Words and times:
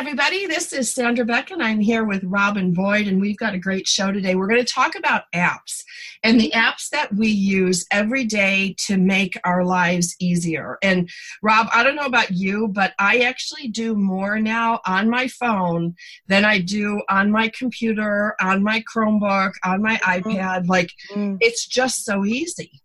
Everybody. 0.00 0.46
This 0.46 0.72
is 0.72 0.90
Sandra 0.90 1.26
Beck, 1.26 1.50
and 1.50 1.62
I'm 1.62 1.78
here 1.78 2.04
with 2.04 2.24
Robin 2.24 2.72
Boyd, 2.72 3.06
and 3.06 3.20
we've 3.20 3.36
got 3.36 3.52
a 3.52 3.58
great 3.58 3.86
show 3.86 4.10
today. 4.10 4.34
We're 4.34 4.46
going 4.46 4.64
to 4.64 4.72
talk 4.72 4.94
about 4.96 5.24
apps 5.34 5.84
and 6.22 6.40
the 6.40 6.50
apps 6.52 6.88
that 6.88 7.14
we 7.14 7.28
use 7.28 7.84
every 7.92 8.24
day 8.24 8.74
to 8.86 8.96
make 8.96 9.38
our 9.44 9.62
lives 9.62 10.16
easier. 10.18 10.78
And 10.82 11.10
Rob, 11.42 11.68
I 11.74 11.82
don't 11.82 11.96
know 11.96 12.06
about 12.06 12.30
you, 12.30 12.68
but 12.68 12.94
I 12.98 13.18
actually 13.18 13.68
do 13.68 13.94
more 13.94 14.38
now 14.38 14.80
on 14.86 15.10
my 15.10 15.28
phone 15.28 15.94
than 16.28 16.46
I 16.46 16.60
do 16.60 17.02
on 17.10 17.30
my 17.30 17.48
computer, 17.50 18.36
on 18.40 18.62
my 18.62 18.82
Chromebook, 18.90 19.52
on 19.64 19.82
my 19.82 19.98
mm-hmm. 19.98 20.30
iPad. 20.30 20.66
Like, 20.66 20.92
mm. 21.14 21.36
it's 21.42 21.66
just 21.66 22.06
so 22.06 22.24
easy 22.24 22.80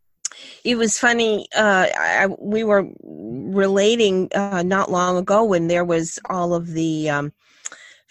it 0.64 0.76
was 0.78 0.98
funny. 0.98 1.48
Uh, 1.56 1.88
I, 1.98 2.28
we 2.40 2.64
were 2.64 2.88
relating 3.04 4.30
uh, 4.34 4.64
not 4.64 4.92
long 4.92 5.18
ago 5.18 5.44
when 5.44 5.68
there 5.68 5.86
was 5.86 6.20
all 6.30 6.54
of 6.54 6.68
the 6.68 7.10
um, 7.10 7.34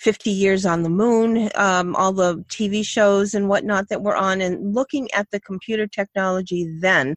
50 0.04 0.30
Years 0.30 0.66
on 0.66 0.82
the 0.82 0.90
Moon, 0.90 1.48
um, 1.54 1.96
all 1.96 2.12
the 2.12 2.36
TV 2.50 2.84
shows 2.84 3.32
and 3.32 3.48
whatnot 3.48 3.88
that 3.88 4.02
were 4.02 4.14
on, 4.14 4.42
and 4.42 4.74
looking 4.74 5.08
at 5.14 5.30
the 5.30 5.40
computer 5.40 5.86
technology 5.86 6.70
then 6.80 7.16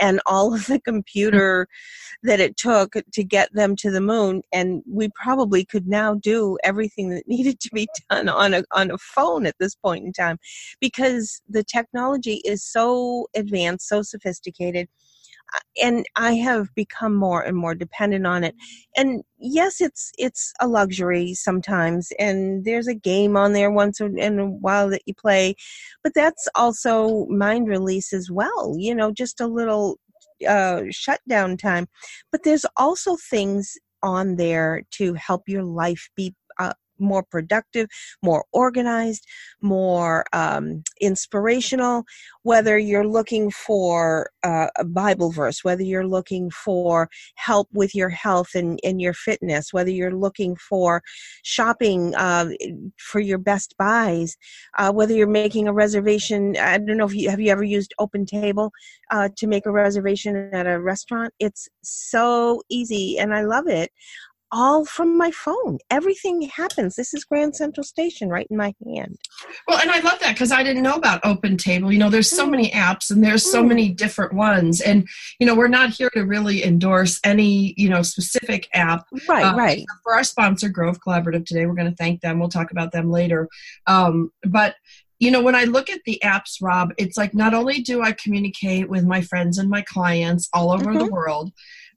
and 0.00 0.20
all 0.26 0.52
of 0.52 0.66
the 0.66 0.80
computer 0.80 1.68
that 2.24 2.40
it 2.40 2.56
took 2.56 2.94
to 3.12 3.22
get 3.22 3.54
them 3.54 3.76
to 3.76 3.88
the 3.88 4.00
moon. 4.00 4.42
And 4.52 4.82
we 4.84 5.10
probably 5.14 5.64
could 5.64 5.86
now 5.86 6.14
do 6.14 6.58
everything 6.64 7.10
that 7.10 7.22
needed 7.28 7.60
to 7.60 7.70
be 7.72 7.86
done 8.10 8.28
on 8.28 8.52
a, 8.52 8.64
on 8.72 8.90
a 8.90 8.98
phone 8.98 9.46
at 9.46 9.54
this 9.60 9.76
point 9.76 10.04
in 10.04 10.12
time 10.12 10.38
because 10.80 11.40
the 11.48 11.62
technology 11.62 12.42
is 12.44 12.64
so 12.64 13.28
advanced, 13.36 13.86
so 13.86 14.02
sophisticated 14.02 14.88
and 15.82 16.04
I 16.16 16.34
have 16.34 16.74
become 16.74 17.14
more 17.14 17.42
and 17.42 17.56
more 17.56 17.74
dependent 17.74 18.26
on 18.26 18.44
it. 18.44 18.54
And 18.96 19.22
yes, 19.38 19.80
it's 19.80 20.12
it's 20.18 20.52
a 20.60 20.68
luxury 20.68 21.34
sometimes, 21.34 22.12
and 22.18 22.64
there's 22.64 22.88
a 22.88 22.94
game 22.94 23.36
on 23.36 23.52
there 23.52 23.70
once 23.70 24.00
in 24.00 24.38
a 24.38 24.46
while 24.46 24.88
that 24.90 25.02
you 25.06 25.14
play, 25.14 25.54
but 26.02 26.14
that's 26.14 26.48
also 26.54 27.26
mind 27.26 27.68
release 27.68 28.12
as 28.12 28.30
well. 28.30 28.74
You 28.78 28.94
know, 28.94 29.12
just 29.12 29.40
a 29.40 29.46
little 29.46 29.98
uh, 30.48 30.82
shutdown 30.90 31.56
time. 31.56 31.88
But 32.32 32.42
there's 32.44 32.66
also 32.76 33.16
things 33.16 33.76
on 34.02 34.36
there 34.36 34.82
to 34.92 35.14
help 35.14 35.48
your 35.48 35.64
life 35.64 36.08
be 36.14 36.34
more 36.98 37.22
productive, 37.22 37.88
more 38.22 38.44
organized, 38.52 39.26
more 39.60 40.24
um, 40.32 40.82
inspirational. 41.00 42.04
Whether 42.42 42.78
you're 42.78 43.06
looking 43.06 43.50
for 43.50 44.30
uh, 44.42 44.68
a 44.76 44.84
Bible 44.84 45.30
verse, 45.30 45.64
whether 45.64 45.82
you're 45.82 46.06
looking 46.06 46.50
for 46.50 47.08
help 47.36 47.68
with 47.72 47.94
your 47.94 48.10
health 48.10 48.54
and, 48.54 48.78
and 48.84 49.00
your 49.00 49.14
fitness, 49.14 49.72
whether 49.72 49.90
you're 49.90 50.14
looking 50.14 50.56
for 50.56 51.02
shopping 51.42 52.14
uh, 52.16 52.46
for 52.98 53.20
your 53.20 53.38
best 53.38 53.74
buys, 53.78 54.36
uh, 54.78 54.92
whether 54.92 55.14
you're 55.14 55.26
making 55.26 55.68
a 55.68 55.72
reservation. 55.72 56.56
I 56.56 56.78
don't 56.78 56.96
know 56.96 57.06
if 57.06 57.14
you 57.14 57.30
have 57.30 57.40
you 57.40 57.50
ever 57.50 57.64
used 57.64 57.94
Open 57.98 58.26
Table 58.26 58.70
uh, 59.10 59.28
to 59.36 59.46
make 59.46 59.66
a 59.66 59.72
reservation 59.72 60.50
at 60.52 60.66
a 60.66 60.80
restaurant. 60.80 61.32
It's 61.38 61.68
so 61.82 62.62
easy, 62.68 63.18
and 63.18 63.34
I 63.34 63.42
love 63.42 63.66
it 63.66 63.90
all 64.54 64.84
from 64.84 65.18
my 65.18 65.32
phone. 65.32 65.78
Everything 65.90 66.42
happens. 66.42 66.94
This 66.94 67.12
is 67.12 67.24
Grand 67.24 67.56
Central 67.56 67.82
Station 67.82 68.28
right 68.28 68.46
in 68.48 68.56
my 68.56 68.72
hand. 68.86 69.18
Well, 69.66 69.80
and 69.80 69.90
I 69.90 69.98
love 69.98 70.20
that 70.20 70.34
because 70.34 70.52
I 70.52 70.62
didn't 70.62 70.84
know 70.84 70.94
about 70.94 71.20
Open 71.24 71.56
Table. 71.56 71.92
You 71.92 71.98
know, 71.98 72.08
there's 72.08 72.30
so 72.30 72.46
mm. 72.46 72.52
many 72.52 72.70
apps 72.70 73.10
and 73.10 73.22
there's 73.22 73.44
so 73.44 73.64
mm. 73.64 73.68
many 73.68 73.88
different 73.88 74.32
ones. 74.32 74.80
And, 74.80 75.08
you 75.40 75.46
know, 75.46 75.56
we're 75.56 75.66
not 75.66 75.90
here 75.90 76.08
to 76.10 76.22
really 76.22 76.64
endorse 76.64 77.18
any, 77.24 77.74
you 77.76 77.90
know, 77.90 78.02
specific 78.02 78.68
app. 78.72 79.04
Right, 79.28 79.44
uh, 79.44 79.56
right. 79.56 79.84
For 80.04 80.14
our 80.14 80.24
sponsor, 80.24 80.68
Grove 80.68 81.00
Collaborative, 81.04 81.46
today, 81.46 81.66
we're 81.66 81.74
going 81.74 81.90
to 81.90 81.96
thank 81.96 82.20
them. 82.20 82.38
We'll 82.38 82.48
talk 82.48 82.70
about 82.70 82.92
them 82.92 83.10
later. 83.10 83.48
Um, 83.88 84.30
but, 84.44 84.76
you 85.18 85.32
know, 85.32 85.42
when 85.42 85.56
I 85.56 85.64
look 85.64 85.90
at 85.90 86.00
the 86.06 86.20
apps, 86.22 86.62
Rob, 86.62 86.92
it's 86.96 87.16
like 87.16 87.34
not 87.34 87.54
only 87.54 87.80
do 87.80 88.02
I 88.02 88.12
communicate 88.12 88.88
with 88.88 89.04
my 89.04 89.20
friends 89.20 89.58
and 89.58 89.68
my 89.68 89.82
clients 89.82 90.48
all 90.52 90.70
over 90.70 90.86
mm-hmm. 90.86 90.98
the 90.98 91.10
world, 91.10 91.52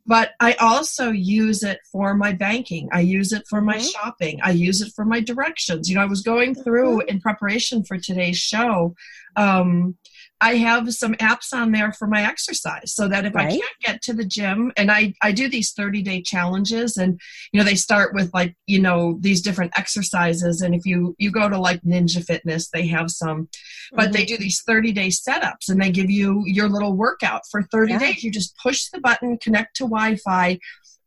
but 0.07 0.31
I 0.39 0.53
also 0.53 1.11
use 1.11 1.63
it 1.63 1.81
for 1.91 2.15
my 2.15 2.31
banking. 2.31 2.87
I 2.93 3.01
use 3.01 3.33
it 3.33 3.45
for 3.47 3.59
my 3.59 3.75
mm-hmm. 3.75 3.83
shopping. 3.83 4.39
I 4.41 4.51
use 4.51 4.81
it 4.81 4.93
for 4.95 5.03
my 5.03 5.19
directions. 5.19 5.89
You 5.89 5.95
know, 5.95 6.01
I 6.01 6.05
was 6.05 6.21
going 6.21 6.55
through 6.55 6.99
mm-hmm. 6.99 7.09
in 7.09 7.19
preparation 7.19 7.83
for 7.83 7.97
today's 7.97 8.37
show. 8.37 8.95
Um, 9.35 9.97
I 10.39 10.55
have 10.55 10.93
some 10.93 11.15
apps 11.15 11.51
on 11.51 11.71
there 11.71 11.91
for 11.91 12.07
my 12.07 12.23
exercise 12.23 12.93
so 12.93 13.07
that 13.07 13.25
if 13.25 13.33
right. 13.33 13.47
I 13.47 13.51
can't 13.51 13.79
get 13.81 14.01
to 14.03 14.13
the 14.13 14.25
gym 14.25 14.71
and 14.77 14.91
I, 14.91 15.13
I 15.21 15.31
do 15.31 15.49
these 15.49 15.71
30 15.71 16.03
day 16.03 16.21
challenges 16.21 16.97
and 16.97 17.19
you 17.51 17.59
know 17.59 17.63
they 17.63 17.75
start 17.75 18.13
with 18.13 18.31
like 18.33 18.55
you 18.67 18.79
know 18.79 19.17
these 19.19 19.41
different 19.41 19.73
exercises 19.77 20.61
and 20.61 20.75
if 20.75 20.85
you 20.85 21.15
you 21.17 21.31
go 21.31 21.49
to 21.49 21.57
like 21.57 21.81
ninja 21.81 22.23
fitness 22.23 22.69
they 22.69 22.85
have 22.87 23.09
some 23.09 23.49
but 23.93 24.05
mm-hmm. 24.05 24.11
they 24.13 24.25
do 24.25 24.37
these 24.37 24.61
30 24.61 24.91
day 24.91 25.07
setups 25.07 25.69
and 25.69 25.81
they 25.81 25.91
give 25.91 26.09
you 26.09 26.43
your 26.45 26.69
little 26.69 26.95
workout 26.95 27.41
for 27.49 27.63
30 27.63 27.93
yeah. 27.93 27.99
days 27.99 28.23
you 28.23 28.31
just 28.31 28.55
push 28.57 28.89
the 28.89 29.01
button 29.01 29.37
connect 29.37 29.75
to 29.77 29.83
Wi-Fi 29.83 30.59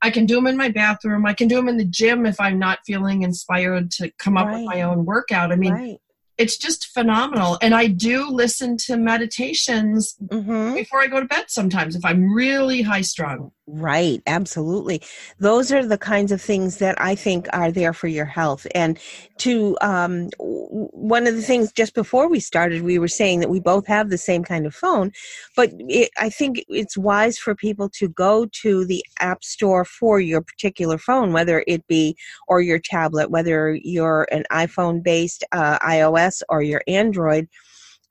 I 0.02 0.10
can 0.10 0.24
do 0.24 0.36
them 0.36 0.46
in 0.46 0.56
my 0.56 0.70
bathroom. 0.70 1.26
I 1.26 1.34
can 1.34 1.46
do 1.46 1.56
them 1.56 1.68
in 1.68 1.76
the 1.76 1.84
gym 1.84 2.24
if 2.24 2.40
I'm 2.40 2.58
not 2.58 2.78
feeling 2.86 3.20
inspired 3.20 3.90
to 3.90 4.10
come 4.18 4.38
up 4.38 4.46
right. 4.46 4.60
with 4.60 4.64
my 4.64 4.80
own 4.80 5.04
workout. 5.04 5.52
I 5.52 5.56
mean, 5.56 5.74
right 5.74 6.00
it's 6.40 6.56
just 6.56 6.86
phenomenal. 6.86 7.58
And 7.60 7.74
I 7.74 7.86
do 7.86 8.26
listen 8.30 8.78
to 8.78 8.96
meditations 8.96 10.16
mm-hmm. 10.24 10.74
before 10.74 11.02
I 11.02 11.06
go 11.06 11.20
to 11.20 11.26
bed 11.26 11.44
sometimes 11.48 11.94
if 11.94 12.02
I'm 12.02 12.32
really 12.32 12.80
high 12.80 13.02
strung. 13.02 13.52
Right, 13.72 14.20
absolutely. 14.26 15.00
Those 15.38 15.70
are 15.70 15.86
the 15.86 15.98
kinds 15.98 16.32
of 16.32 16.42
things 16.42 16.78
that 16.78 17.00
I 17.00 17.14
think 17.14 17.46
are 17.52 17.70
there 17.70 17.92
for 17.92 18.08
your 18.08 18.24
health. 18.24 18.66
And 18.74 18.98
to 19.38 19.76
um, 19.80 20.30
one 20.38 21.26
of 21.28 21.36
the 21.36 21.42
things 21.42 21.70
just 21.72 21.94
before 21.94 22.28
we 22.28 22.40
started, 22.40 22.82
we 22.82 22.98
were 22.98 23.06
saying 23.06 23.40
that 23.40 23.50
we 23.50 23.60
both 23.60 23.86
have 23.86 24.10
the 24.10 24.18
same 24.18 24.42
kind 24.42 24.66
of 24.66 24.74
phone, 24.74 25.12
but 25.56 25.70
it, 25.78 26.10
I 26.18 26.30
think 26.30 26.64
it's 26.68 26.98
wise 26.98 27.38
for 27.38 27.54
people 27.54 27.88
to 27.90 28.08
go 28.08 28.46
to 28.62 28.84
the 28.86 29.04
app 29.20 29.44
store 29.44 29.84
for 29.84 30.18
your 30.18 30.40
particular 30.40 30.98
phone, 30.98 31.32
whether 31.32 31.62
it 31.68 31.86
be 31.86 32.16
or 32.48 32.60
your 32.60 32.80
tablet, 32.80 33.30
whether 33.30 33.78
you're 33.82 34.26
an 34.32 34.44
iPhone 34.50 35.00
based 35.02 35.44
uh, 35.52 35.78
iOS 35.78 36.29
or 36.48 36.62
your 36.62 36.82
Android 36.86 37.48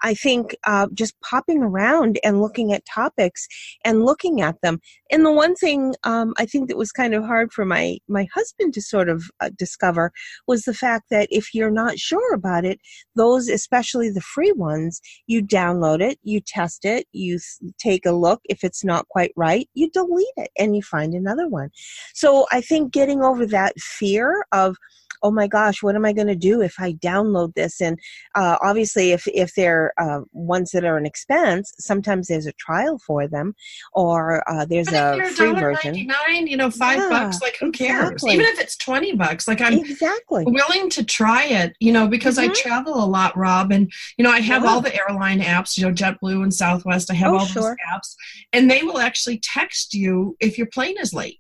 I 0.02 0.14
think 0.14 0.56
uh, 0.66 0.88
just 0.94 1.20
popping 1.22 1.62
around 1.62 2.20
and 2.24 2.42
looking 2.42 2.74
at 2.74 2.86
topics 2.86 3.48
and 3.84 4.06
looking 4.06 4.42
at 4.42 4.62
them. 4.62 4.80
And 5.12 5.26
the 5.26 5.32
one 5.32 5.56
thing 5.56 5.96
um, 6.04 6.34
I 6.38 6.46
think 6.46 6.70
that 6.70 6.78
was 6.78 6.92
kind 6.92 7.14
of 7.14 7.24
hard 7.26 7.52
for 7.52 7.66
my 7.66 7.98
my 8.08 8.28
husband 8.34 8.74
to 8.76 8.82
sort 8.82 9.10
of 9.10 9.24
uh, 9.40 9.50
discover 9.58 10.12
was 10.48 10.64
the 10.64 10.74
fact 10.74 11.06
that 11.12 11.28
if 11.32 11.54
you're 11.54 11.72
not 11.72 12.00
sure 12.00 12.34
about 12.34 12.66
it, 12.66 12.80
those, 13.16 13.50
especially 13.50 14.10
the 14.10 14.22
free 14.22 14.52
ones, 14.54 15.02
you 15.28 15.44
download 15.44 16.02
it, 16.02 16.18
you 16.24 16.40
test 16.40 16.86
it, 16.86 17.08
you 17.12 17.40
take 17.78 18.06
a 18.06 18.12
look. 18.12 18.42
If 18.46 18.64
it's 18.64 18.84
not 18.84 19.08
quite 19.10 19.34
right, 19.36 19.68
you 19.74 19.90
delete 19.90 20.28
it 20.38 20.52
and 20.58 20.76
you 20.76 20.82
find 20.82 21.14
another 21.14 21.48
one. 21.48 21.70
So 22.14 22.46
I 22.52 22.62
think 22.62 22.94
getting 22.94 23.22
over 23.22 23.46
that 23.48 23.78
fear 23.80 24.46
of 24.52 24.78
oh 25.22 25.32
my 25.32 25.48
gosh, 25.48 25.84
what 25.84 25.96
am 25.96 26.06
I 26.06 26.14
going 26.14 26.28
to 26.28 26.36
do 26.36 26.62
if 26.62 26.76
I 26.80 26.94
download 26.94 27.54
this? 27.56 27.82
And 27.82 28.00
uh, 28.36 28.58
obviously, 28.62 29.12
if 29.12 29.28
if 29.28 29.54
they're 29.56 29.94
uh, 29.98 30.22
ones 30.32 30.72
that 30.72 30.86
are 30.86 30.98
an 30.98 31.06
expense, 31.06 31.74
sometimes 31.80 32.28
there's 32.28 32.48
a 32.48 32.54
trial 32.54 33.00
for 33.06 33.28
them, 33.28 33.56
or 33.94 34.48
uh, 34.50 34.66
there's 34.66 34.92
a 34.92 35.22
free 35.36 35.54
version. 35.54 36.08
Nine, 36.08 36.48
you 36.48 36.58
know, 36.58 36.72
five 36.72 37.00
yeah, 37.00 37.10
bucks. 37.10 37.42
Like 37.42 37.58
who 37.60 37.72
cares? 37.72 38.12
Exactly. 38.12 38.34
Even 38.34 38.46
if 38.48 38.60
it's 38.60 38.78
twenty 38.78 39.16
bucks, 39.16 39.48
like 39.48 39.62
I'm 39.62 39.74
exactly 39.74 40.46
willing 40.46 40.90
to 40.92 41.04
try 41.04 41.46
it. 41.46 41.74
You 41.80 41.94
know, 41.94 42.08
because 42.08 42.38
mm-hmm. 42.38 42.52
I 42.52 42.54
travel 42.54 43.04
a 43.04 43.06
lot, 43.06 43.38
Rob, 43.38 43.72
and 43.72 43.92
you 44.18 44.24
know 44.24 44.32
I 44.32 44.40
have 44.40 44.66
all 44.66 44.82
the 44.82 44.96
airline 44.96 45.42
apps. 45.42 45.78
You 45.78 45.88
know, 45.88 45.94
JetBlue 45.94 46.44
and 46.44 46.54
Southwest. 46.54 47.12
I 47.12 47.16
have 47.16 47.34
oh, 47.34 47.40
all 47.40 47.46
sure. 47.46 47.62
those 47.64 47.76
apps, 47.94 48.16
and 48.54 48.70
they 48.70 48.84
will 48.84 49.00
actually 49.00 49.40
text 49.40 49.94
you 49.94 50.36
if 50.40 50.58
your 50.58 50.68
plane 50.68 50.96
is 51.00 51.14
late. 51.14 51.40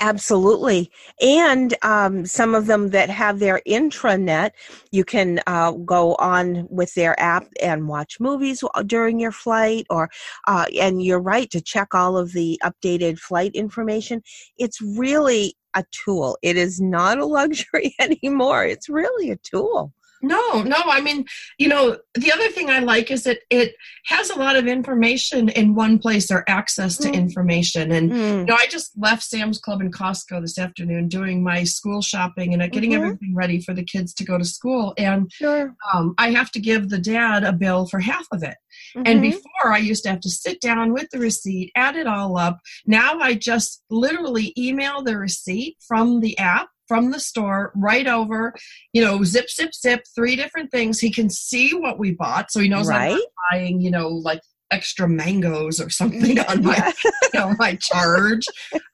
Absolutely. 0.00 0.90
And 1.20 1.74
um, 1.82 2.26
some 2.26 2.54
of 2.54 2.66
them 2.66 2.90
that 2.90 3.10
have 3.10 3.38
their 3.38 3.60
intranet, 3.66 4.50
you 4.90 5.04
can 5.04 5.40
uh, 5.46 5.72
go 5.72 6.14
on 6.16 6.66
with 6.70 6.94
their 6.94 7.18
app 7.20 7.46
and 7.62 7.88
watch 7.88 8.18
movies 8.20 8.62
during 8.86 9.18
your 9.18 9.32
flight, 9.32 9.86
or, 9.90 10.10
uh, 10.46 10.66
and 10.80 11.02
you're 11.02 11.20
right 11.20 11.50
to 11.50 11.60
check 11.60 11.94
all 11.94 12.16
of 12.16 12.32
the 12.32 12.60
updated 12.64 13.18
flight 13.18 13.52
information. 13.54 14.22
It's 14.58 14.80
really 14.80 15.56
a 15.74 15.84
tool. 15.90 16.38
It 16.42 16.56
is 16.56 16.80
not 16.80 17.18
a 17.18 17.26
luxury 17.26 17.94
anymore. 17.98 18.64
It's 18.64 18.88
really 18.88 19.30
a 19.30 19.36
tool. 19.36 19.92
No, 20.26 20.62
no. 20.62 20.76
I 20.86 21.00
mean, 21.00 21.26
you 21.58 21.68
know, 21.68 21.98
the 22.14 22.32
other 22.32 22.48
thing 22.48 22.70
I 22.70 22.80
like 22.80 23.10
is 23.10 23.24
that 23.24 23.40
it 23.50 23.74
has 24.06 24.30
a 24.30 24.38
lot 24.38 24.56
of 24.56 24.66
information 24.66 25.48
in 25.48 25.74
one 25.74 25.98
place 25.98 26.30
or 26.30 26.44
access 26.48 26.96
to 26.98 27.08
mm. 27.08 27.14
information. 27.14 27.92
And, 27.92 28.10
mm. 28.10 28.38
you 28.40 28.44
know, 28.44 28.54
I 28.54 28.66
just 28.66 28.92
left 28.96 29.22
Sam's 29.22 29.58
Club 29.58 29.80
and 29.80 29.94
Costco 29.94 30.40
this 30.40 30.58
afternoon 30.58 31.08
doing 31.08 31.42
my 31.42 31.64
school 31.64 32.02
shopping 32.02 32.54
and 32.54 32.72
getting 32.72 32.90
mm-hmm. 32.90 33.04
everything 33.04 33.34
ready 33.34 33.60
for 33.60 33.74
the 33.74 33.84
kids 33.84 34.14
to 34.14 34.24
go 34.24 34.38
to 34.38 34.44
school. 34.44 34.94
And 34.98 35.30
sure. 35.32 35.74
um, 35.92 36.14
I 36.18 36.30
have 36.30 36.50
to 36.52 36.60
give 36.60 36.88
the 36.88 36.98
dad 36.98 37.44
a 37.44 37.52
bill 37.52 37.86
for 37.86 38.00
half 38.00 38.26
of 38.32 38.42
it. 38.42 38.56
Mm-hmm. 38.96 39.02
And 39.06 39.22
before, 39.22 39.72
I 39.72 39.78
used 39.78 40.02
to 40.04 40.10
have 40.10 40.20
to 40.20 40.30
sit 40.30 40.60
down 40.60 40.92
with 40.92 41.08
the 41.10 41.18
receipt, 41.18 41.72
add 41.74 41.96
it 41.96 42.06
all 42.06 42.36
up. 42.36 42.58
Now 42.86 43.18
I 43.20 43.34
just 43.34 43.82
literally 43.90 44.52
email 44.56 45.02
the 45.02 45.16
receipt 45.16 45.76
from 45.86 46.20
the 46.20 46.36
app 46.38 46.68
from 46.88 47.10
the 47.10 47.20
store 47.20 47.72
right 47.74 48.06
over, 48.06 48.54
you 48.92 49.02
know, 49.02 49.24
zip, 49.24 49.50
zip, 49.50 49.74
zip, 49.74 50.04
three 50.14 50.36
different 50.36 50.70
things. 50.70 50.98
He 51.00 51.10
can 51.10 51.30
see 51.30 51.74
what 51.74 51.98
we 51.98 52.12
bought, 52.12 52.50
so 52.50 52.60
he 52.60 52.68
knows 52.68 52.88
right. 52.88 53.12
I'm 53.12 53.16
not 53.16 53.28
buying, 53.50 53.80
you 53.80 53.90
know, 53.90 54.08
like 54.08 54.40
extra 54.70 55.08
mangoes 55.08 55.80
or 55.80 55.88
something 55.88 56.38
on 56.48 56.62
my 56.62 56.92
you 57.04 57.40
know, 57.40 57.54
my 57.58 57.76
charge. 57.76 58.44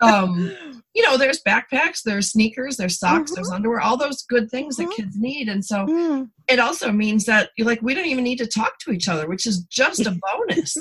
Um, 0.00 0.52
you 0.94 1.02
know, 1.02 1.16
there's 1.16 1.42
backpacks, 1.42 2.02
there's 2.04 2.30
sneakers, 2.30 2.76
there's 2.76 2.98
socks, 2.98 3.30
mm-hmm. 3.30 3.36
there's 3.36 3.50
underwear, 3.50 3.80
all 3.80 3.96
those 3.96 4.22
good 4.22 4.50
things 4.50 4.76
mm-hmm. 4.76 4.88
that 4.88 4.96
kids 4.96 5.16
need. 5.16 5.48
And 5.48 5.64
so 5.64 5.86
mm. 5.86 6.28
It 6.50 6.58
also 6.58 6.90
means 6.90 7.24
that 7.26 7.50
you're 7.56 7.66
like 7.66 7.80
we 7.80 7.94
don't 7.94 8.06
even 8.06 8.24
need 8.24 8.38
to 8.38 8.46
talk 8.46 8.78
to 8.80 8.90
each 8.90 9.08
other, 9.08 9.28
which 9.28 9.46
is 9.46 9.62
just 9.70 10.04
a 10.06 10.18
bonus. 10.32 10.76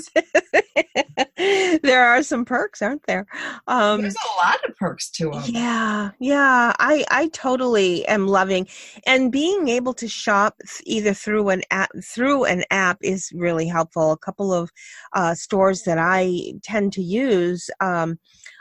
there 1.82 2.04
are 2.04 2.22
some 2.22 2.44
perks, 2.44 2.82
aren't 2.82 3.06
there? 3.06 3.26
Um, 3.68 4.02
there's 4.02 4.16
a 4.16 4.46
lot 4.46 4.58
of 4.68 4.76
perks 4.76 5.10
to 5.12 5.30
them. 5.30 5.42
Yeah, 5.46 6.10
yeah. 6.18 6.72
I 6.78 7.04
I 7.10 7.28
totally 7.28 8.04
am 8.06 8.26
loving, 8.26 8.66
and 9.06 9.30
being 9.30 9.68
able 9.68 9.94
to 9.94 10.08
shop 10.08 10.60
either 10.84 11.14
through 11.14 11.50
an 11.50 11.62
app 11.70 11.90
through 12.02 12.44
an 12.44 12.64
app 12.70 12.98
is 13.00 13.30
really 13.32 13.68
helpful. 13.68 14.12
A 14.12 14.18
couple 14.18 14.52
of 14.52 14.70
uh, 15.12 15.34
stores 15.34 15.82
that 15.82 15.98
I 15.98 16.54
tend 16.62 16.92
to 16.94 17.02
use 17.02 17.70
um, 17.80 18.18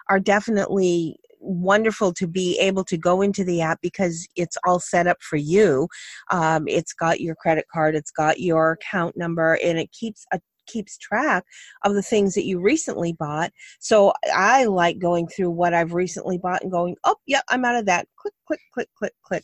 are 0.10 0.20
definitely 0.20 1.20
wonderful 1.40 2.14
to 2.14 2.28
be 2.28 2.58
able 2.60 2.84
to 2.86 2.98
go 2.98 3.22
into 3.22 3.44
the 3.44 3.62
app 3.62 3.80
because 3.82 4.28
it's 4.36 4.58
all 4.66 4.80
set 4.80 5.08
up 5.08 5.18
for 5.22 5.38
you. 5.38 5.88
Um, 6.32 6.68
it's 6.68 6.94
got 6.94 7.20
your 7.22 7.36
credit 7.36 7.66
card, 7.72 7.96
it's 7.96 8.12
got 8.12 8.40
your 8.40 8.72
account 8.72 9.18
number, 9.18 9.58
and 9.64 9.78
it 9.80 9.92
keeps 9.92 10.26
a 10.34 10.40
keeps 10.68 11.00
track 11.00 11.44
of 11.84 11.96
the 11.96 12.02
things 12.02 12.36
that 12.36 12.46
you 12.46 12.60
recently 12.60 13.12
bought. 13.12 13.52
So 13.80 14.14
I 14.32 14.66
like 14.66 15.00
going 15.00 15.28
through 15.28 15.50
what 15.50 15.74
I've 15.74 15.94
recently 15.94 16.38
bought 16.38 16.62
and 16.62 16.72
going, 16.72 16.96
oh, 17.04 17.16
yeah, 17.26 17.42
I'm 17.50 17.66
out 17.66 17.76
of 17.76 17.88
that. 17.88 18.08
Click, 18.18 18.36
click, 18.46 18.60
click, 18.72 18.90
click, 18.96 19.14
click 19.24 19.44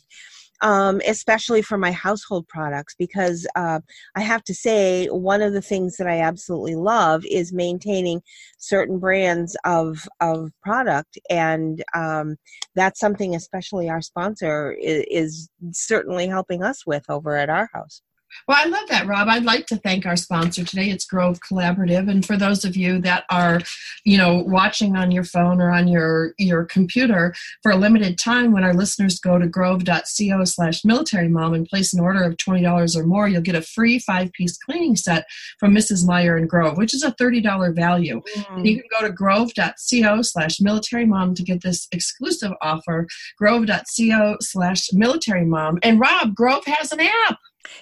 um, 0.62 1.00
especially 1.06 1.62
for 1.62 1.78
my 1.78 1.92
household 1.92 2.46
products, 2.48 2.94
because 2.98 3.46
uh, 3.56 3.80
I 4.14 4.20
have 4.20 4.42
to 4.44 4.54
say, 4.54 5.06
one 5.06 5.42
of 5.42 5.52
the 5.52 5.62
things 5.62 5.96
that 5.96 6.06
I 6.06 6.20
absolutely 6.20 6.76
love 6.76 7.24
is 7.30 7.52
maintaining 7.52 8.22
certain 8.58 8.98
brands 8.98 9.56
of 9.64 10.06
of 10.20 10.50
product, 10.62 11.18
and 11.30 11.84
um, 11.94 12.36
that's 12.74 13.00
something, 13.00 13.34
especially 13.34 13.88
our 13.88 14.02
sponsor, 14.02 14.72
is, 14.72 15.04
is 15.10 15.48
certainly 15.72 16.26
helping 16.26 16.62
us 16.62 16.86
with 16.86 17.04
over 17.08 17.36
at 17.36 17.50
our 17.50 17.68
house. 17.72 18.02
Well, 18.48 18.58
I 18.60 18.68
love 18.68 18.88
that, 18.88 19.06
Rob. 19.06 19.28
I'd 19.28 19.44
like 19.44 19.66
to 19.66 19.76
thank 19.76 20.06
our 20.06 20.16
sponsor 20.16 20.64
today. 20.64 20.90
It's 20.90 21.04
Grove 21.04 21.40
Collaborative, 21.40 22.08
and 22.08 22.24
for 22.24 22.36
those 22.36 22.64
of 22.64 22.76
you 22.76 23.00
that 23.00 23.24
are, 23.30 23.60
you 24.04 24.16
know, 24.18 24.44
watching 24.46 24.96
on 24.96 25.10
your 25.10 25.24
phone 25.24 25.60
or 25.60 25.70
on 25.70 25.88
your 25.88 26.32
your 26.38 26.64
computer 26.64 27.34
for 27.62 27.72
a 27.72 27.76
limited 27.76 28.18
time, 28.18 28.52
when 28.52 28.62
our 28.62 28.74
listeners 28.74 29.18
go 29.18 29.38
to 29.38 29.48
grove.co/slash 29.48 30.84
military 30.84 31.28
mom 31.28 31.54
and 31.54 31.66
place 31.66 31.92
an 31.92 32.00
order 32.00 32.22
of 32.22 32.36
twenty 32.36 32.62
dollars 32.62 32.96
or 32.96 33.04
more, 33.04 33.28
you'll 33.28 33.42
get 33.42 33.54
a 33.54 33.62
free 33.62 33.98
five 33.98 34.32
piece 34.32 34.56
cleaning 34.58 34.96
set 34.96 35.26
from 35.58 35.74
Mrs. 35.74 36.06
Meyer 36.06 36.36
and 36.36 36.48
Grove, 36.48 36.76
which 36.76 36.94
is 36.94 37.02
a 37.02 37.12
thirty 37.12 37.40
dollar 37.40 37.72
value. 37.72 38.22
Mm. 38.36 38.66
You 38.66 38.76
can 38.76 38.88
go 38.90 39.06
to 39.06 39.12
grove.co/slash 39.12 40.60
military 40.60 41.06
mom 41.06 41.34
to 41.34 41.42
get 41.42 41.62
this 41.62 41.88
exclusive 41.90 42.52
offer. 42.62 43.06
Grove.co/slash 43.38 44.92
military 44.92 45.44
mom, 45.44 45.78
and 45.82 45.98
Rob 45.98 46.34
Grove 46.34 46.64
has 46.66 46.92
an 46.92 47.00
app. 47.00 47.38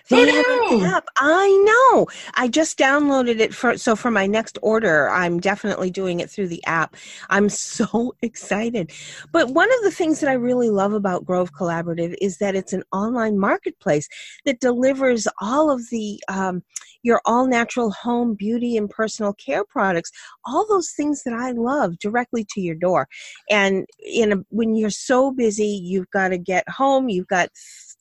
They 0.08 0.30
have 0.30 0.44
an 0.70 0.82
app. 0.84 1.04
I 1.16 1.48
know. 1.92 2.06
I 2.34 2.48
just 2.48 2.78
downloaded 2.78 3.40
it 3.40 3.54
for 3.54 3.76
so 3.76 3.96
for 3.96 4.10
my 4.10 4.26
next 4.26 4.58
order, 4.62 5.08
I'm 5.10 5.40
definitely 5.40 5.90
doing 5.90 6.20
it 6.20 6.30
through 6.30 6.48
the 6.48 6.64
app. 6.66 6.96
I'm 7.30 7.48
so 7.64 8.14
excited. 8.22 8.92
But 9.32 9.50
one 9.50 9.72
of 9.72 9.82
the 9.82 9.90
things 9.90 10.20
that 10.20 10.30
I 10.30 10.34
really 10.34 10.70
love 10.70 10.92
about 10.92 11.24
Grove 11.24 11.52
Collaborative 11.52 12.14
is 12.20 12.38
that 12.38 12.54
it's 12.54 12.72
an 12.72 12.82
online 12.92 13.38
marketplace 13.38 14.08
that 14.44 14.60
delivers 14.60 15.26
all 15.40 15.70
of 15.70 15.82
the 15.90 16.20
um, 16.28 16.62
your 17.02 17.20
all 17.24 17.46
natural 17.46 17.92
home 17.92 18.34
beauty 18.34 18.76
and 18.76 18.90
personal 18.90 19.32
care 19.34 19.64
products, 19.64 20.10
all 20.44 20.66
those 20.68 20.90
things 20.96 21.22
that 21.24 21.34
I 21.34 21.52
love 21.52 21.98
directly 21.98 22.44
to 22.50 22.60
your 22.60 22.74
door. 22.74 23.06
And 23.50 23.86
in 23.98 24.32
a, 24.32 24.36
when 24.48 24.74
you're 24.74 24.90
so 24.90 25.30
busy, 25.30 25.66
you've 25.66 26.10
got 26.10 26.28
to 26.28 26.38
get 26.38 26.68
home, 26.68 27.08
you've 27.08 27.28
got 27.28 27.50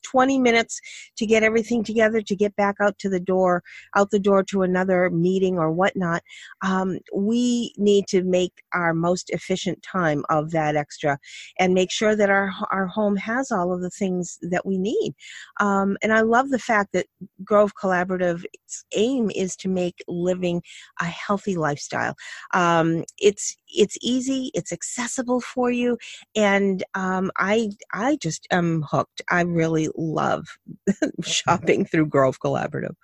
20 0.04 0.40
minutes 0.40 0.80
to 1.18 1.26
get 1.26 1.44
everything 1.44 1.84
together 1.84 2.22
to 2.22 2.36
get 2.36 2.56
back 2.56 2.76
out 2.82 2.98
to 3.00 3.10
the 3.10 3.20
door 3.20 3.64
out 3.96 4.12
the 4.12 4.20
door 4.20 4.44
to 4.44 4.62
another 4.62 5.10
meeting 5.10 5.58
or 5.58 5.72
whatnot 5.72 6.22
um, 6.64 7.00
we 7.14 7.74
need 7.78 8.08
to 8.08 8.24
make 8.24 8.54
our 8.74 8.94
most 8.94 9.30
efficient 9.30 9.82
time 9.84 10.24
of 10.30 10.52
that 10.52 10.76
extra 10.76 11.18
and 11.60 11.74
make 11.74 11.92
sure 11.92 12.16
that 12.16 12.30
our 12.30 12.52
our 12.72 12.88
home 12.88 13.16
has 13.16 13.52
all 13.52 13.74
of 13.74 13.82
the 13.82 13.90
things 13.90 14.38
that 14.42 14.66
we 14.66 14.78
need. 14.78 15.14
Um, 15.60 15.98
and 16.02 16.14
i 16.14 16.22
love 16.22 16.50
the 16.50 16.60
fact 16.60 16.90
that 16.94 17.08
grove 17.44 17.74
collaborative's 17.82 18.86
aim 18.96 19.32
is 19.36 19.56
to 19.58 19.70
make 19.70 20.04
living 20.08 20.62
a 21.02 21.06
healthy 21.06 21.56
lifestyle. 21.56 22.16
Um, 22.54 23.04
it's 23.18 23.56
it's 23.74 23.98
easy 24.02 24.52
it's 24.54 24.72
accessible 24.72 25.42
for 25.42 25.72
you 25.72 25.98
and 26.36 26.84
um, 26.94 27.32
i 27.38 27.70
i 27.92 28.16
just 28.18 28.48
am 28.52 28.84
hooked 28.90 29.22
i 29.30 29.42
really 29.42 29.90
love 29.96 30.46
shopping 31.24 31.86
through 31.86 32.06
grove 32.06 32.40
collaborative 32.40 32.96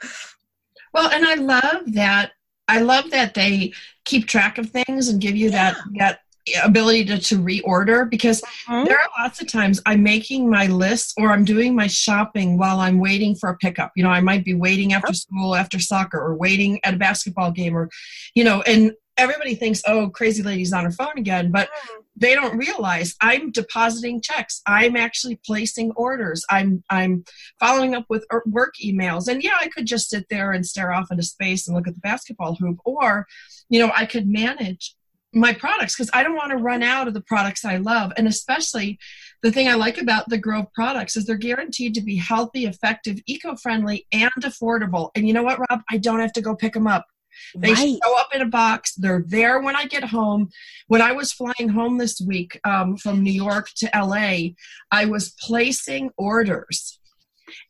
well 0.93 1.09
and 1.11 1.25
i 1.25 1.35
love 1.35 1.93
that 1.93 2.31
i 2.67 2.79
love 2.79 3.09
that 3.11 3.33
they 3.33 3.71
keep 4.05 4.27
track 4.27 4.57
of 4.57 4.69
things 4.69 5.07
and 5.07 5.21
give 5.21 5.35
you 5.35 5.49
yeah. 5.49 5.73
that 5.73 5.77
that 5.97 6.19
ability 6.63 7.05
to, 7.05 7.19
to 7.19 7.37
reorder 7.37 8.09
because 8.09 8.41
mm-hmm. 8.41 8.85
there 8.85 8.97
are 8.97 9.09
lots 9.19 9.41
of 9.41 9.47
times 9.47 9.81
I'm 9.85 10.03
making 10.03 10.49
my 10.49 10.67
list 10.67 11.13
or 11.17 11.31
I'm 11.31 11.45
doing 11.45 11.75
my 11.75 11.87
shopping 11.87 12.57
while 12.57 12.79
I'm 12.79 12.99
waiting 12.99 13.35
for 13.35 13.49
a 13.49 13.57
pickup. 13.57 13.91
You 13.95 14.03
know, 14.03 14.09
I 14.09 14.21
might 14.21 14.45
be 14.45 14.53
waiting 14.53 14.93
after 14.93 15.13
school, 15.13 15.55
after 15.55 15.79
soccer, 15.79 16.19
or 16.19 16.35
waiting 16.35 16.79
at 16.83 16.93
a 16.93 16.97
basketball 16.97 17.51
game, 17.51 17.75
or, 17.75 17.89
you 18.35 18.43
know, 18.43 18.61
and 18.63 18.93
everybody 19.19 19.55
thinks, 19.55 19.81
oh, 19.85 20.09
crazy 20.09 20.41
lady's 20.41 20.73
on 20.73 20.85
her 20.85 20.91
phone 20.91 21.17
again, 21.17 21.51
but 21.51 21.69
mm. 21.69 22.03
they 22.15 22.33
don't 22.33 22.57
realize 22.57 23.15
I'm 23.21 23.51
depositing 23.51 24.21
checks. 24.21 24.61
I'm 24.65 24.95
actually 24.95 25.39
placing 25.45 25.91
orders. 25.91 26.45
I'm 26.49 26.83
I'm 26.89 27.25
following 27.59 27.93
up 27.93 28.05
with 28.09 28.25
er, 28.33 28.43
work 28.45 28.75
emails. 28.83 29.27
And 29.27 29.43
yeah, 29.43 29.57
I 29.59 29.67
could 29.67 29.85
just 29.85 30.09
sit 30.09 30.27
there 30.29 30.51
and 30.51 30.65
stare 30.65 30.91
off 30.91 31.11
into 31.11 31.23
space 31.23 31.67
and 31.67 31.75
look 31.75 31.87
at 31.87 31.93
the 31.93 32.01
basketball 32.01 32.55
hoop, 32.55 32.79
or 32.85 33.27
you 33.69 33.79
know, 33.79 33.91
I 33.95 34.05
could 34.05 34.27
manage 34.27 34.95
my 35.33 35.53
products 35.53 35.95
because 35.95 36.09
I 36.13 36.23
don't 36.23 36.35
want 36.35 36.51
to 36.51 36.57
run 36.57 36.81
out 36.81 37.07
of 37.07 37.13
the 37.13 37.21
products 37.21 37.63
I 37.63 37.77
love. 37.77 38.11
And 38.17 38.27
especially 38.27 38.97
the 39.43 39.51
thing 39.51 39.67
I 39.67 39.75
like 39.75 39.99
about 39.99 40.27
the 40.27 40.37
Grove 40.37 40.65
products 40.73 41.15
is 41.15 41.25
they're 41.25 41.37
guaranteed 41.37 41.93
to 41.95 42.01
be 42.01 42.15
healthy, 42.15 42.65
effective, 42.65 43.19
eco 43.27 43.55
friendly, 43.55 44.07
and 44.11 44.31
affordable. 44.41 45.11
And 45.15 45.27
you 45.27 45.33
know 45.33 45.43
what, 45.43 45.59
Rob? 45.59 45.81
I 45.89 45.97
don't 45.97 46.19
have 46.19 46.33
to 46.33 46.41
go 46.41 46.55
pick 46.55 46.73
them 46.73 46.87
up. 46.87 47.05
They 47.55 47.73
right. 47.73 47.99
show 48.03 48.17
up 48.17 48.33
in 48.33 48.41
a 48.41 48.47
box. 48.47 48.95
They're 48.95 49.23
there 49.27 49.61
when 49.61 49.75
I 49.75 49.85
get 49.85 50.03
home. 50.03 50.49
When 50.87 51.01
I 51.01 51.11
was 51.11 51.31
flying 51.31 51.69
home 51.69 51.97
this 51.97 52.21
week 52.21 52.59
um, 52.63 52.97
from 52.97 53.23
New 53.23 53.31
York 53.31 53.67
to 53.77 53.89
LA, 53.93 54.49
I 54.91 55.05
was 55.05 55.35
placing 55.39 56.11
orders. 56.17 56.99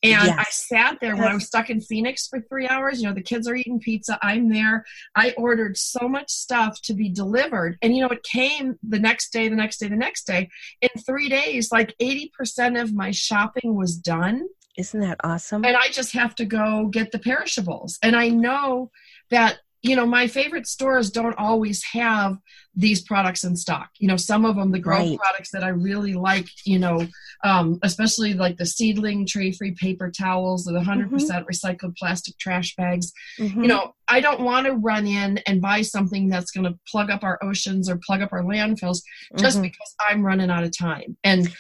And 0.04 0.28
yes. 0.28 0.38
I 0.38 0.46
sat 0.50 0.98
there 1.02 1.16
when 1.16 1.28
I 1.28 1.34
was 1.34 1.46
stuck 1.46 1.70
in 1.70 1.82
Phoenix 1.82 2.28
for 2.28 2.42
three 2.42 2.68
hours. 2.68 3.02
You 3.02 3.08
know, 3.08 3.14
the 3.14 3.22
kids 3.22 3.48
are 3.48 3.56
eating 3.56 3.80
pizza. 3.80 4.20
I'm 4.22 4.50
there. 4.50 4.86
I 5.16 5.34
ordered 5.38 5.78
so 5.78 6.08
much 6.08 6.30
stuff 6.30 6.82
to 6.84 6.94
be 6.94 7.10
delivered. 7.10 7.78
And, 7.82 7.96
you 7.96 8.02
know, 8.02 8.10
it 8.10 8.24
came 8.24 8.78
the 8.88 9.00
next 9.00 9.32
day, 9.32 9.48
the 9.48 9.56
next 9.56 9.78
day, 9.78 9.88
the 9.88 9.96
next 9.96 10.26
day. 10.26 10.50
In 10.82 10.90
three 11.06 11.30
days, 11.30 11.72
like 11.72 11.96
80% 12.02 12.82
of 12.82 12.94
my 12.94 13.12
shopping 13.12 13.76
was 13.76 13.96
done. 13.96 14.48
Isn't 14.78 15.02
that 15.02 15.20
awesome? 15.24 15.66
And 15.66 15.76
I 15.76 15.90
just 15.90 16.14
have 16.14 16.36
to 16.36 16.46
go 16.46 16.86
get 16.86 17.12
the 17.12 17.20
perishables. 17.20 18.00
And 18.02 18.16
I 18.16 18.30
know 18.30 18.92
that 19.32 19.60
you 19.82 19.96
know 19.96 20.06
my 20.06 20.28
favorite 20.28 20.68
stores 20.68 21.10
don't 21.10 21.38
always 21.38 21.84
have 21.84 22.38
these 22.76 23.02
products 23.02 23.44
in 23.44 23.56
stock 23.56 23.90
you 23.98 24.08
know 24.08 24.18
some 24.18 24.46
of 24.46 24.56
them 24.56 24.72
the 24.72 24.80
grove 24.80 25.10
right. 25.10 25.18
products 25.18 25.52
that 25.52 25.64
i 25.64 25.70
really 25.70 26.14
like 26.14 26.48
you 26.66 26.80
know 26.80 27.06
um, 27.46 27.80
especially 27.84 28.34
like 28.34 28.58
the 28.58 28.66
seedling 28.66 29.26
tray 29.26 29.52
free 29.52 29.72
paper 29.72 30.12
towels 30.12 30.66
the 30.66 30.74
100% 30.74 30.86
mm 30.86 31.10
hmm 31.10 31.16
recycled 31.50 31.96
plastic 31.98 32.38
trash 32.38 32.76
bags 32.76 33.12
mm-hmm. 33.40 33.62
you 33.62 33.68
know 33.68 33.94
i 34.08 34.20
don't 34.20 34.42
want 34.42 34.66
to 34.66 34.74
run 34.74 35.08
in 35.08 35.38
and 35.40 35.62
buy 35.62 35.82
something 35.82 36.28
that's 36.30 36.52
going 36.52 36.66
to 36.66 36.78
plug 36.88 37.10
up 37.10 37.24
our 37.24 37.40
oceans 37.42 37.90
or 37.90 38.00
plug 38.06 38.22
up 38.22 38.34
our 38.34 38.44
landfills 38.44 39.02
just 39.38 39.58
mm-hmm. 39.58 39.64
because 39.64 39.96
i'm 40.08 40.22
running 40.22 40.50
out 40.50 40.64
of 40.64 40.78
time 40.78 41.18
and 41.24 41.54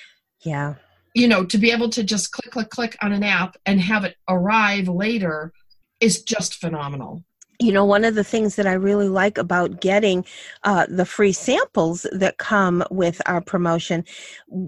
yeah 0.43 0.75
you 1.13 1.27
know, 1.27 1.43
to 1.43 1.57
be 1.57 1.71
able 1.71 1.89
to 1.89 2.03
just 2.03 2.31
click, 2.31 2.51
click, 2.51 2.69
click 2.69 2.97
on 3.01 3.11
an 3.11 3.23
app 3.23 3.57
and 3.65 3.81
have 3.81 4.05
it 4.05 4.15
arrive 4.27 4.87
later 4.87 5.51
is 5.99 6.23
just 6.23 6.55
phenomenal 6.55 7.23
you 7.59 7.73
know 7.73 7.85
one 7.85 8.05
of 8.05 8.15
the 8.15 8.23
things 8.23 8.55
that 8.55 8.65
i 8.65 8.73
really 8.73 9.09
like 9.09 9.37
about 9.37 9.81
getting 9.81 10.25
uh, 10.63 10.85
the 10.89 11.05
free 11.05 11.33
samples 11.33 12.07
that 12.11 12.37
come 12.37 12.83
with 12.89 13.21
our 13.25 13.41
promotion 13.41 14.03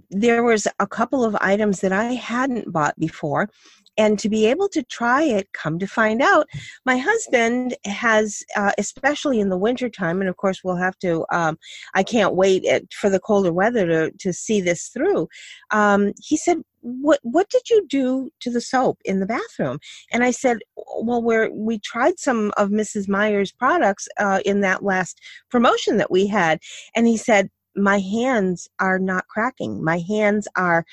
there 0.10 0.44
was 0.44 0.68
a 0.80 0.88
couple 0.88 1.24
of 1.24 1.36
items 1.40 1.80
that 1.80 1.92
i 1.92 2.06
hadn't 2.14 2.72
bought 2.72 2.98
before 3.00 3.50
and 3.98 4.18
to 4.20 4.30
be 4.30 4.46
able 4.46 4.70
to 4.70 4.84
try 4.84 5.24
it 5.24 5.52
come 5.54 5.80
to 5.80 5.88
find 5.88 6.22
out 6.22 6.48
my 6.86 6.98
husband 6.98 7.76
has 7.86 8.44
uh, 8.56 8.72
especially 8.78 9.40
in 9.40 9.50
the 9.50 9.58
wintertime 9.58 10.20
and 10.22 10.30
of 10.30 10.38
course 10.38 10.62
we'll 10.64 10.76
have 10.76 10.98
to 11.00 11.26
um, 11.32 11.58
i 11.94 12.04
can't 12.04 12.36
wait 12.36 12.66
for 12.94 13.10
the 13.10 13.20
colder 13.20 13.54
weather 13.54 13.88
to, 13.88 14.12
to 14.20 14.34
see 14.34 14.62
this 14.62 14.90
through 14.90 15.28
um, 15.72 16.12
he 16.22 16.36
said 16.36 16.58
what 16.82 17.20
what 17.24 17.50
did 17.50 17.70
you 17.70 17.86
do 17.88 18.30
to 18.42 18.50
the 18.50 18.62
soap 18.62 19.00
in 19.06 19.20
the 19.20 19.26
bathroom? 19.26 19.80
And 20.12 20.24
i 20.24 20.32
said 20.32 20.60
well 20.76 21.22
we're 21.22 21.52
we 21.52 21.80
tried 21.80 22.20
some 22.20 22.52
of 22.58 22.70
mrs 22.70 23.08
meyer's 23.08 23.52
products 23.52 24.08
uh, 24.20 24.40
in 24.46 24.62
that 24.62 24.84
last 24.84 25.20
promotion 25.50 25.98
that 25.98 26.12
we 26.12 26.28
had. 26.28 26.60
And 26.96 27.08
he 27.08 27.18
said 27.18 27.50
my 27.76 28.00
hands 28.00 28.68
are 28.80 29.00
not 29.00 29.28
cracking. 29.28 29.84
My 29.84 30.00
hands 30.08 30.48
are 30.58 30.86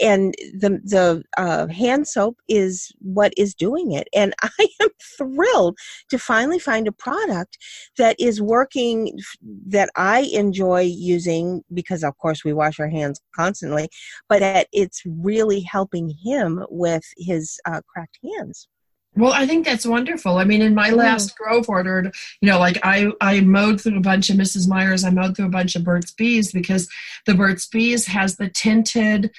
and 0.00 0.34
the 0.54 0.80
the 0.84 1.22
uh, 1.36 1.66
hand 1.68 2.06
soap 2.06 2.36
is 2.48 2.92
what 3.00 3.32
is 3.36 3.54
doing 3.54 3.92
it 3.92 4.08
and 4.14 4.34
i 4.42 4.68
am 4.80 4.88
thrilled 5.16 5.76
to 6.10 6.18
finally 6.18 6.58
find 6.58 6.88
a 6.88 6.92
product 6.92 7.58
that 7.98 8.16
is 8.18 8.40
working 8.40 9.18
that 9.66 9.90
i 9.96 10.20
enjoy 10.32 10.80
using 10.80 11.62
because 11.72 12.02
of 12.02 12.16
course 12.18 12.44
we 12.44 12.52
wash 12.52 12.80
our 12.80 12.88
hands 12.88 13.20
constantly 13.34 13.88
but 14.28 14.40
that 14.40 14.68
it's 14.72 15.02
really 15.06 15.60
helping 15.60 16.14
him 16.24 16.64
with 16.70 17.04
his 17.16 17.58
uh, 17.66 17.80
cracked 17.88 18.18
hands 18.22 18.68
well, 19.16 19.32
I 19.32 19.46
think 19.46 19.64
that's 19.64 19.86
wonderful. 19.86 20.38
I 20.38 20.44
mean, 20.44 20.60
in 20.60 20.74
my 20.74 20.90
last 20.90 21.36
Grove 21.36 21.68
ordered, 21.68 22.12
you 22.40 22.48
know, 22.48 22.58
like 22.58 22.78
I 22.82 23.12
I 23.20 23.40
mowed 23.42 23.80
through 23.80 23.98
a 23.98 24.00
bunch 24.00 24.28
of 24.28 24.36
Mrs. 24.36 24.68
Meyer's, 24.68 25.04
I 25.04 25.10
mowed 25.10 25.36
through 25.36 25.46
a 25.46 25.50
bunch 25.50 25.76
of 25.76 25.84
Burt's 25.84 26.10
Bees 26.10 26.50
because 26.50 26.88
the 27.24 27.34
Burt's 27.34 27.66
Bees 27.66 28.06
has 28.06 28.36
the 28.36 28.48
tinted 28.48 29.30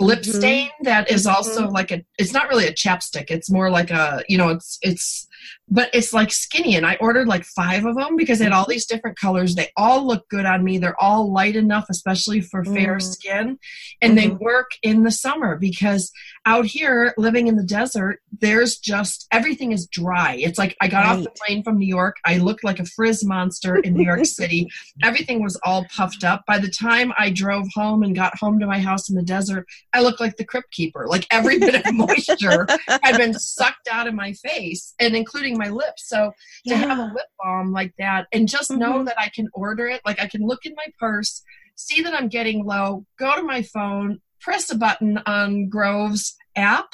lip 0.00 0.20
mm-hmm. 0.20 0.38
stain 0.38 0.70
that 0.82 1.10
is 1.10 1.26
also 1.26 1.64
mm-hmm. 1.64 1.74
like 1.74 1.90
a 1.90 2.04
it's 2.18 2.32
not 2.32 2.48
really 2.48 2.66
a 2.66 2.72
chapstick 2.72 3.30
it's 3.30 3.50
more 3.50 3.70
like 3.70 3.90
a 3.90 4.22
you 4.28 4.38
know 4.38 4.48
it's 4.48 4.78
it's 4.82 5.27
but 5.68 5.90
it's 5.92 6.12
like 6.12 6.32
skinny 6.32 6.76
and 6.76 6.86
i 6.86 6.96
ordered 7.00 7.28
like 7.28 7.44
five 7.44 7.84
of 7.84 7.96
them 7.96 8.16
because 8.16 8.38
they 8.38 8.44
had 8.44 8.52
all 8.52 8.66
these 8.66 8.86
different 8.86 9.18
colors. 9.18 9.54
They 9.54 9.70
all 9.76 10.06
look 10.06 10.28
good 10.28 10.46
on 10.46 10.64
me. 10.64 10.78
They're 10.78 11.00
all 11.00 11.32
light 11.32 11.56
enough 11.56 11.86
especially 11.90 12.40
for 12.40 12.64
fair 12.64 12.96
mm. 12.96 13.02
skin 13.02 13.58
and 14.02 14.16
mm-hmm. 14.16 14.28
they 14.28 14.34
work 14.34 14.70
in 14.82 15.04
the 15.04 15.10
summer 15.10 15.56
because 15.56 16.10
out 16.46 16.66
here 16.66 17.14
living 17.16 17.48
in 17.48 17.56
the 17.56 17.62
desert 17.62 18.20
there's 18.40 18.78
just 18.78 19.26
everything 19.32 19.72
is 19.72 19.86
dry. 19.86 20.36
It's 20.38 20.58
like 20.58 20.76
i 20.80 20.88
got 20.88 21.04
right. 21.04 21.18
off 21.18 21.24
the 21.24 21.30
plane 21.30 21.62
from 21.62 21.78
new 21.78 21.86
york. 21.86 22.16
I 22.24 22.38
looked 22.38 22.64
like 22.64 22.80
a 22.80 22.84
frizz 22.84 23.24
monster 23.24 23.76
in 23.76 23.94
new 23.94 24.04
york 24.04 24.24
city. 24.24 24.68
Everything 25.02 25.42
was 25.42 25.58
all 25.64 25.86
puffed 25.94 26.24
up. 26.24 26.44
By 26.46 26.58
the 26.58 26.70
time 26.70 27.12
i 27.18 27.30
drove 27.30 27.66
home 27.74 28.02
and 28.02 28.14
got 28.14 28.38
home 28.38 28.58
to 28.60 28.66
my 28.66 28.78
house 28.78 29.08
in 29.08 29.16
the 29.16 29.22
desert 29.22 29.66
i 29.94 30.00
looked 30.00 30.20
like 30.20 30.36
the 30.36 30.44
crypt 30.44 30.70
keeper. 30.70 31.06
Like 31.08 31.26
every 31.30 31.58
bit 31.58 31.74
of 31.74 31.94
moisture 31.94 32.66
had 33.02 33.16
been 33.16 33.34
sucked 33.34 33.88
out 33.90 34.06
of 34.06 34.14
my 34.14 34.32
face 34.32 34.94
and 34.98 35.14
including 35.14 35.37
my 35.56 35.68
lips. 35.68 36.08
So 36.08 36.32
to 36.66 36.70
yeah. 36.70 36.76
have 36.76 36.98
a 36.98 37.12
lip 37.14 37.26
balm 37.38 37.72
like 37.72 37.94
that 37.98 38.26
and 38.32 38.48
just 38.48 38.70
mm-hmm. 38.70 38.80
know 38.80 39.04
that 39.04 39.18
I 39.18 39.28
can 39.28 39.48
order 39.52 39.86
it, 39.86 40.00
like 40.04 40.20
I 40.20 40.26
can 40.26 40.46
look 40.46 40.66
in 40.66 40.74
my 40.74 40.86
purse, 40.98 41.42
see 41.76 42.02
that 42.02 42.14
I'm 42.14 42.28
getting 42.28 42.64
low, 42.64 43.06
go 43.18 43.36
to 43.36 43.42
my 43.42 43.62
phone, 43.62 44.20
press 44.40 44.70
a 44.70 44.76
button 44.76 45.18
on 45.26 45.68
Grove's 45.68 46.36
app, 46.56 46.92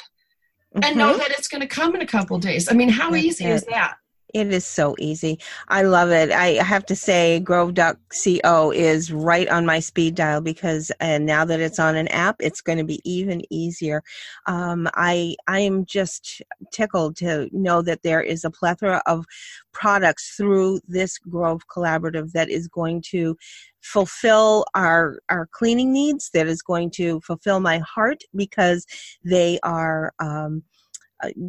mm-hmm. 0.75 0.83
and 0.83 0.97
know 0.97 1.09
mm-hmm. 1.09 1.19
that 1.19 1.31
it's 1.31 1.47
going 1.47 1.61
to 1.61 1.67
come 1.67 1.95
in 1.95 2.01
a 2.01 2.07
couple 2.07 2.37
days. 2.39 2.69
I 2.69 2.73
mean, 2.73 2.89
how 2.89 3.11
That's 3.11 3.23
easy 3.23 3.45
it. 3.45 3.51
is 3.51 3.63
that? 3.65 3.95
It 4.33 4.51
is 4.51 4.65
so 4.65 4.95
easy. 4.99 5.39
I 5.69 5.83
love 5.83 6.09
it. 6.09 6.31
I 6.31 6.61
have 6.63 6.85
to 6.87 6.95
say, 6.95 7.39
Grove.co 7.39 8.71
is 8.71 9.11
right 9.11 9.47
on 9.47 9.65
my 9.65 9.79
speed 9.79 10.15
dial 10.15 10.41
because, 10.41 10.91
and 10.99 11.25
now 11.25 11.45
that 11.45 11.61
it's 11.61 11.79
on 11.79 11.95
an 11.95 12.07
app, 12.09 12.35
it's 12.39 12.59
going 12.59 12.79
to 12.79 12.83
be 12.83 12.99
even 13.09 13.41
easier. 13.49 14.03
Um, 14.45 14.89
I 14.95 15.35
I 15.47 15.59
am 15.59 15.85
just 15.85 16.41
tickled 16.71 17.15
to 17.17 17.49
know 17.53 17.81
that 17.83 18.03
there 18.03 18.21
is 18.21 18.43
a 18.43 18.51
plethora 18.51 19.01
of 19.05 19.25
products 19.71 20.35
through 20.35 20.81
this 20.87 21.17
Grove 21.17 21.61
collaborative 21.67 22.31
that 22.33 22.49
is 22.49 22.67
going 22.67 23.03
to 23.11 23.37
fulfill 23.81 24.65
our 24.73 25.19
our 25.29 25.47
cleaning 25.51 25.93
needs. 25.93 26.31
That 26.31 26.47
is 26.47 26.61
going 26.61 26.89
to 26.91 27.21
fulfill 27.21 27.59
my 27.59 27.77
heart 27.79 28.23
because 28.35 28.85
they 29.23 29.59
are. 29.63 30.13
Um, 30.19 30.63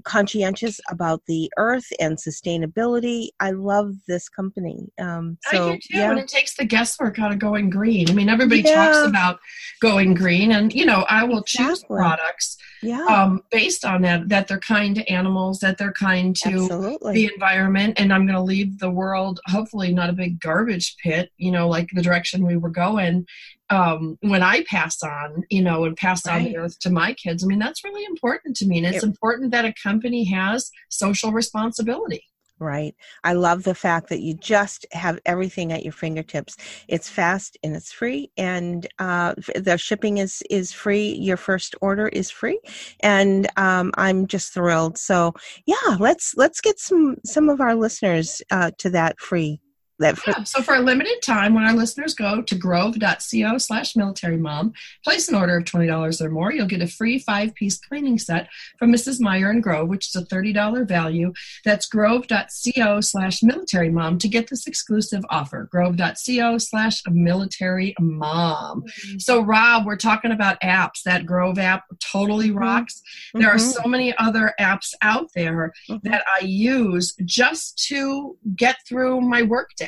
conscientious 0.05 0.81
about 0.91 1.23
the 1.27 1.51
earth 1.57 1.87
and 2.01 2.17
sustainability. 2.17 3.29
I 3.41 3.51
love 3.51 3.95
this 4.07 4.29
company. 4.29 4.93
Um, 5.01 5.39
so, 5.51 5.69
I 5.69 5.73
do 5.73 5.79
too, 5.79 5.99
yeah. 5.99 6.11
and 6.11 6.19
it 6.19 6.29
takes 6.29 6.57
the 6.57 6.65
guesswork 6.65 7.19
out 7.19 7.33
of 7.33 7.39
going 7.39 7.71
green. 7.71 8.11
I 8.11 8.13
mean, 8.13 8.29
everybody 8.29 8.63
yeah. 8.63 8.93
talks 8.93 9.09
about 9.09 9.39
going 9.81 10.15
green, 10.15 10.53
and 10.53 10.73
you 10.73 10.87
know, 10.87 11.05
I 11.09 11.25
will 11.25 11.41
exactly. 11.41 11.67
choose 11.67 11.85
products 11.85 12.57
yeah. 12.83 13.05
um, 13.05 13.43
based 13.51 13.85
on 13.85 14.03
that 14.03 14.29
that 14.29 14.49
they're 14.49 14.59
kind 14.59 14.95
to 14.97 15.09
animals, 15.11 15.61
that 15.61 15.79
they're 15.79 15.93
kind 15.93 16.35
to 16.37 16.49
Absolutely. 16.49 17.15
the 17.15 17.31
environment, 17.33 17.95
and 17.99 18.13
I'm 18.13 18.27
going 18.27 18.37
to 18.37 18.43
leave 18.43 18.79
the 18.79 18.91
world 18.91 19.41
hopefully 19.47 19.93
not 19.93 20.11
a 20.11 20.15
big 20.15 20.41
garbage 20.41 20.97
pit. 21.03 21.31
You 21.37 21.51
know, 21.51 21.69
like 21.69 21.89
the 21.93 22.03
direction 22.03 22.47
we 22.47 22.57
were 22.57 22.71
going, 22.71 23.27
um, 23.71 24.17
when 24.21 24.43
I 24.43 24.65
pass 24.69 25.03
on, 25.03 25.45
you 25.51 25.63
know, 25.63 25.85
and 25.85 25.97
pass 25.97 26.27
right. 26.27 26.37
on 26.37 26.45
the 26.45 26.57
earth 26.57 26.79
to 26.81 26.91
my 26.91 27.15
kids. 27.15 27.43
I 27.43 27.47
mean, 27.47 27.59
that's 27.59 27.85
really 27.85 28.05
important 28.05 28.57
to 28.59 28.67
me. 28.67 28.79
And 28.79 28.87
it's 28.87 29.03
it, 29.03 29.07
important 29.07 29.51
that 29.53 29.65
a 29.65 29.75
company 29.83 30.25
has 30.25 30.71
social 30.89 31.33
responsibility. 31.33 32.23
Right. 32.59 32.95
I 33.23 33.35
love 33.35 33.65
the 33.65 33.75
fact 33.75 34.09
that 34.09 34.21
you 34.21 34.33
just 34.33 34.87
have 34.93 35.19
everything 35.27 35.73
at 35.73 35.83
your 35.83 35.93
fingertips. 35.93 36.57
It's 36.89 37.07
fast 37.07 37.59
and 37.63 37.77
it's 37.77 37.93
free, 37.93 38.31
and 38.39 38.87
uh, 38.99 39.35
the 39.57 39.77
shipping 39.77 40.17
is 40.17 40.43
is 40.49 40.73
free. 40.73 41.11
Your 41.21 41.37
first 41.37 41.75
order 41.83 42.09
is 42.09 42.31
free, 42.31 42.59
and 43.01 43.47
um, 43.59 43.93
I'm 43.99 44.27
just 44.27 44.55
thrilled. 44.55 44.97
So 44.97 45.35
yeah, 45.67 45.97
let's 46.01 46.33
let's 46.39 46.63
get 46.63 46.79
some 46.79 47.17
some 47.27 47.51
of 47.51 47.61
our 47.61 47.75
listeners 47.75 48.41
uh, 48.51 48.71
to 48.79 48.89
that 48.89 49.21
free 49.21 49.61
that 49.99 50.19
for- 50.19 50.31
yeah, 50.31 50.45
so 50.45 50.63
for 50.63 50.75
a 50.75 50.81
limited 50.81 51.23
time, 51.23 51.55
when 51.55 51.65
our 51.65 51.73
listeners 51.73 52.15
go 52.15 52.43
to 52.43 52.55
grove.co 52.55 53.59
slash 53.59 53.97
military 53.97 54.37
mom, 54.37 54.73
place 55.03 55.29
an 55.29 55.35
order 55.35 55.57
of 55.57 55.65
$20 55.65 56.21
or 56.21 56.31
more, 56.31 56.53
you'll 56.53 56.67
get 56.67 56.83
a 56.83 56.87
free 56.87 57.19
five 57.19 57.55
piece 57.55 57.79
cleaning 57.79 58.19
set 58.19 58.49
from 58.79 58.93
Mrs. 58.93 59.21
Meyer 59.21 59.51
and 59.51 59.63
Grove, 59.63 59.89
which 59.89 60.09
is 60.09 60.17
a 60.17 60.27
$30 60.27 60.87
value. 60.87 61.33
That's 61.65 61.87
grove.co 61.87 63.01
slash 63.01 63.43
military 63.43 63.91
mom 63.91 64.19
to 64.19 64.29
get 64.29 64.49
this 64.49 64.67
exclusive 64.67 65.25
offer. 65.31 65.69
Grove.co 65.71 66.59
slash 66.59 67.03
military 67.09 67.95
mom. 67.99 68.83
Mm-hmm. 68.83 69.19
So, 69.19 69.41
Rob, 69.41 69.87
we're 69.87 69.97
talking 69.97 70.33
about 70.33 70.61
apps. 70.61 71.03
That 71.05 71.25
Grove 71.25 71.59
app 71.59 71.85
totally 72.01 72.49
mm-hmm. 72.49 72.59
rocks. 72.59 73.01
Mm-hmm. 73.01 73.41
There 73.41 73.51
are 73.51 73.57
mm-hmm. 73.57 73.83
so 73.83 73.89
many 73.89 74.17
other 74.19 74.53
apps 74.61 74.93
out 75.01 75.31
there 75.35 75.73
mm-hmm. 75.89 76.09
that 76.09 76.23
I 76.39 76.45
use 76.45 77.15
just 77.25 77.79
to 77.89 78.37
get 78.55 78.77
through 78.87 79.23
my 79.23 79.43
workday 79.43 79.86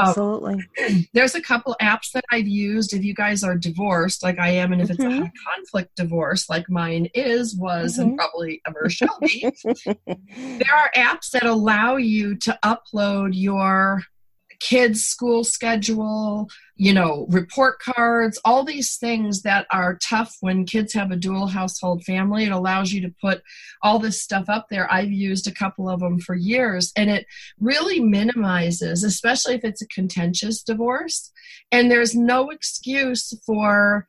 Absolutely. 0.00 0.54
Um, 0.84 1.06
there's 1.12 1.34
a 1.34 1.42
couple 1.42 1.76
apps 1.80 2.12
that 2.12 2.24
I've 2.30 2.48
used. 2.48 2.92
If 2.92 3.04
you 3.04 3.14
guys 3.14 3.42
are 3.44 3.56
divorced, 3.56 4.22
like 4.22 4.38
I 4.38 4.50
am, 4.50 4.72
and 4.72 4.82
if 4.82 4.90
it's 4.90 4.98
mm-hmm. 4.98 5.24
a 5.24 5.32
conflict 5.50 5.96
divorce, 5.96 6.48
like 6.48 6.68
mine 6.68 7.08
is, 7.14 7.56
was, 7.56 7.94
mm-hmm. 7.94 8.10
and 8.10 8.18
probably 8.18 8.60
ever 8.66 8.88
shall 8.88 9.18
be, 9.20 9.52
there 9.96 10.74
are 10.74 10.90
apps 10.96 11.30
that 11.32 11.44
allow 11.44 11.96
you 11.96 12.36
to 12.36 12.58
upload 12.64 13.30
your 13.32 14.02
kids' 14.60 15.04
school 15.04 15.44
schedule, 15.44 16.48
you 16.82 16.92
know, 16.92 17.28
report 17.30 17.78
cards, 17.78 18.40
all 18.44 18.64
these 18.64 18.96
things 18.96 19.42
that 19.42 19.68
are 19.70 20.00
tough 20.02 20.34
when 20.40 20.66
kids 20.66 20.92
have 20.92 21.12
a 21.12 21.16
dual 21.16 21.46
household 21.46 22.02
family. 22.02 22.42
It 22.42 22.50
allows 22.50 22.92
you 22.92 23.00
to 23.02 23.14
put 23.20 23.40
all 23.82 24.00
this 24.00 24.20
stuff 24.20 24.46
up 24.48 24.66
there. 24.68 24.92
I've 24.92 25.12
used 25.12 25.46
a 25.46 25.54
couple 25.54 25.88
of 25.88 26.00
them 26.00 26.18
for 26.18 26.34
years, 26.34 26.90
and 26.96 27.08
it 27.08 27.24
really 27.60 28.00
minimizes, 28.00 29.04
especially 29.04 29.54
if 29.54 29.62
it's 29.62 29.80
a 29.80 29.86
contentious 29.86 30.60
divorce. 30.60 31.30
And 31.70 31.88
there's 31.88 32.16
no 32.16 32.50
excuse 32.50 33.32
for 33.46 34.08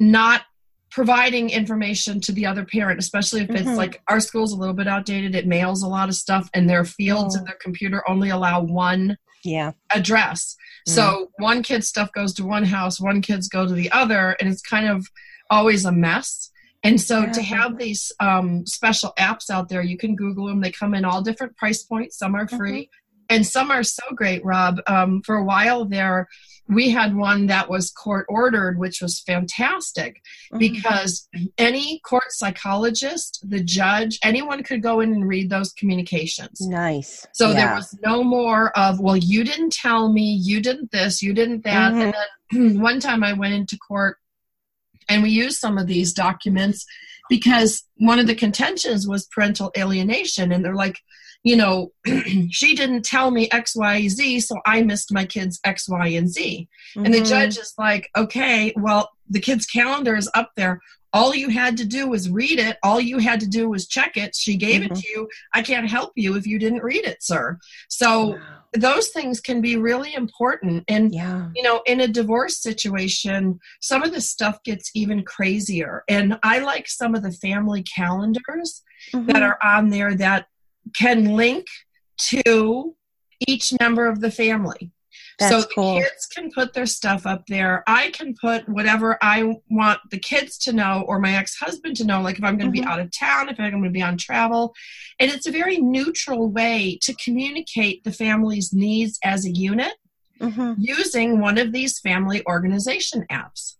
not 0.00 0.44
providing 0.90 1.50
information 1.50 2.22
to 2.22 2.32
the 2.32 2.46
other 2.46 2.64
parent, 2.64 3.00
especially 3.00 3.42
if 3.42 3.50
it's 3.50 3.68
mm-hmm. 3.68 3.76
like 3.76 4.00
our 4.08 4.20
school's 4.20 4.54
a 4.54 4.56
little 4.56 4.72
bit 4.72 4.88
outdated. 4.88 5.34
It 5.34 5.46
mails 5.46 5.82
a 5.82 5.88
lot 5.88 6.08
of 6.08 6.14
stuff, 6.14 6.48
and 6.54 6.70
their 6.70 6.86
fields 6.86 7.36
oh. 7.36 7.40
in 7.40 7.44
their 7.44 7.58
computer 7.60 8.02
only 8.08 8.30
allow 8.30 8.62
one 8.62 9.18
yeah 9.44 9.72
address 9.94 10.56
mm. 10.88 10.92
so 10.92 11.30
one 11.38 11.62
kid's 11.62 11.88
stuff 11.88 12.12
goes 12.12 12.34
to 12.34 12.44
one 12.44 12.64
house 12.64 13.00
one 13.00 13.20
kid's 13.20 13.48
go 13.48 13.66
to 13.66 13.74
the 13.74 13.90
other 13.92 14.36
and 14.40 14.48
it's 14.48 14.62
kind 14.62 14.88
of 14.88 15.06
always 15.50 15.84
a 15.84 15.92
mess 15.92 16.50
and 16.82 17.00
so 17.00 17.20
yeah. 17.20 17.32
to 17.32 17.42
have 17.42 17.78
these 17.78 18.12
um, 18.20 18.66
special 18.66 19.12
apps 19.18 19.50
out 19.50 19.68
there 19.68 19.82
you 19.82 19.96
can 19.96 20.16
google 20.16 20.46
them 20.46 20.60
they 20.60 20.70
come 20.70 20.94
in 20.94 21.04
all 21.04 21.22
different 21.22 21.56
price 21.56 21.82
points 21.82 22.18
some 22.18 22.34
are 22.34 22.48
free 22.48 22.82
mm-hmm. 22.82 23.03
And 23.28 23.46
some 23.46 23.70
are 23.70 23.82
so 23.82 24.02
great, 24.14 24.44
Rob. 24.44 24.80
Um, 24.86 25.22
for 25.22 25.36
a 25.36 25.44
while 25.44 25.84
there, 25.84 26.28
we 26.68 26.90
had 26.90 27.14
one 27.14 27.46
that 27.46 27.68
was 27.68 27.90
court 27.90 28.26
ordered, 28.28 28.78
which 28.78 29.02
was 29.02 29.20
fantastic 29.20 30.22
mm-hmm. 30.52 30.58
because 30.58 31.28
any 31.58 32.00
court 32.00 32.30
psychologist, 32.30 33.44
the 33.48 33.62
judge, 33.62 34.18
anyone 34.22 34.62
could 34.62 34.82
go 34.82 35.00
in 35.00 35.12
and 35.12 35.28
read 35.28 35.50
those 35.50 35.72
communications. 35.72 36.60
Nice. 36.62 37.26
So 37.34 37.48
yeah. 37.48 37.54
there 37.54 37.74
was 37.74 37.96
no 38.02 38.24
more 38.24 38.76
of, 38.78 38.98
well, 38.98 39.16
you 39.16 39.44
didn't 39.44 39.72
tell 39.72 40.10
me, 40.10 40.38
you 40.42 40.60
didn't 40.60 40.90
this, 40.90 41.22
you 41.22 41.34
didn't 41.34 41.64
that. 41.64 41.92
Mm-hmm. 41.92 42.00
And 42.00 42.14
then 42.50 42.80
one 42.80 43.00
time 43.00 43.22
I 43.22 43.34
went 43.34 43.54
into 43.54 43.76
court 43.76 44.16
and 45.08 45.22
we 45.22 45.30
used 45.30 45.58
some 45.58 45.76
of 45.76 45.86
these 45.86 46.14
documents 46.14 46.86
because 47.28 47.84
one 47.96 48.18
of 48.18 48.26
the 48.26 48.34
contentions 48.34 49.06
was 49.06 49.26
parental 49.26 49.70
alienation. 49.76 50.50
And 50.50 50.64
they're 50.64 50.74
like, 50.74 50.98
you 51.44 51.56
know, 51.56 51.92
she 52.50 52.74
didn't 52.74 53.04
tell 53.04 53.30
me 53.30 53.48
X, 53.52 53.76
Y, 53.76 54.08
Z, 54.08 54.40
so 54.40 54.56
I 54.66 54.82
missed 54.82 55.12
my 55.12 55.26
kids 55.26 55.60
X, 55.62 55.88
Y, 55.88 56.08
and 56.08 56.28
Z. 56.28 56.68
Mm-hmm. 56.96 57.04
And 57.04 57.14
the 57.14 57.18
mm-hmm. 57.18 57.28
judge 57.28 57.58
is 57.58 57.74
like, 57.78 58.08
okay, 58.16 58.72
well, 58.76 59.10
the 59.28 59.40
kid's 59.40 59.66
calendar 59.66 60.16
is 60.16 60.30
up 60.34 60.50
there. 60.56 60.80
All 61.12 61.32
you 61.32 61.50
had 61.50 61.76
to 61.76 61.84
do 61.84 62.08
was 62.08 62.28
read 62.28 62.58
it. 62.58 62.78
All 62.82 62.98
you 62.98 63.18
had 63.18 63.38
to 63.40 63.46
do 63.46 63.68
was 63.68 63.86
check 63.86 64.16
it. 64.16 64.34
She 64.34 64.56
gave 64.56 64.80
mm-hmm. 64.80 64.94
it 64.94 64.98
to 64.98 65.08
you. 65.08 65.28
I 65.52 65.62
can't 65.62 65.88
help 65.88 66.12
you 66.16 66.34
if 66.34 66.46
you 66.46 66.58
didn't 66.58 66.82
read 66.82 67.04
it, 67.04 67.22
sir. 67.22 67.58
So 67.88 68.30
wow. 68.30 68.40
those 68.72 69.10
things 69.10 69.40
can 69.40 69.60
be 69.60 69.76
really 69.76 70.14
important. 70.14 70.84
And, 70.88 71.14
yeah. 71.14 71.50
you 71.54 71.62
know, 71.62 71.82
in 71.86 72.00
a 72.00 72.08
divorce 72.08 72.58
situation, 72.58 73.60
some 73.80 74.02
of 74.02 74.12
the 74.12 74.20
stuff 74.20 74.60
gets 74.64 74.90
even 74.94 75.24
crazier. 75.24 76.04
And 76.08 76.38
I 76.42 76.60
like 76.60 76.88
some 76.88 77.14
of 77.14 77.22
the 77.22 77.32
family 77.32 77.84
calendars 77.84 78.82
mm-hmm. 79.12 79.26
that 79.26 79.42
are 79.42 79.58
on 79.62 79.90
there 79.90 80.14
that 80.16 80.46
can 80.96 81.36
link 81.36 81.66
to 82.16 82.94
each 83.46 83.72
member 83.80 84.06
of 84.06 84.20
the 84.20 84.30
family. 84.30 84.92
That's 85.38 85.50
so 85.50 85.60
the 85.62 85.68
cool. 85.74 85.98
kids 85.98 86.26
can 86.26 86.50
put 86.52 86.74
their 86.74 86.86
stuff 86.86 87.26
up 87.26 87.44
there. 87.48 87.82
I 87.86 88.10
can 88.10 88.34
put 88.40 88.68
whatever 88.68 89.18
I 89.20 89.56
want 89.68 89.98
the 90.10 90.18
kids 90.18 90.58
to 90.58 90.72
know 90.72 91.04
or 91.08 91.18
my 91.18 91.36
ex 91.36 91.56
husband 91.56 91.96
to 91.96 92.04
know, 92.04 92.22
like 92.22 92.38
if 92.38 92.44
I'm 92.44 92.56
going 92.56 92.72
to 92.72 92.78
mm-hmm. 92.78 92.88
be 92.88 92.92
out 92.92 93.00
of 93.00 93.10
town, 93.10 93.48
if 93.48 93.58
I'm 93.58 93.70
going 93.70 93.82
to 93.82 93.90
be 93.90 94.02
on 94.02 94.16
travel. 94.16 94.74
And 95.18 95.30
it's 95.30 95.46
a 95.46 95.52
very 95.52 95.78
neutral 95.78 96.50
way 96.50 96.98
to 97.02 97.14
communicate 97.16 98.04
the 98.04 98.12
family's 98.12 98.72
needs 98.72 99.18
as 99.24 99.44
a 99.44 99.50
unit 99.50 99.94
mm-hmm. 100.40 100.74
using 100.78 101.40
one 101.40 101.58
of 101.58 101.72
these 101.72 101.98
family 101.98 102.42
organization 102.46 103.26
apps. 103.30 103.74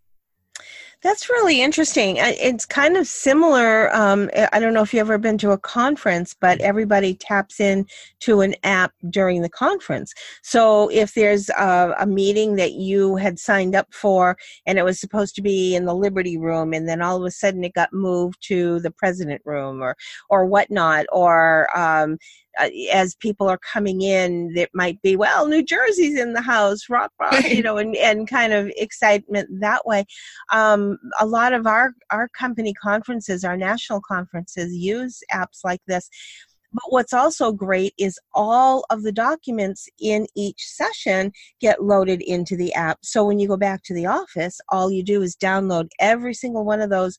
That's 1.05 1.29
really 1.29 1.61
interesting. 1.61 2.15
It's 2.17 2.65
kind 2.65 2.97
of 2.97 3.05
similar. 3.05 3.93
Um, 3.95 4.27
I 4.51 4.59
don't 4.59 4.73
know 4.73 4.81
if 4.81 4.91
you've 4.91 5.01
ever 5.01 5.19
been 5.19 5.37
to 5.37 5.51
a 5.51 5.57
conference, 5.59 6.33
but 6.33 6.59
everybody 6.61 7.13
taps 7.13 7.59
in 7.59 7.85
to 8.21 8.41
an 8.41 8.55
app 8.63 8.91
during 9.11 9.43
the 9.43 9.49
conference. 9.49 10.15
So 10.41 10.89
if 10.89 11.13
there's 11.13 11.49
a, 11.49 11.93
a, 11.99 12.07
meeting 12.07 12.55
that 12.55 12.71
you 12.71 13.17
had 13.17 13.37
signed 13.37 13.75
up 13.75 13.93
for 13.93 14.35
and 14.65 14.79
it 14.79 14.83
was 14.83 14.99
supposed 14.99 15.35
to 15.35 15.43
be 15.43 15.75
in 15.75 15.85
the 15.85 15.93
Liberty 15.93 16.39
Room, 16.39 16.73
and 16.73 16.89
then 16.89 17.03
all 17.03 17.17
of 17.17 17.23
a 17.23 17.29
sudden 17.29 17.63
it 17.63 17.75
got 17.75 17.93
moved 17.93 18.41
to 18.47 18.79
the 18.79 18.89
President 18.89 19.43
Room 19.45 19.83
or 19.83 19.95
or 20.31 20.47
whatnot, 20.47 21.05
or 21.11 21.67
um, 21.77 22.17
as 22.93 23.15
people 23.15 23.47
are 23.49 23.59
coming 23.59 24.01
in 24.01 24.53
that 24.53 24.69
might 24.73 25.01
be 25.01 25.15
well 25.15 25.47
new 25.47 25.63
jersey's 25.63 26.19
in 26.19 26.33
the 26.33 26.41
house 26.41 26.89
rock 26.89 27.11
rock 27.19 27.43
you 27.49 27.61
know 27.61 27.77
and, 27.77 27.95
and 27.97 28.29
kind 28.29 28.53
of 28.53 28.71
excitement 28.77 29.47
that 29.59 29.85
way 29.85 30.05
um, 30.51 30.97
a 31.19 31.25
lot 31.25 31.53
of 31.53 31.67
our 31.67 31.93
our 32.11 32.29
company 32.29 32.73
conferences 32.73 33.43
our 33.43 33.57
national 33.57 34.01
conferences 34.07 34.73
use 34.73 35.21
apps 35.33 35.59
like 35.63 35.81
this 35.87 36.09
but 36.75 36.91
what's 36.91 37.13
also 37.13 37.53
great 37.53 37.93
is 37.97 38.19
all 38.33 38.85
of 38.89 39.03
the 39.03 39.11
documents 39.13 39.87
in 39.97 40.27
each 40.35 40.61
session 40.67 41.31
get 41.61 41.81
loaded 41.81 42.21
into 42.21 42.57
the 42.57 42.73
app. 42.73 42.99
So 43.01 43.23
when 43.23 43.39
you 43.39 43.47
go 43.47 43.55
back 43.55 43.81
to 43.83 43.93
the 43.93 44.07
office, 44.07 44.59
all 44.67 44.91
you 44.91 45.01
do 45.01 45.21
is 45.21 45.37
download 45.37 45.87
every 46.01 46.33
single 46.33 46.65
one 46.65 46.81
of 46.81 46.89
those 46.89 47.17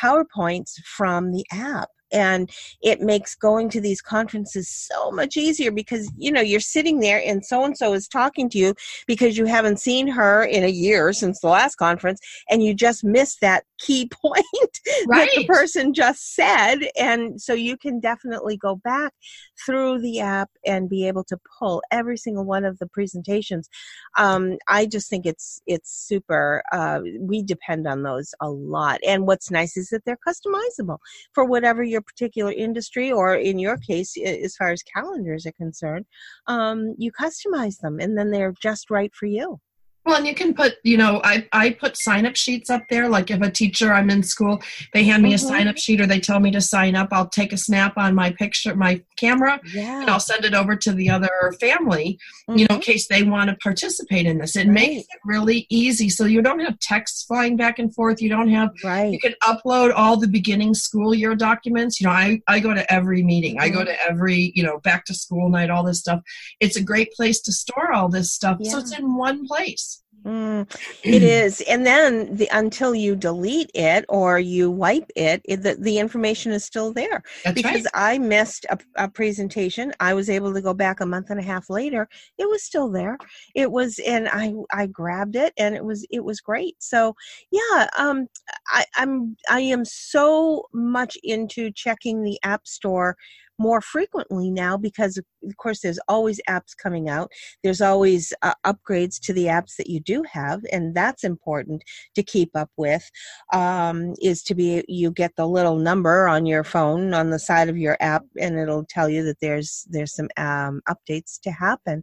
PowerPoints 0.00 0.80
from 0.84 1.32
the 1.32 1.44
app 1.52 1.88
and 2.12 2.50
it 2.82 3.00
makes 3.00 3.34
going 3.34 3.68
to 3.70 3.80
these 3.80 4.02
conferences 4.02 4.68
so 4.68 5.10
much 5.10 5.36
easier 5.36 5.70
because 5.70 6.10
you 6.16 6.32
know 6.32 6.40
you're 6.40 6.60
sitting 6.60 7.00
there 7.00 7.22
and 7.24 7.44
so 7.44 7.64
and 7.64 7.76
so 7.76 7.92
is 7.92 8.08
talking 8.08 8.48
to 8.48 8.58
you 8.58 8.74
because 9.06 9.38
you 9.38 9.44
haven't 9.44 9.78
seen 9.78 10.06
her 10.06 10.44
in 10.44 10.64
a 10.64 10.68
year 10.68 11.12
since 11.12 11.40
the 11.40 11.48
last 11.48 11.76
conference 11.76 12.20
and 12.48 12.62
you 12.62 12.74
just 12.74 13.04
missed 13.04 13.40
that 13.40 13.64
key 13.78 14.10
point 14.22 14.44
right. 15.06 15.28
that 15.28 15.30
the 15.36 15.46
person 15.46 15.94
just 15.94 16.34
said 16.34 16.78
and 16.98 17.40
so 17.40 17.54
you 17.54 17.76
can 17.76 18.00
definitely 18.00 18.56
go 18.56 18.76
back 18.76 19.12
through 19.64 20.00
the 20.00 20.20
app 20.20 20.50
and 20.66 20.88
be 20.88 21.06
able 21.06 21.24
to 21.24 21.38
pull 21.58 21.82
every 21.90 22.16
single 22.16 22.44
one 22.44 22.64
of 22.64 22.78
the 22.78 22.86
presentations 22.86 23.68
um, 24.18 24.56
i 24.68 24.86
just 24.86 25.08
think 25.08 25.26
it's 25.26 25.60
it's 25.66 25.90
super 26.08 26.62
uh, 26.72 27.00
we 27.20 27.42
depend 27.42 27.86
on 27.86 28.02
those 28.02 28.34
a 28.40 28.48
lot. 28.50 29.00
And 29.06 29.26
what's 29.26 29.50
nice 29.50 29.76
is 29.76 29.88
that 29.88 30.04
they're 30.04 30.18
customizable 30.26 30.98
for 31.32 31.44
whatever 31.44 31.82
your 31.82 32.00
particular 32.00 32.52
industry 32.52 33.10
or 33.12 33.34
in 33.34 33.58
your 33.58 33.76
case 33.76 34.16
as 34.16 34.56
far 34.56 34.70
as 34.70 34.82
calendars 34.82 35.46
are 35.46 35.52
concerned 35.52 36.06
um, 36.46 36.94
you 36.98 37.12
customize 37.12 37.78
them 37.78 37.98
and 38.00 38.16
then 38.16 38.30
they're 38.30 38.54
just 38.60 38.90
right 38.90 39.14
for 39.14 39.26
you 39.26 39.60
well, 40.04 40.16
and 40.16 40.26
you 40.26 40.34
can 40.34 40.54
put, 40.54 40.76
you 40.82 40.96
know, 40.96 41.20
I, 41.24 41.46
I 41.52 41.70
put 41.70 41.96
sign 41.96 42.24
up 42.24 42.34
sheets 42.34 42.70
up 42.70 42.82
there. 42.88 43.08
Like 43.08 43.30
if 43.30 43.42
a 43.42 43.50
teacher, 43.50 43.92
I'm 43.92 44.08
in 44.08 44.22
school, 44.22 44.60
they 44.94 45.04
hand 45.04 45.22
me 45.22 45.30
mm-hmm. 45.30 45.46
a 45.46 45.48
sign 45.48 45.68
up 45.68 45.76
sheet 45.76 46.00
or 46.00 46.06
they 46.06 46.20
tell 46.20 46.40
me 46.40 46.50
to 46.52 46.60
sign 46.60 46.96
up, 46.96 47.08
I'll 47.12 47.28
take 47.28 47.52
a 47.52 47.58
snap 47.58 47.98
on 47.98 48.14
my 48.14 48.30
picture, 48.30 48.74
my 48.74 49.02
camera, 49.16 49.60
yeah. 49.74 50.00
and 50.00 50.08
I'll 50.08 50.20
send 50.20 50.44
it 50.46 50.54
over 50.54 50.74
to 50.74 50.92
the 50.92 51.10
other 51.10 51.54
family, 51.60 52.18
mm-hmm. 52.48 52.58
you 52.58 52.66
know, 52.66 52.76
in 52.76 52.80
mm-hmm. 52.80 52.90
case 52.90 53.08
they 53.08 53.22
want 53.22 53.50
to 53.50 53.56
participate 53.56 54.24
in 54.24 54.38
this. 54.38 54.56
It 54.56 54.60
right. 54.60 54.70
makes 54.70 55.02
it 55.02 55.20
really 55.24 55.66
easy. 55.68 56.08
So 56.08 56.24
you 56.24 56.40
don't 56.40 56.60
have 56.60 56.78
texts 56.78 57.24
flying 57.24 57.56
back 57.56 57.78
and 57.78 57.94
forth. 57.94 58.22
You 58.22 58.30
don't 58.30 58.48
have, 58.48 58.70
right. 58.82 59.12
you 59.12 59.20
can 59.20 59.34
upload 59.42 59.92
all 59.94 60.16
the 60.16 60.28
beginning 60.28 60.72
school 60.72 61.14
year 61.14 61.34
documents. 61.34 62.00
You 62.00 62.06
know, 62.06 62.14
I, 62.14 62.40
I 62.48 62.60
go 62.60 62.72
to 62.72 62.90
every 62.90 63.22
meeting, 63.22 63.56
mm-hmm. 63.56 63.64
I 63.64 63.68
go 63.68 63.80
mm-hmm. 63.80 63.88
to 63.88 64.06
every, 64.08 64.52
you 64.54 64.62
know, 64.62 64.78
back 64.78 65.04
to 65.06 65.14
school 65.14 65.50
night, 65.50 65.68
all 65.68 65.84
this 65.84 66.00
stuff. 66.00 66.22
It's 66.58 66.76
a 66.76 66.82
great 66.82 67.12
place 67.12 67.40
to 67.42 67.52
store 67.52 67.92
all 67.92 68.08
this 68.08 68.32
stuff. 68.32 68.56
Yeah. 68.60 68.72
So 68.72 68.78
it's 68.78 68.98
in 68.98 69.16
one 69.16 69.46
place. 69.46 69.89
Mm, 70.24 70.70
it 71.04 71.22
is, 71.22 71.62
and 71.62 71.86
then 71.86 72.34
the 72.34 72.48
until 72.52 72.94
you 72.94 73.16
delete 73.16 73.70
it 73.74 74.04
or 74.08 74.38
you 74.38 74.70
wipe 74.70 75.10
it, 75.16 75.40
it 75.44 75.62
the, 75.62 75.76
the 75.76 75.98
information 75.98 76.52
is 76.52 76.64
still 76.64 76.92
there. 76.92 77.22
That's 77.44 77.54
because 77.54 77.84
right. 77.94 78.14
I 78.14 78.18
missed 78.18 78.66
a, 78.70 78.78
a, 78.96 79.08
presentation, 79.08 79.92
I 80.00 80.14
was 80.14 80.28
able 80.28 80.52
to 80.54 80.60
go 80.60 80.74
back 80.74 81.00
a 81.00 81.06
month 81.06 81.30
and 81.30 81.40
a 81.40 81.42
half 81.42 81.70
later. 81.70 82.08
It 82.38 82.48
was 82.48 82.62
still 82.62 82.90
there. 82.90 83.16
It 83.54 83.70
was, 83.70 83.98
and 84.06 84.28
I 84.28 84.52
I 84.72 84.86
grabbed 84.86 85.36
it, 85.36 85.52
and 85.56 85.74
it 85.74 85.84
was 85.84 86.06
it 86.10 86.24
was 86.24 86.40
great. 86.40 86.76
So 86.78 87.14
yeah, 87.50 87.88
um, 87.98 88.28
I, 88.68 88.84
I'm 88.96 89.36
I 89.48 89.60
am 89.60 89.84
so 89.84 90.64
much 90.72 91.16
into 91.22 91.70
checking 91.70 92.22
the 92.22 92.38
app 92.42 92.66
store 92.66 93.16
more 93.60 93.82
frequently 93.82 94.50
now 94.50 94.74
because 94.76 95.18
of 95.18 95.56
course 95.58 95.80
there's 95.80 96.00
always 96.08 96.40
apps 96.48 96.74
coming 96.82 97.10
out. 97.10 97.30
There's 97.62 97.82
always 97.82 98.32
uh, 98.40 98.54
upgrades 98.64 99.20
to 99.20 99.34
the 99.34 99.44
apps 99.44 99.76
that 99.76 99.88
you 99.88 100.00
do 100.00 100.24
have 100.32 100.62
and 100.72 100.94
that's 100.94 101.24
important 101.24 101.82
to 102.14 102.22
keep 102.22 102.50
up 102.56 102.70
with 102.78 103.08
um, 103.52 104.14
is 104.22 104.42
to 104.44 104.54
be 104.54 104.82
you 104.88 105.10
get 105.10 105.36
the 105.36 105.46
little 105.46 105.76
number 105.76 106.26
on 106.26 106.46
your 106.46 106.64
phone 106.64 107.12
on 107.12 107.28
the 107.28 107.38
side 107.38 107.68
of 107.68 107.76
your 107.76 107.98
app 108.00 108.24
and 108.40 108.58
it'll 108.58 108.86
tell 108.88 109.10
you 109.10 109.22
that 109.24 109.40
there's 109.42 109.86
there's 109.90 110.14
some 110.14 110.28
um, 110.38 110.80
updates 110.88 111.38
to 111.42 111.50
happen. 111.50 112.02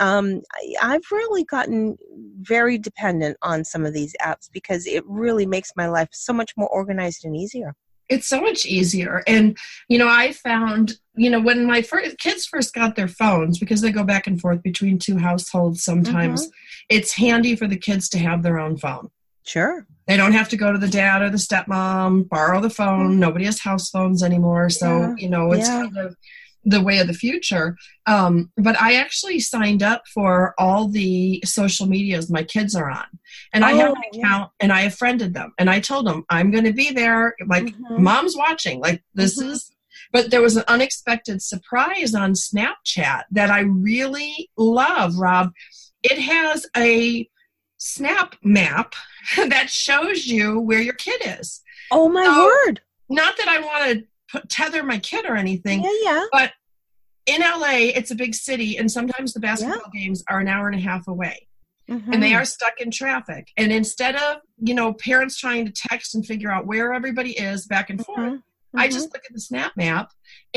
Um, 0.00 0.40
i've 0.80 1.02
really 1.10 1.44
gotten 1.44 1.98
very 2.40 2.78
dependent 2.78 3.36
on 3.42 3.62
some 3.62 3.84
of 3.84 3.92
these 3.92 4.14
apps 4.22 4.48
because 4.50 4.86
it 4.86 5.04
really 5.06 5.44
makes 5.44 5.72
my 5.76 5.86
life 5.86 6.08
so 6.12 6.32
much 6.32 6.52
more 6.56 6.68
organized 6.68 7.26
and 7.26 7.36
easier 7.36 7.74
it's 8.08 8.26
so 8.26 8.40
much 8.40 8.66
easier 8.66 9.22
and 9.26 9.56
you 9.88 9.98
know 9.98 10.08
i 10.08 10.32
found 10.32 10.98
you 11.14 11.30
know 11.30 11.40
when 11.40 11.66
my 11.66 11.82
first, 11.82 12.18
kids 12.18 12.46
first 12.46 12.74
got 12.74 12.96
their 12.96 13.08
phones 13.08 13.58
because 13.58 13.80
they 13.80 13.92
go 13.92 14.04
back 14.04 14.26
and 14.26 14.40
forth 14.40 14.62
between 14.62 14.98
two 14.98 15.16
households 15.16 15.82
sometimes 15.82 16.46
mm-hmm. 16.46 16.50
it's 16.88 17.12
handy 17.12 17.56
for 17.56 17.66
the 17.66 17.76
kids 17.76 18.08
to 18.08 18.18
have 18.18 18.42
their 18.42 18.58
own 18.58 18.76
phone 18.76 19.08
sure 19.44 19.86
they 20.06 20.16
don't 20.16 20.32
have 20.32 20.48
to 20.48 20.56
go 20.56 20.72
to 20.72 20.78
the 20.78 20.88
dad 20.88 21.22
or 21.22 21.30
the 21.30 21.36
stepmom 21.36 22.28
borrow 22.28 22.60
the 22.60 22.70
phone 22.70 23.10
mm-hmm. 23.10 23.20
nobody 23.20 23.44
has 23.44 23.60
house 23.60 23.90
phones 23.90 24.22
anymore 24.22 24.68
so 24.68 25.00
yeah. 25.00 25.14
you 25.18 25.28
know 25.28 25.52
it's 25.52 25.68
yeah. 25.68 25.82
kind 25.82 25.98
of 25.98 26.16
the 26.64 26.80
way 26.80 26.98
of 26.98 27.06
the 27.06 27.14
future. 27.14 27.76
Um, 28.06 28.50
but 28.56 28.80
I 28.80 28.94
actually 28.94 29.40
signed 29.40 29.82
up 29.82 30.02
for 30.12 30.54
all 30.58 30.88
the 30.88 31.42
social 31.44 31.86
medias 31.86 32.30
my 32.30 32.42
kids 32.42 32.74
are 32.74 32.90
on. 32.90 33.06
And 33.52 33.64
oh, 33.64 33.68
I 33.68 33.72
have 33.72 33.90
an 33.90 33.96
oh, 33.96 34.18
account 34.18 34.50
yeah. 34.52 34.64
and 34.64 34.72
I 34.72 34.82
have 34.82 34.94
friended 34.94 35.34
them. 35.34 35.52
And 35.58 35.68
I 35.68 35.80
told 35.80 36.06
them, 36.06 36.24
I'm 36.30 36.50
going 36.50 36.64
to 36.64 36.72
be 36.72 36.90
there. 36.90 37.34
Like, 37.46 37.64
mm-hmm. 37.64 38.02
mom's 38.02 38.36
watching. 38.36 38.80
Like, 38.80 39.02
this 39.14 39.38
mm-hmm. 39.38 39.50
is. 39.50 39.70
But 40.12 40.30
there 40.30 40.42
was 40.42 40.56
an 40.56 40.64
unexpected 40.68 41.40
surprise 41.42 42.14
on 42.14 42.34
Snapchat 42.34 43.22
that 43.30 43.50
I 43.50 43.60
really 43.60 44.50
love, 44.58 45.16
Rob. 45.16 45.52
It 46.02 46.18
has 46.18 46.66
a 46.76 47.28
snap 47.78 48.36
map 48.42 48.94
that 49.36 49.70
shows 49.70 50.26
you 50.26 50.60
where 50.60 50.80
your 50.80 50.94
kid 50.94 51.22
is. 51.40 51.62
Oh, 51.90 52.08
my 52.08 52.24
so, 52.24 52.44
word. 52.44 52.80
Not 53.08 53.36
that 53.36 53.48
I 53.48 53.60
want 53.60 54.00
to 54.00 54.06
put, 54.32 54.48
tether 54.48 54.82
my 54.82 54.98
kid 54.98 55.26
or 55.26 55.36
anything. 55.36 55.82
Yeah, 55.82 55.90
yeah. 56.02 56.24
But 56.32 56.52
in 57.26 57.40
LA, 57.40 57.92
it's 57.94 58.10
a 58.10 58.16
big 58.16 58.34
city, 58.34 58.76
and 58.78 58.90
sometimes 58.90 59.32
the 59.32 59.40
basketball 59.40 59.90
yeah. 59.94 60.00
games 60.00 60.24
are 60.28 60.40
an 60.40 60.48
hour 60.48 60.66
and 60.66 60.76
a 60.76 60.82
half 60.82 61.06
away. 61.06 61.46
Mm-hmm. 61.90 62.12
And 62.12 62.22
they 62.22 62.34
are 62.34 62.44
stuck 62.44 62.80
in 62.80 62.90
traffic. 62.90 63.48
And 63.56 63.72
instead 63.72 64.16
of, 64.16 64.38
you 64.58 64.74
know, 64.74 64.94
parents 64.94 65.36
trying 65.36 65.66
to 65.66 65.72
text 65.72 66.14
and 66.14 66.24
figure 66.24 66.50
out 66.50 66.66
where 66.66 66.92
everybody 66.92 67.32
is 67.32 67.66
back 67.66 67.90
and 67.90 68.04
forth, 68.04 68.18
mm-hmm. 68.18 68.34
Mm-hmm. 68.34 68.80
I 68.80 68.88
just 68.88 69.12
look 69.12 69.22
at 69.26 69.34
the 69.34 69.40
snap 69.40 69.72
map 69.76 70.10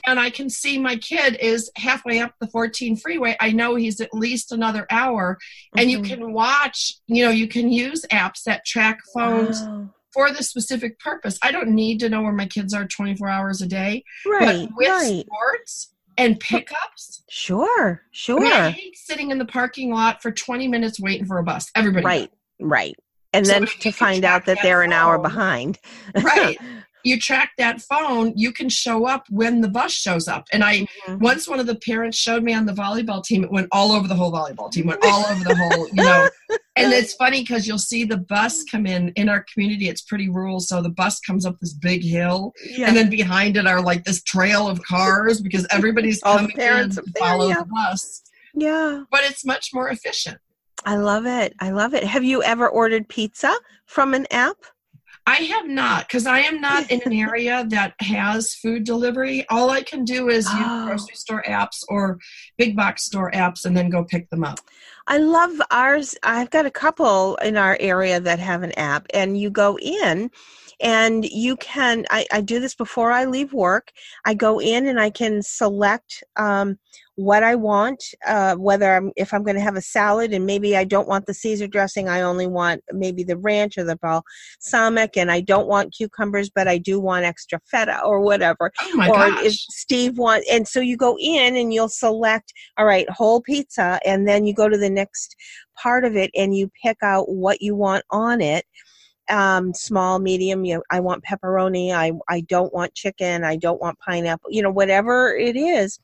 and 0.07 0.19
I 0.19 0.29
can 0.29 0.49
see 0.49 0.77
my 0.77 0.95
kid 0.95 1.35
is 1.41 1.69
halfway 1.75 2.19
up 2.19 2.33
the 2.39 2.47
14 2.47 2.95
freeway. 2.95 3.35
I 3.41 3.51
know 3.51 3.75
he's 3.75 3.99
at 3.99 4.13
least 4.13 4.53
another 4.53 4.87
hour. 4.89 5.37
And 5.75 5.91
you 5.91 6.01
can 6.01 6.31
watch, 6.31 6.93
you 7.07 7.25
know, 7.25 7.31
you 7.31 7.47
can 7.47 7.69
use 7.69 8.05
apps 8.13 8.43
that 8.43 8.65
track 8.65 8.99
phones. 9.13 9.61
Wow 9.61 9.89
for 10.15 10.31
the 10.31 10.41
specific 10.41 10.97
purpose. 10.97 11.37
I 11.43 11.51
don't 11.51 11.69
need 11.69 11.99
to 11.99 12.09
know 12.09 12.21
where 12.21 12.31
my 12.31 12.45
kids 12.45 12.73
are 12.73 12.87
24 12.87 13.27
hours 13.27 13.61
a 13.61 13.67
day. 13.67 14.05
Right. 14.25 14.69
But 14.69 14.77
with 14.77 14.87
right. 14.87 15.25
sports 15.25 15.93
and 16.17 16.39
pickups. 16.39 17.23
Sure, 17.29 18.01
sure. 18.11 18.39
I, 18.39 18.43
mean, 18.43 18.53
I, 18.53 18.71
hate 18.71 18.97
sitting 18.97 19.31
in 19.31 19.37
the 19.37 19.45
parking 19.45 19.91
lot 19.91 20.21
for 20.21 20.31
20 20.31 20.69
minutes 20.69 21.01
waiting 21.01 21.25
for 21.25 21.37
a 21.37 21.43
bus. 21.43 21.69
Everybody. 21.75 22.05
Right, 22.05 22.31
knows. 22.59 22.69
right. 22.69 22.95
And 23.33 23.45
so 23.45 23.51
then 23.51 23.67
to 23.81 23.91
find 23.91 24.23
out 24.23 24.45
that, 24.45 24.55
that 24.55 24.63
they're 24.63 24.77
phone, 24.77 24.85
an 24.85 24.93
hour 24.93 25.19
behind. 25.19 25.77
right. 26.23 26.57
You 27.05 27.19
track 27.19 27.51
that 27.57 27.81
phone, 27.81 28.33
you 28.35 28.51
can 28.51 28.67
show 28.69 29.05
up 29.05 29.25
when 29.29 29.61
the 29.61 29.69
bus 29.69 29.91
shows 29.91 30.27
up. 30.27 30.47
And 30.51 30.63
I 30.63 30.79
mm-hmm. 30.79 31.19
once 31.19 31.47
one 31.47 31.59
of 31.59 31.67
the 31.67 31.75
parents 31.75 32.17
showed 32.17 32.43
me 32.43 32.53
on 32.53 32.65
the 32.65 32.73
volleyball 32.73 33.23
team, 33.23 33.43
it 33.43 33.51
went 33.51 33.67
all 33.71 33.91
over 33.91 34.07
the 34.07 34.15
whole 34.15 34.31
volleyball 34.31 34.71
team, 34.71 34.87
went 34.87 35.03
all 35.03 35.25
over 35.27 35.43
the 35.43 35.55
whole, 35.55 35.87
you 35.89 36.03
know. 36.03 36.29
And 36.75 36.91
it's 36.91 37.13
funny 37.13 37.41
because 37.41 37.67
you'll 37.67 37.77
see 37.77 38.03
the 38.03 38.17
bus 38.17 38.63
come 38.63 38.85
in 38.85 39.09
in 39.09 39.29
our 39.29 39.45
community. 39.53 39.87
It's 39.87 40.01
pretty 40.01 40.29
rural, 40.29 40.59
so 40.59 40.81
the 40.81 40.89
bus 40.89 41.19
comes 41.19 41.45
up 41.45 41.57
this 41.59 41.73
big 41.73 42.03
hill, 42.03 42.53
yeah. 42.69 42.87
and 42.87 42.97
then 42.97 43.09
behind 43.09 43.55
it 43.55 43.67
are 43.67 43.81
like 43.81 44.03
this 44.03 44.21
trail 44.23 44.67
of 44.67 44.81
cars 44.83 45.41
because 45.41 45.65
everybody's 45.71 46.19
coming 46.23 46.57
in 46.57 46.89
to 46.89 47.03
follow 47.17 47.49
yeah. 47.49 47.59
the 47.59 47.65
bus. 47.65 48.23
Yeah, 48.53 49.03
but 49.11 49.21
it's 49.23 49.45
much 49.45 49.69
more 49.73 49.89
efficient. 49.89 50.39
I 50.85 50.97
love 50.97 51.25
it. 51.25 51.53
I 51.59 51.71
love 51.71 51.93
it. 51.93 52.03
Have 52.03 52.23
you 52.23 52.43
ever 52.43 52.67
ordered 52.67 53.07
pizza 53.07 53.55
from 53.85 54.13
an 54.13 54.27
app? 54.31 54.57
I 55.27 55.35
have 55.35 55.67
not 55.67 56.07
because 56.07 56.27
I 56.27 56.39
am 56.39 56.61
not 56.61 56.89
in 56.91 57.01
an 57.05 57.13
area 57.29 57.65
that 57.69 57.95
has 57.99 58.53
food 58.53 58.83
delivery. 58.83 59.45
All 59.49 59.71
I 59.71 59.81
can 59.81 60.05
do 60.05 60.29
is 60.29 60.47
oh. 60.49 60.57
use 60.57 60.85
grocery 60.85 61.15
store 61.15 61.43
apps 61.47 61.83
or 61.87 62.19
big 62.57 62.75
box 62.75 63.05
store 63.05 63.31
apps 63.31 63.65
and 63.65 63.75
then 63.75 63.89
go 63.89 64.03
pick 64.03 64.29
them 64.29 64.43
up. 64.43 64.59
I 65.07 65.17
love 65.17 65.61
ours. 65.71 66.15
I've 66.23 66.49
got 66.49 66.65
a 66.65 66.71
couple 66.71 67.35
in 67.37 67.57
our 67.57 67.77
area 67.79 68.19
that 68.19 68.39
have 68.39 68.63
an 68.63 68.71
app, 68.73 69.05
and 69.13 69.39
you 69.39 69.49
go 69.49 69.77
in 69.79 70.31
and 70.81 71.25
you 71.25 71.55
can 71.57 72.05
I, 72.09 72.25
I 72.31 72.41
do 72.41 72.59
this 72.59 72.75
before 72.75 73.09
i 73.11 73.23
leave 73.23 73.53
work 73.53 73.91
i 74.25 74.33
go 74.33 74.59
in 74.59 74.87
and 74.87 74.99
i 74.99 75.09
can 75.09 75.41
select 75.41 76.21
um, 76.35 76.77
what 77.15 77.43
I 77.43 77.55
want, 77.55 78.03
uh, 78.27 78.55
whether 78.55 78.93
I'm 78.93 79.11
if 79.15 79.33
I'm 79.33 79.43
going 79.43 79.55
to 79.55 79.61
have 79.61 79.77
a 79.77 79.81
salad 79.81 80.33
and 80.33 80.45
maybe 80.45 80.75
I 80.75 80.83
don't 80.83 81.07
want 81.07 81.25
the 81.25 81.33
Caesar 81.33 81.67
dressing, 81.67 82.09
I 82.09 82.21
only 82.21 82.47
want 82.47 82.83
maybe 82.91 83.23
the 83.23 83.37
ranch 83.37 83.77
or 83.77 83.85
the 83.85 83.97
balsamic, 83.97 85.15
and 85.15 85.31
I 85.31 85.41
don't 85.41 85.67
want 85.67 85.93
cucumbers, 85.93 86.49
but 86.49 86.67
I 86.67 86.77
do 86.77 86.99
want 86.99 87.25
extra 87.25 87.59
feta 87.65 88.01
or 88.03 88.19
whatever. 88.19 88.71
Oh 88.81 88.95
my 88.95 89.07
or 89.07 89.13
gosh. 89.13 89.45
if 89.45 89.53
Steve 89.53 90.17
wants, 90.17 90.47
and 90.51 90.67
so 90.67 90.81
you 90.81 90.97
go 90.97 91.17
in 91.19 91.55
and 91.55 91.73
you'll 91.73 91.89
select, 91.89 92.53
all 92.77 92.85
right, 92.85 93.09
whole 93.09 93.41
pizza, 93.41 93.99
and 94.05 94.27
then 94.27 94.45
you 94.45 94.53
go 94.53 94.67
to 94.67 94.77
the 94.77 94.89
next 94.89 95.35
part 95.77 96.03
of 96.05 96.15
it 96.15 96.31
and 96.35 96.55
you 96.55 96.69
pick 96.83 96.97
out 97.01 97.29
what 97.29 97.61
you 97.61 97.75
want 97.75 98.03
on 98.11 98.41
it 98.41 98.65
um, 99.29 99.73
small, 99.73 100.19
medium. 100.19 100.65
You 100.65 100.75
know, 100.75 100.83
I 100.91 100.99
want 100.99 101.23
pepperoni. 101.23 101.91
I 101.91 102.11
I 102.29 102.41
don't 102.41 102.73
want 102.73 102.93
chicken. 102.93 103.43
I 103.43 103.55
don't 103.55 103.81
want 103.81 103.99
pineapple. 103.99 104.51
You 104.51 104.61
know, 104.61 104.71
whatever 104.71 105.35
it 105.35 105.55
is, 105.55 105.99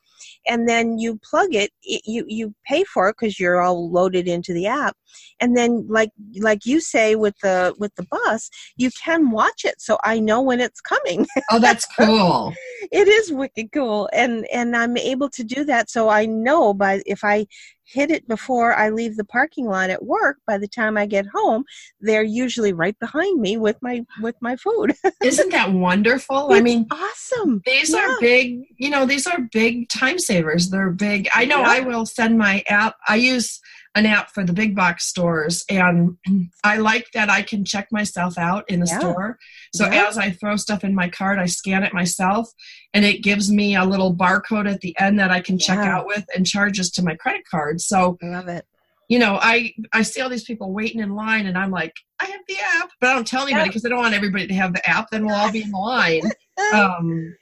and 0.46 0.68
then 0.68 0.98
you 0.98 1.18
plug 1.28 1.54
it. 1.54 1.70
it 1.82 2.02
you 2.04 2.24
you 2.26 2.54
pay 2.66 2.84
for 2.84 3.08
it 3.08 3.16
because 3.18 3.38
you're 3.38 3.60
all 3.60 3.90
loaded 3.90 4.28
into 4.28 4.52
the 4.52 4.66
app, 4.66 4.96
and 5.40 5.56
then 5.56 5.86
like 5.88 6.10
like 6.40 6.64
you 6.66 6.80
say 6.80 7.16
with 7.16 7.34
the 7.42 7.74
with 7.78 7.94
the 7.96 8.04
bus, 8.04 8.50
you 8.76 8.90
can 9.04 9.30
watch 9.30 9.64
it. 9.64 9.80
So 9.80 9.98
I 10.04 10.20
know 10.20 10.40
when 10.40 10.60
it's 10.60 10.80
coming. 10.80 11.26
Oh, 11.50 11.58
that's 11.58 11.86
cool. 11.98 12.54
it 12.92 13.08
is 13.08 13.32
wicked 13.32 13.72
cool, 13.72 14.08
and 14.12 14.46
and 14.52 14.76
I'm 14.76 14.96
able 14.96 15.28
to 15.30 15.44
do 15.44 15.64
that. 15.64 15.90
So 15.90 16.08
I 16.08 16.24
know 16.26 16.72
by 16.72 17.02
if 17.04 17.24
I 17.24 17.46
hit 17.84 18.10
it 18.10 18.26
before 18.28 18.74
I 18.74 18.90
leave 18.90 19.16
the 19.16 19.24
parking 19.24 19.66
lot 19.66 19.90
at 19.90 20.04
work, 20.04 20.38
by 20.46 20.58
the 20.58 20.68
time 20.68 20.96
I 20.96 21.06
get 21.06 21.26
home, 21.26 21.64
they're 22.00 22.22
usually 22.22 22.72
right 22.72 22.98
behind 22.98 23.40
me 23.40 23.56
with 23.56 23.76
my 23.82 24.04
with 24.20 24.36
my 24.40 24.56
food. 24.56 24.94
Isn't 25.22 25.50
that 25.50 25.72
wonderful? 25.72 26.50
It's 26.50 26.60
I 26.60 26.62
mean, 26.62 26.86
awesome. 26.90 27.62
These 27.64 27.92
yeah. 27.92 27.98
are 27.98 28.20
big, 28.20 28.62
you 28.76 28.90
know, 28.90 29.06
these 29.06 29.26
are 29.26 29.40
big 29.52 29.88
time 29.88 30.18
savers. 30.18 30.70
They're 30.70 30.90
big. 30.90 31.28
I 31.34 31.44
know 31.44 31.60
yeah. 31.60 31.70
I 31.70 31.80
will 31.80 32.06
send 32.06 32.38
my 32.38 32.62
app. 32.68 32.96
I 33.08 33.16
use 33.16 33.60
an 33.94 34.06
app 34.06 34.30
for 34.30 34.44
the 34.44 34.52
big 34.52 34.74
box 34.74 35.06
stores 35.06 35.64
and 35.68 36.16
i 36.64 36.78
like 36.78 37.06
that 37.12 37.28
i 37.28 37.42
can 37.42 37.64
check 37.64 37.88
myself 37.92 38.38
out 38.38 38.68
in 38.68 38.80
the 38.80 38.86
yeah. 38.86 38.98
store. 38.98 39.38
So 39.74 39.86
yeah. 39.86 40.06
as 40.08 40.18
i 40.18 40.30
throw 40.30 40.56
stuff 40.56 40.84
in 40.84 40.94
my 40.94 41.08
cart 41.08 41.38
i 41.38 41.46
scan 41.46 41.82
it 41.82 41.92
myself 41.92 42.48
and 42.94 43.04
it 43.04 43.22
gives 43.22 43.50
me 43.50 43.76
a 43.76 43.84
little 43.84 44.14
barcode 44.14 44.70
at 44.70 44.80
the 44.80 44.98
end 44.98 45.18
that 45.18 45.30
i 45.30 45.40
can 45.40 45.58
check 45.58 45.78
out 45.78 46.06
with 46.06 46.24
and 46.34 46.46
charges 46.46 46.90
to 46.92 47.02
my 47.02 47.14
credit 47.16 47.42
card. 47.50 47.80
So 47.80 48.18
i 48.22 48.26
love 48.26 48.48
it. 48.48 48.64
you 49.08 49.18
know 49.18 49.38
i 49.40 49.72
i 49.92 50.02
see 50.02 50.20
all 50.20 50.30
these 50.30 50.44
people 50.44 50.72
waiting 50.72 51.00
in 51.00 51.14
line 51.14 51.46
and 51.46 51.58
i'm 51.58 51.70
like 51.70 51.94
i 52.20 52.26
have 52.26 52.40
the 52.48 52.56
app 52.78 52.90
but 53.00 53.10
i 53.10 53.14
don't 53.14 53.26
tell 53.26 53.44
anybody 53.44 53.68
because 53.68 53.84
i 53.84 53.88
don't 53.88 53.98
want 53.98 54.14
everybody 54.14 54.46
to 54.46 54.54
have 54.54 54.72
the 54.72 54.88
app 54.88 55.10
then 55.10 55.26
we'll 55.26 55.34
all 55.34 55.52
be 55.52 55.62
in 55.62 55.70
line. 55.70 56.22
Um 56.74 57.34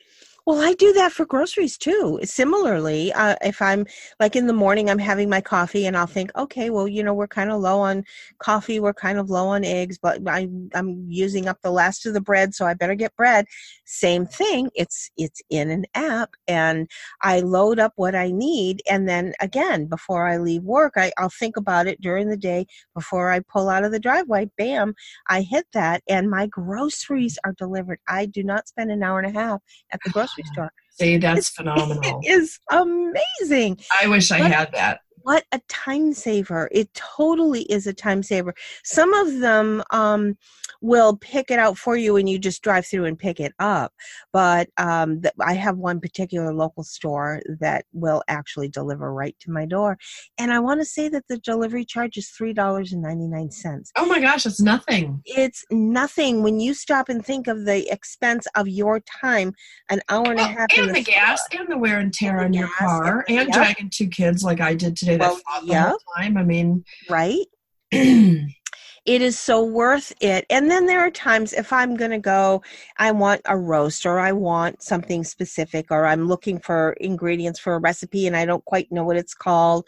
well, 0.47 0.61
I 0.61 0.75
do 0.75 0.93
that 0.95 1.13
for 1.13 1.25
groceries 1.27 1.77
too. 1.77 2.19
Similarly, 2.25 3.13
uh, 3.13 3.37
if 3.43 3.61
I'm 3.61 3.87
like 4.19 4.37
in 4.37 4.47
the 4.47 4.53
morning, 4.53 4.91
I'm 4.91 4.99
having 4.99 5.29
my 5.29 5.41
coffee 5.41 5.87
and 5.87 5.97
I'll 5.97 6.07
think, 6.07 6.31
okay, 6.37 6.71
well, 6.71 6.89
you 6.89 7.03
know, 7.03 7.15
we're 7.15 7.29
kind 7.29 7.51
of 7.51 7.61
low 7.61 7.81
on 7.81 8.05
coffee, 8.39 8.81
we're 8.81 8.95
kind 8.95 9.19
of 9.19 9.31
low 9.31 9.49
on 9.49 9.65
eggs, 9.65 9.99
but 9.99 10.21
I, 10.27 10.49
I'm 10.75 11.05
using 11.09 11.49
up 11.49 11.61
the 11.63 11.71
last 11.71 12.07
of 12.07 12.15
the 12.15 12.21
bread, 12.21 12.55
so 12.55 12.67
I 12.67 12.75
better 12.75 12.95
get 12.95 13.15
bread. 13.17 13.47
Same 13.93 14.25
thing. 14.25 14.71
It's 14.77 15.11
it's 15.17 15.43
in 15.51 15.69
an 15.69 15.85
app, 15.95 16.31
and 16.47 16.89
I 17.23 17.41
load 17.41 17.81
up 17.81 17.93
what 17.97 18.15
I 18.15 18.31
need, 18.31 18.83
and 18.89 19.09
then 19.09 19.33
again, 19.41 19.87
before 19.87 20.29
I 20.29 20.37
leave 20.37 20.63
work, 20.63 20.93
I, 20.97 21.11
I'll 21.19 21.29
think 21.29 21.57
about 21.57 21.89
it 21.89 22.01
during 22.01 22.29
the 22.29 22.37
day 22.37 22.67
before 22.95 23.33
I 23.33 23.41
pull 23.41 23.69
out 23.69 23.83
of 23.83 23.91
the 23.91 23.99
driveway. 23.99 24.49
Bam, 24.57 24.95
I 25.29 25.43
hit 25.43 25.67
that, 25.73 26.05
and 26.09 26.31
my 26.31 26.47
groceries 26.47 27.37
are 27.45 27.53
delivered. 27.59 27.99
I 28.07 28.27
do 28.27 28.45
not 28.45 28.69
spend 28.69 28.93
an 28.93 29.03
hour 29.03 29.19
and 29.19 29.37
a 29.37 29.39
half 29.39 29.61
at 29.93 29.99
the 30.05 30.11
grocery 30.11 30.45
store. 30.53 30.71
See, 30.93 31.17
that's 31.17 31.49
it's, 31.49 31.51
phenomenal. 31.57 32.21
It 32.23 32.31
is 32.31 32.61
amazing. 32.71 33.81
I 34.01 34.07
wish 34.07 34.31
I 34.31 34.39
had 34.39 34.71
that 34.73 35.01
what 35.23 35.45
a 35.53 35.61
time 35.69 36.13
saver. 36.13 36.69
It 36.73 36.93
totally 36.95 37.63
is 37.63 37.87
a 37.87 37.93
time 37.93 38.23
saver. 38.23 38.55
Some 38.85 39.13
of 39.15 39.41
them 39.41 39.83
um, 39.91 40.37
will 40.81 41.17
pick 41.17 41.51
it 41.51 41.59
out 41.59 41.77
for 41.77 41.97
you 41.97 42.17
and 42.17 42.29
you 42.29 42.39
just 42.39 42.63
drive 42.63 42.87
through 42.87 43.05
and 43.05 43.19
pick 43.19 43.39
it 43.39 43.53
up 43.59 43.93
but 44.33 44.69
um, 44.79 45.21
the, 45.21 45.33
i 45.41 45.53
have 45.53 45.77
one 45.77 46.01
particular 46.01 46.55
local 46.55 46.83
store 46.83 47.41
that 47.61 47.85
will 47.93 48.23
actually 48.29 48.69
deliver 48.69 49.13
right 49.13 49.37
to 49.39 49.51
my 49.51 49.67
door 49.67 49.99
and 50.39 50.53
i 50.53 50.59
want 50.59 50.81
to 50.81 50.85
say 50.85 51.09
that 51.09 51.25
the 51.29 51.37
delivery 51.39 51.85
charge 51.85 52.17
is 52.17 52.33
$3.99 52.41 53.91
oh 53.97 54.07
my 54.07 54.21
gosh 54.21 54.47
it's 54.47 54.61
nothing. 54.61 55.23
It's 55.25 55.65
nothing. 55.71 56.43
When 56.43 56.61
you 56.61 56.75
stop 56.75 57.09
and 57.09 57.25
think 57.25 57.47
of 57.47 57.65
the 57.65 57.91
expense 57.91 58.47
of 58.55 58.69
your 58.69 59.01
time 59.01 59.55
an 59.89 60.01
hour 60.09 60.31
and 60.31 60.41
a 60.41 60.45
half 60.45 60.67
and 60.77 60.91
the, 60.91 60.95
the 60.95 61.03
gas 61.03 61.41
and 61.53 61.69
the 61.69 61.79
wear 61.79 61.99
and 61.99 62.13
tear 62.13 62.41
on 62.41 62.53
your 62.53 62.69
car 62.69 63.25
and, 63.29 63.39
and 63.39 63.53
dragging 63.53 63.91
two 63.91 64.09
kids 64.09 64.43
like 64.43 64.61
i 64.61 64.75
did 64.75 64.97
today 64.97 65.10
say 65.11 65.17
well, 65.19 65.41
that 65.47 65.65
yeah. 65.65 65.83
the 65.83 65.89
whole 65.91 65.99
time. 66.17 66.37
I 66.37 66.45
mean, 66.45 66.85
right? 67.09 67.47
it 69.07 69.23
is 69.23 69.39
so 69.39 69.65
worth 69.65 70.13
it. 70.21 70.45
And 70.51 70.71
then 70.71 70.87
there 70.87 71.01
are 71.01 71.11
times 71.11 71.53
if 71.53 71.73
I'm 71.73 71.97
going 71.97 72.11
to 72.11 72.19
go, 72.19 72.63
I 72.99 73.13
want 73.13 73.41
a 73.47 73.57
roast 73.57 74.07
or 74.07 74.19
I 74.19 74.33
want 74.33 74.83
something 74.83 75.25
specific 75.25 75.87
or 75.91 76.07
I'm 76.07 76.27
looking 76.27 76.59
for 76.59 76.93
ingredients 77.01 77.59
for 77.59 77.75
a 77.75 77.79
recipe 77.79 78.27
and 78.27 78.37
I 78.37 78.45
don't 78.45 78.65
quite 78.65 78.91
know 78.93 79.05
what 79.05 79.17
it's 79.17 79.35
called 79.35 79.87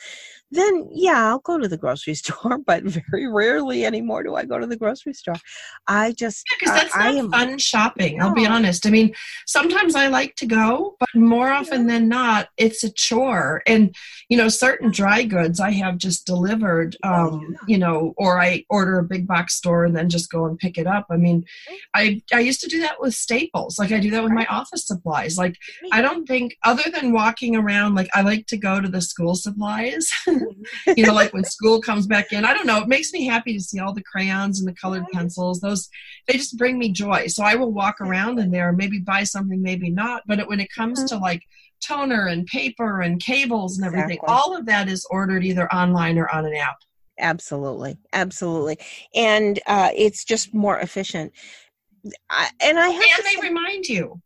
then 0.53 0.88
yeah, 0.92 1.29
I'll 1.29 1.38
go 1.38 1.59
to 1.59 1.66
the 1.66 1.79
grocery 1.79 2.14
store, 2.22 2.59
but 2.59 2.85
very 2.85 3.27
rarely 3.27 3.85
anymore 3.85 4.22
do 4.22 4.35
I 4.35 4.44
go 4.44 4.59
to 4.59 4.66
the 4.66 4.77
grocery 4.77 5.14
store. 5.14 5.37
I 5.88 6.12
just 6.12 6.44
because 6.59 6.77
yeah, 6.77 6.83
that's 6.83 6.96
uh, 6.96 6.98
not 6.98 7.14
am, 7.14 7.31
fun 7.31 7.59
shopping. 7.59 8.18
No. 8.18 8.29
I'll 8.29 8.35
be 8.35 8.46
honest. 8.46 8.87
I 8.87 8.90
mean, 8.90 9.14
sometimes 9.46 9.94
I 9.94 10.09
like 10.09 10.37
to 10.37 10.46
go, 10.46 10.96
but 11.01 11.09
more 11.14 11.51
often 11.51 11.88
yeah. 11.88 11.94
than 11.94 12.09
not, 12.09 12.48
it's 12.57 12.85
a 12.85 12.92
chore. 12.92 13.62
And 13.66 13.94
you 14.29 14.37
know, 14.37 14.48
certain 14.48 14.90
dry 14.90 15.25
goods 15.25 15.59
I 15.59 15.70
have 15.72 15.96
just 15.96 16.27
delivered, 16.27 16.96
oh, 17.03 17.29
um, 17.29 17.40
yeah. 17.51 17.59
you 17.66 17.79
know, 17.79 18.14
or 18.16 18.40
I 18.40 18.64
order 18.68 18.98
a 18.98 19.05
big 19.12 19.27
box 19.27 19.55
store 19.55 19.85
and 19.85 19.94
then 19.96 20.09
just 20.09 20.31
go 20.31 20.46
and 20.46 20.59
pick 20.59 20.79
it 20.79 20.87
up. 20.87 21.07
I 21.11 21.16
mean, 21.16 21.42
mm-hmm. 21.42 21.75
I 21.94 22.22
I 22.33 22.40
used 22.40 22.61
to 22.62 22.68
do 22.68 22.81
that 22.81 23.01
with 23.01 23.14
staples, 23.14 23.79
like 23.79 23.92
I 23.92 24.01
do 24.01 24.11
that 24.11 24.22
with 24.22 24.33
my 24.33 24.46
office 24.46 24.87
supplies. 24.87 25.37
Like 25.38 25.57
I 25.92 26.01
don't 26.01 26.27
think 26.27 26.57
other 26.62 26.90
than 26.94 27.12
walking 27.12 27.55
around, 27.57 27.94
like 27.94 28.09
I 28.14 28.22
like 28.22 28.46
to 28.48 28.57
go 28.57 28.81
to 28.81 28.88
the 28.88 29.01
school 29.01 29.35
supplies. 29.35 30.11
Mm-hmm. 30.33 30.92
you 30.96 31.05
know, 31.05 31.12
like 31.12 31.33
when 31.35 31.44
school 31.44 31.81
comes 31.81 32.07
back 32.07 32.33
in. 32.33 32.44
I 32.44 32.55
don't 32.55 32.66
know. 32.66 32.81
It 32.81 32.88
makes 32.88 33.12
me 33.12 33.27
happy 33.27 33.53
to 33.55 33.61
see 33.61 33.81
all 33.81 33.92
the 33.92 34.03
crayons 34.03 34.61
and 34.61 34.68
the 34.68 34.72
colored 34.72 35.05
pencils. 35.12 35.61
Those 35.61 35.88
they 36.27 36.35
just 36.35 36.57
bring 36.57 36.79
me 36.79 36.90
joy. 36.90 37.27
So 37.27 37.42
I 37.42 37.55
will 37.57 37.72
walk 37.72 38.01
around 38.01 38.38
in 38.38 38.51
there, 38.51 38.72
maybe 38.72 38.98
buy 38.98 39.25
something, 39.25 39.61
maybe 39.61 39.90
not. 39.90 40.22
But 40.27 40.38
it, 40.38 40.48
when 40.48 40.61
it 40.61 40.72
comes 40.72 41.01
mm-hmm. 41.01 41.16
to 41.16 41.18
like 41.18 41.42
toner 41.83 42.27
and 42.27 42.46
paper 42.46 43.03
and 43.03 43.20
cables 43.20 43.77
and 43.77 43.87
everything. 43.87 44.16
Exactly. 44.16 44.35
All 44.35 44.57
of 44.57 44.66
that 44.66 44.88
is 44.88 45.07
ordered 45.11 45.44
either 45.44 45.72
online 45.72 46.18
or 46.18 46.33
on 46.33 46.46
an 46.46 46.55
app. 46.55 46.77
Absolutely, 47.18 47.98
absolutely, 48.12 48.79
and 49.14 49.61
uh, 49.66 49.90
it's 49.94 50.25
just 50.25 50.55
more 50.55 50.79
efficient. 50.79 51.33
I, 52.29 52.51
and 52.61 52.79
I 52.79 52.88
have 52.88 53.03
and 53.03 53.27
they 53.27 53.40
say- 53.40 53.48
remind 53.48 53.87
you. 53.87 54.20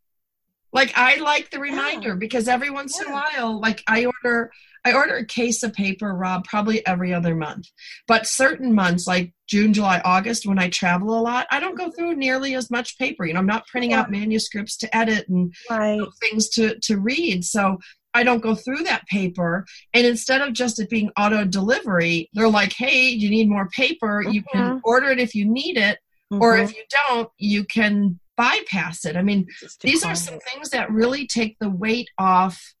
Like 0.73 0.91
I 0.95 1.15
like 1.15 1.49
the 1.49 1.59
reminder 1.59 2.09
yeah. 2.09 2.15
because 2.15 2.47
every 2.47 2.69
once 2.69 2.99
yeah. 2.99 3.07
in 3.07 3.11
a 3.11 3.15
while, 3.15 3.59
like 3.59 3.81
I 3.87 4.05
order 4.05 4.51
I 4.87 4.93
order 4.93 5.15
a 5.15 5.25
case 5.25 5.63
of 5.63 5.73
paper, 5.73 6.13
Rob, 6.13 6.45
probably 6.45 6.85
every 6.87 7.13
other 7.13 7.35
month. 7.35 7.67
But 8.07 8.25
certain 8.25 8.73
months, 8.73 9.05
like 9.05 9.33
June, 9.47 9.73
July, 9.73 10.01
August, 10.05 10.45
when 10.45 10.59
I 10.59 10.69
travel 10.69 11.19
a 11.19 11.19
lot, 11.19 11.45
I 11.51 11.59
don't 11.59 11.77
go 11.77 11.91
through 11.91 12.15
nearly 12.15 12.55
as 12.55 12.71
much 12.71 12.97
paper. 12.97 13.25
You 13.25 13.33
know, 13.33 13.39
I'm 13.39 13.45
not 13.45 13.67
printing 13.67 13.91
yeah. 13.91 14.01
out 14.01 14.11
manuscripts 14.11 14.77
to 14.77 14.95
edit 14.95 15.27
and 15.27 15.53
right. 15.69 15.95
you 15.95 16.01
know, 16.03 16.11
things 16.21 16.47
to, 16.51 16.79
to 16.83 16.99
read. 16.99 17.43
So 17.43 17.79
I 18.17 18.23
don't 18.23 18.41
go 18.41 18.55
through 18.55 18.83
that 18.83 19.05
paper. 19.07 19.65
And 19.93 20.05
instead 20.05 20.41
of 20.41 20.53
just 20.53 20.79
it 20.79 20.89
being 20.89 21.11
auto 21.15 21.45
delivery, 21.45 22.29
they're 22.33 22.49
like, 22.49 22.73
hey, 22.73 23.09
you 23.09 23.29
need 23.29 23.47
more 23.47 23.69
paper. 23.69 24.23
Mm-hmm. 24.23 24.31
You 24.31 24.43
can 24.51 24.61
mm-hmm. 24.61 24.79
order 24.83 25.09
it 25.11 25.19
if 25.19 25.35
you 25.35 25.45
need 25.45 25.77
it. 25.77 25.99
Mm-hmm. 26.33 26.41
Or 26.41 26.57
if 26.57 26.75
you 26.75 26.83
don't, 27.07 27.29
you 27.37 27.63
can 27.63 28.19
bypass 28.35 29.05
it. 29.05 29.15
I 29.15 29.21
mean, 29.21 29.47
these 29.81 30.03
are 30.03 30.15
some 30.15 30.39
things 30.39 30.71
that 30.71 30.91
really 30.91 31.27
take 31.27 31.57
the 31.59 31.69
weight 31.69 32.09
off 32.17 32.73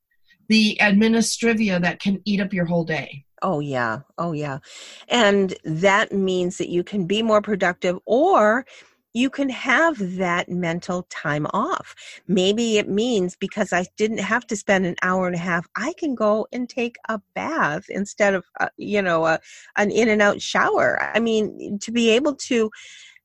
the 0.49 0.77
administrivia 0.81 1.81
that 1.81 1.99
can 1.99 2.21
eat 2.25 2.41
up 2.41 2.53
your 2.53 2.65
whole 2.65 2.83
day. 2.83 3.23
Oh, 3.43 3.59
yeah. 3.59 3.99
Oh, 4.17 4.31
yeah. 4.31 4.57
And 5.07 5.53
that 5.63 6.11
means 6.11 6.57
that 6.57 6.69
you 6.69 6.83
can 6.83 7.05
be 7.05 7.21
more 7.21 7.41
productive 7.41 7.99
or 8.05 8.65
you 9.17 9.29
can 9.31 9.49
have 9.49 9.97
that 10.17 10.47
mental 10.47 11.07
time 11.09 11.47
off. 11.51 11.95
Maybe 12.27 12.77
it 12.77 12.87
means 12.87 13.35
because 13.35 13.73
I 13.73 13.87
didn't 13.97 14.19
have 14.19 14.45
to 14.47 14.55
spend 14.55 14.85
an 14.85 14.95
hour 15.01 15.25
and 15.25 15.35
a 15.35 15.39
half, 15.39 15.67
I 15.75 15.93
can 15.97 16.13
go 16.13 16.47
and 16.51 16.69
take 16.69 16.97
a 17.09 17.19
bath 17.33 17.85
instead 17.89 18.35
of, 18.35 18.45
uh, 18.59 18.69
you 18.77 19.01
know, 19.01 19.25
a, 19.25 19.39
an 19.75 19.89
in 19.89 20.07
and 20.07 20.21
out 20.21 20.39
shower. 20.39 21.01
I 21.15 21.19
mean, 21.19 21.79
to 21.79 21.91
be 21.91 22.11
able 22.11 22.35
to 22.35 22.69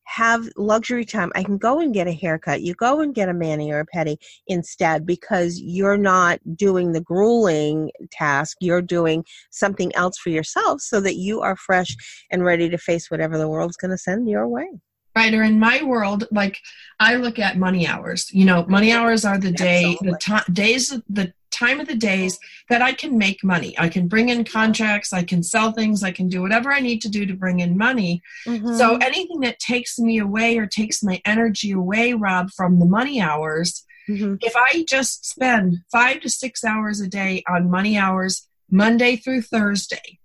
have 0.04 0.48
luxury 0.56 1.04
time. 1.04 1.30
I 1.34 1.44
can 1.44 1.58
go 1.58 1.78
and 1.78 1.94
get 1.94 2.08
a 2.08 2.12
haircut. 2.12 2.62
You 2.62 2.74
go 2.74 3.00
and 3.00 3.14
get 3.14 3.28
a 3.28 3.34
mani 3.34 3.70
or 3.70 3.80
a 3.80 3.86
pedi 3.86 4.16
instead 4.46 5.06
because 5.06 5.60
you're 5.60 5.96
not 5.96 6.40
doing 6.56 6.92
the 6.92 7.00
grueling 7.00 7.90
task. 8.10 8.56
You're 8.60 8.82
doing 8.82 9.24
something 9.50 9.94
else 9.94 10.18
for 10.18 10.30
yourself 10.30 10.80
so 10.80 11.00
that 11.00 11.16
you 11.16 11.40
are 11.40 11.56
fresh 11.56 11.96
and 12.30 12.44
ready 12.44 12.68
to 12.68 12.78
face 12.78 13.10
whatever 13.10 13.38
the 13.38 13.48
world's 13.48 13.76
going 13.76 13.92
to 13.92 13.98
send 13.98 14.28
your 14.28 14.48
way. 14.48 14.68
Right, 15.14 15.34
or 15.34 15.42
in 15.42 15.58
my 15.58 15.82
world, 15.82 16.26
like 16.30 16.58
I 16.98 17.16
look 17.16 17.38
at 17.38 17.58
money 17.58 17.86
hours. 17.86 18.32
You 18.32 18.46
know, 18.46 18.64
money 18.66 18.92
hours 18.92 19.24
are 19.24 19.38
the 19.38 19.52
day, 19.52 19.84
Absolutely. 19.84 20.10
the 20.10 20.18
time, 20.18 20.44
days, 20.52 20.88
the 21.08 21.32
time 21.52 21.80
of 21.80 21.86
the 21.86 21.94
days 21.94 22.38
that 22.68 22.82
I 22.82 22.92
can 22.92 23.18
make 23.18 23.44
money. 23.44 23.78
I 23.78 23.88
can 23.88 24.08
bring 24.08 24.30
in 24.30 24.44
contracts, 24.44 25.12
I 25.12 25.22
can 25.22 25.42
sell 25.42 25.72
things, 25.72 26.02
I 26.02 26.10
can 26.10 26.28
do 26.28 26.42
whatever 26.42 26.72
I 26.72 26.80
need 26.80 27.02
to 27.02 27.08
do 27.08 27.26
to 27.26 27.34
bring 27.34 27.60
in 27.60 27.76
money. 27.76 28.22
Mm-hmm. 28.46 28.74
So 28.76 28.96
anything 28.96 29.40
that 29.40 29.58
takes 29.58 29.98
me 29.98 30.18
away 30.18 30.58
or 30.58 30.66
takes 30.66 31.02
my 31.02 31.20
energy 31.24 31.72
away, 31.72 32.14
Rob, 32.14 32.50
from 32.50 32.78
the 32.78 32.86
money 32.86 33.20
hours, 33.20 33.84
mm-hmm. 34.08 34.36
if 34.40 34.54
I 34.56 34.84
just 34.88 35.26
spend 35.26 35.78
five 35.92 36.20
to 36.20 36.30
six 36.30 36.64
hours 36.64 37.00
a 37.00 37.08
day 37.08 37.44
on 37.48 37.70
money 37.70 37.96
hours, 37.98 38.48
Monday 38.70 39.16
through 39.16 39.42
Thursday, 39.42 40.18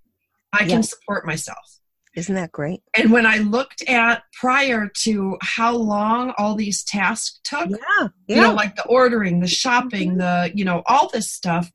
I 0.53 0.63
yes. 0.63 0.71
can 0.71 0.83
support 0.83 1.25
myself. 1.25 1.76
Isn't 2.17 2.33
that 2.33 2.51
great? 2.51 2.81
And 2.95 3.11
when 3.11 3.27
I 3.27 3.37
looked 3.37 3.87
at 3.87 4.23
prior 4.33 4.89
to 5.03 5.37
how 5.43 5.75
long 5.75 6.33
all 6.39 6.55
these 6.55 6.83
tasks 6.83 7.39
took, 7.43 7.69
yeah, 7.69 7.77
yeah. 8.27 8.35
you 8.35 8.41
know, 8.41 8.53
like 8.53 8.75
the 8.75 8.87
ordering, 8.87 9.39
the 9.39 9.47
shopping, 9.47 10.17
mm-hmm. 10.17 10.17
the, 10.17 10.51
you 10.55 10.65
know, 10.65 10.81
all 10.87 11.09
this 11.09 11.31
stuff, 11.31 11.71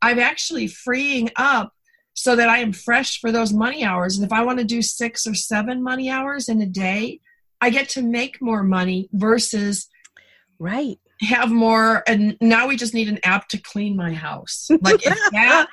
I'm 0.00 0.18
actually 0.18 0.66
freeing 0.66 1.28
up 1.36 1.74
so 2.14 2.34
that 2.34 2.48
I 2.48 2.58
am 2.58 2.72
fresh 2.72 3.20
for 3.20 3.30
those 3.30 3.52
money 3.52 3.84
hours. 3.84 4.16
And 4.16 4.24
if 4.24 4.32
I 4.32 4.42
want 4.42 4.60
to 4.60 4.64
do 4.64 4.80
six 4.80 5.26
or 5.26 5.34
seven 5.34 5.82
money 5.82 6.08
hours 6.08 6.48
in 6.48 6.62
a 6.62 6.66
day, 6.66 7.20
I 7.60 7.68
get 7.68 7.90
to 7.90 8.02
make 8.02 8.40
more 8.40 8.62
money 8.62 9.10
versus 9.12 9.88
right 10.58 10.98
have 11.20 11.50
more 11.50 12.02
and 12.06 12.36
now 12.40 12.66
we 12.66 12.76
just 12.76 12.94
need 12.94 13.08
an 13.08 13.18
app 13.24 13.48
to 13.48 13.58
clean 13.58 13.96
my 13.96 14.12
house 14.12 14.68
like 14.80 14.96
if 15.06 15.18
that 15.30 15.68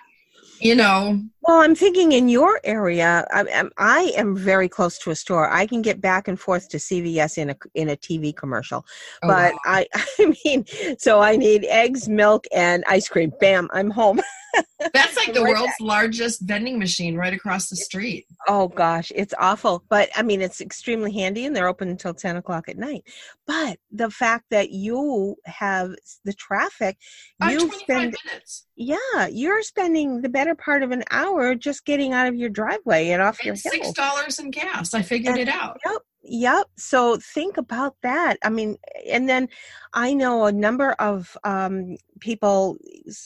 you 0.60 0.76
know 0.76 1.20
well 1.50 1.62
i'm 1.62 1.74
thinking 1.74 2.12
in 2.12 2.30
your 2.30 2.60
area 2.64 3.26
I, 3.34 3.42
am 3.42 3.72
I 3.76 4.14
am 4.16 4.38
very 4.38 4.70
close 4.70 5.00
to 5.00 5.10
a 5.10 5.16
store 5.16 5.50
i 5.50 5.66
can 5.66 5.82
get 5.82 6.00
back 6.00 6.28
and 6.28 6.40
forth 6.40 6.70
to 6.70 6.78
cvs 6.78 7.40
in 7.40 7.50
a 7.50 7.56
in 7.74 7.90
a 7.90 7.96
tv 7.96 8.36
commercial 8.36 8.86
oh, 9.24 9.28
but 9.28 9.54
wow. 9.54 9.60
i 9.66 9.88
i 10.20 10.34
mean 10.46 10.66
so 11.00 11.22
i 11.22 11.36
need 11.36 11.66
eggs 11.66 12.08
milk 12.08 12.46
and 12.54 12.84
ice 12.88 13.10
cream 13.10 13.32
bam 13.40 13.68
i'm 13.74 13.90
home 13.90 14.22
That's 14.94 15.16
like 15.16 15.34
the 15.34 15.44
world's 15.44 15.80
largest 15.80 16.42
vending 16.42 16.80
machine 16.80 17.16
right 17.16 17.34
across 17.34 17.70
the 17.70 17.76
street. 17.76 18.26
Oh 18.48 18.68
gosh, 18.68 19.12
it's 19.16 19.34
awful. 19.38 19.84
But 19.90 20.10
I 20.16 20.22
mean, 20.22 20.42
it's 20.42 20.62
extremely 20.62 21.14
handy 21.14 21.46
and 21.46 21.56
they're 21.56 21.68
open 21.68 21.90
until 21.90 22.14
10 22.14 22.38
o'clock 22.38 22.70
at 22.70 22.78
night. 22.78 23.04
But 23.46 23.78
the 23.92 24.10
fact 24.10 24.46
that 24.52 24.72
you 24.72 25.36
have 25.46 25.92
the 26.24 26.34
traffic, 26.34 26.98
you 27.42 27.72
spend, 27.74 28.16
minutes. 28.26 28.66
yeah, 28.76 29.28
you're 29.30 29.62
spending 29.64 30.22
the 30.22 30.30
better 30.30 30.56
part 30.56 30.84
of 30.84 30.92
an 30.92 31.04
hour 31.12 31.39
just 31.56 31.86
getting 31.86 32.14
out 32.14 32.28
of 32.28 32.36
your 32.36 32.50
driveway 32.50 33.10
and 33.10 33.22
off 33.22 33.40
and 33.40 33.48
your 33.48 33.56
hill. 33.56 33.94
$6 33.94 34.40
in 34.40 34.52
gas. 34.52 34.94
I 34.94 35.02
figured 35.02 35.38
and, 35.38 35.48
it 35.48 35.50
out. 35.50 35.78
Yep. 35.86 36.02
Yep. 36.24 36.68
So 36.78 37.18
think 37.34 37.58
about 37.58 37.96
that. 38.04 38.38
I 38.44 38.50
mean, 38.50 38.78
and 39.10 39.28
then 39.28 39.48
I 39.94 40.14
know 40.14 40.46
a 40.46 40.52
number 40.52 40.92
of 40.94 41.36
um, 41.44 41.96
people 42.20 42.78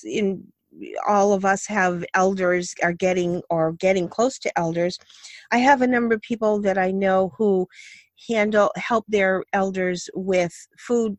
in 0.04 0.44
all 1.08 1.34
of 1.34 1.46
us 1.46 1.66
have 1.68 2.04
elders 2.14 2.74
are 2.82 2.94
getting 2.94 3.42
or 3.50 3.74
getting 3.74 4.08
close 4.08 4.40
to 4.40 4.58
elders 4.58 4.98
i 5.52 5.58
have 5.58 5.82
a 5.82 5.88
number 5.88 6.16
of 6.16 6.22
people 6.22 6.60
that 6.60 6.78
i 6.78 6.92
know 6.92 7.32
who 7.38 7.68
handle 8.28 8.72
help 8.76 9.06
their 9.08 9.44
elders 9.54 10.10
with 10.14 10.54
food 10.78 11.18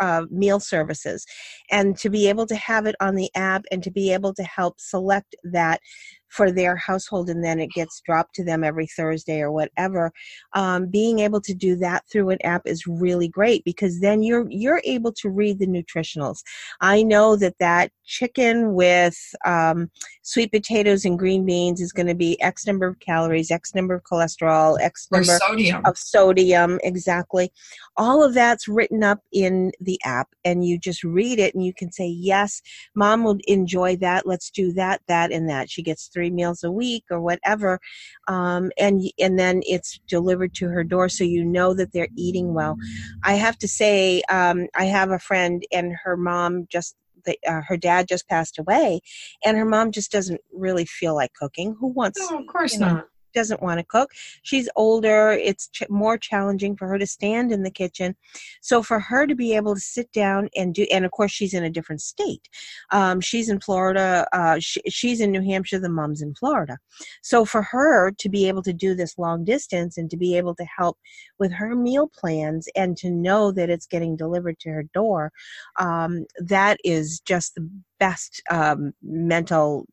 uh, 0.00 0.24
meal 0.30 0.58
services 0.58 1.26
and 1.70 1.98
to 1.98 2.08
be 2.08 2.28
able 2.28 2.46
to 2.46 2.56
have 2.56 2.86
it 2.86 2.96
on 3.00 3.14
the 3.14 3.30
app 3.34 3.62
and 3.70 3.82
to 3.82 3.90
be 3.90 4.12
able 4.12 4.32
to 4.32 4.42
help 4.42 4.80
select 4.80 5.36
that 5.44 5.80
for 6.28 6.50
their 6.50 6.76
household 6.76 7.30
and 7.30 7.44
then 7.44 7.60
it 7.60 7.70
gets 7.70 8.00
dropped 8.00 8.34
to 8.34 8.44
them 8.44 8.64
every 8.64 8.86
Thursday 8.86 9.40
or 9.40 9.50
whatever. 9.50 10.12
Um, 10.54 10.86
being 10.86 11.20
able 11.20 11.40
to 11.42 11.54
do 11.54 11.76
that 11.76 12.04
through 12.10 12.30
an 12.30 12.38
app 12.44 12.62
is 12.64 12.86
really 12.86 13.28
great 13.28 13.64
because 13.64 14.00
then 14.00 14.22
you're 14.22 14.46
you're 14.50 14.82
able 14.84 15.12
to 15.12 15.30
read 15.30 15.58
the 15.58 15.66
nutritionals. 15.66 16.42
I 16.80 17.02
know 17.02 17.36
that 17.36 17.58
that 17.60 17.90
chicken 18.04 18.74
with 18.74 19.16
um, 19.44 19.90
sweet 20.22 20.52
potatoes 20.52 21.04
and 21.04 21.18
green 21.18 21.44
beans 21.44 21.80
is 21.80 21.92
going 21.92 22.06
to 22.06 22.14
be 22.14 22.40
X 22.40 22.66
number 22.66 22.86
of 22.86 22.98
calories, 23.00 23.50
X 23.50 23.74
number 23.74 23.94
of 23.94 24.02
cholesterol, 24.04 24.80
X 24.80 25.08
number 25.10 25.38
sodium. 25.38 25.82
of 25.84 25.98
sodium, 25.98 26.78
exactly. 26.82 27.52
All 27.96 28.22
of 28.22 28.34
that's 28.34 28.68
written 28.68 29.02
up 29.02 29.20
in 29.32 29.72
the 29.80 29.98
app, 30.04 30.28
and 30.44 30.64
you 30.64 30.78
just 30.78 31.04
read 31.04 31.38
it 31.38 31.54
and 31.54 31.64
you 31.64 31.74
can 31.74 31.92
say, 31.92 32.06
Yes, 32.06 32.62
mom 32.94 33.24
will 33.24 33.38
enjoy 33.46 33.96
that. 33.96 34.26
Let's 34.26 34.50
do 34.50 34.72
that, 34.72 35.02
that, 35.08 35.32
and 35.32 35.48
that. 35.48 35.70
She 35.70 35.82
gets 35.82 36.08
three 36.16 36.30
meals 36.30 36.64
a 36.64 36.72
week 36.72 37.04
or 37.10 37.20
whatever 37.20 37.78
um, 38.26 38.70
and 38.78 39.02
and 39.20 39.38
then 39.38 39.60
it's 39.66 40.00
delivered 40.08 40.54
to 40.54 40.66
her 40.68 40.82
door 40.82 41.10
so 41.10 41.24
you 41.24 41.44
know 41.44 41.74
that 41.74 41.92
they're 41.92 42.08
eating 42.16 42.54
well. 42.54 42.76
I 43.22 43.34
have 43.34 43.58
to 43.58 43.68
say 43.68 44.22
um, 44.30 44.58
i 44.74 44.84
have 44.84 45.10
a 45.10 45.18
friend 45.18 45.62
and 45.70 45.92
her 46.04 46.16
mom 46.16 46.66
just 46.70 46.96
the, 47.26 47.36
uh, 47.46 47.60
her 47.68 47.76
dad 47.76 48.08
just 48.08 48.26
passed 48.28 48.58
away 48.58 49.00
and 49.44 49.58
her 49.58 49.64
mom 49.66 49.92
just 49.92 50.10
doesn't 50.10 50.40
really 50.52 50.86
feel 50.86 51.14
like 51.14 51.34
cooking. 51.34 51.76
Who 51.78 51.88
wants 51.88 52.18
no 52.30 52.38
of 52.38 52.46
course 52.46 52.78
not 52.78 52.94
know, 52.94 53.04
doesn't 53.34 53.62
want 53.62 53.78
to 53.78 53.84
cook. 53.84 54.10
She's 54.42 54.68
older. 54.76 55.32
It's 55.32 55.68
ch- 55.68 55.88
more 55.88 56.18
challenging 56.18 56.76
for 56.76 56.88
her 56.88 56.98
to 56.98 57.06
stand 57.06 57.52
in 57.52 57.62
the 57.62 57.70
kitchen. 57.70 58.16
So 58.60 58.82
for 58.82 59.00
her 59.00 59.26
to 59.26 59.34
be 59.34 59.54
able 59.54 59.74
to 59.74 59.80
sit 59.80 60.10
down 60.12 60.48
and 60.56 60.74
do, 60.74 60.86
and 60.90 61.04
of 61.04 61.10
course 61.10 61.32
she's 61.32 61.54
in 61.54 61.64
a 61.64 61.70
different 61.70 62.00
state. 62.02 62.48
Um, 62.90 63.20
she's 63.20 63.48
in 63.48 63.60
Florida. 63.60 64.26
Uh, 64.32 64.58
she, 64.58 64.80
she's 64.88 65.20
in 65.20 65.30
New 65.30 65.42
Hampshire. 65.42 65.78
The 65.78 65.88
mom's 65.88 66.22
in 66.22 66.34
Florida. 66.34 66.78
So 67.22 67.44
for 67.44 67.62
her 67.62 68.10
to 68.12 68.28
be 68.28 68.48
able 68.48 68.62
to 68.62 68.72
do 68.72 68.94
this 68.94 69.18
long 69.18 69.44
distance 69.44 69.98
and 69.98 70.10
to 70.10 70.16
be 70.16 70.36
able 70.36 70.54
to 70.56 70.64
help 70.64 70.98
with 71.38 71.52
her 71.52 71.74
meal 71.74 72.10
plans 72.18 72.68
and 72.76 72.96
to 72.98 73.10
know 73.10 73.52
that 73.52 73.70
it's 73.70 73.86
getting 73.86 74.16
delivered 74.16 74.58
to 74.60 74.70
her 74.70 74.84
door, 74.94 75.32
um, 75.78 76.26
that 76.38 76.78
is 76.84 77.20
just 77.20 77.54
the 77.54 77.68
best 77.98 78.42
um, 78.50 78.92
mental 79.02 79.86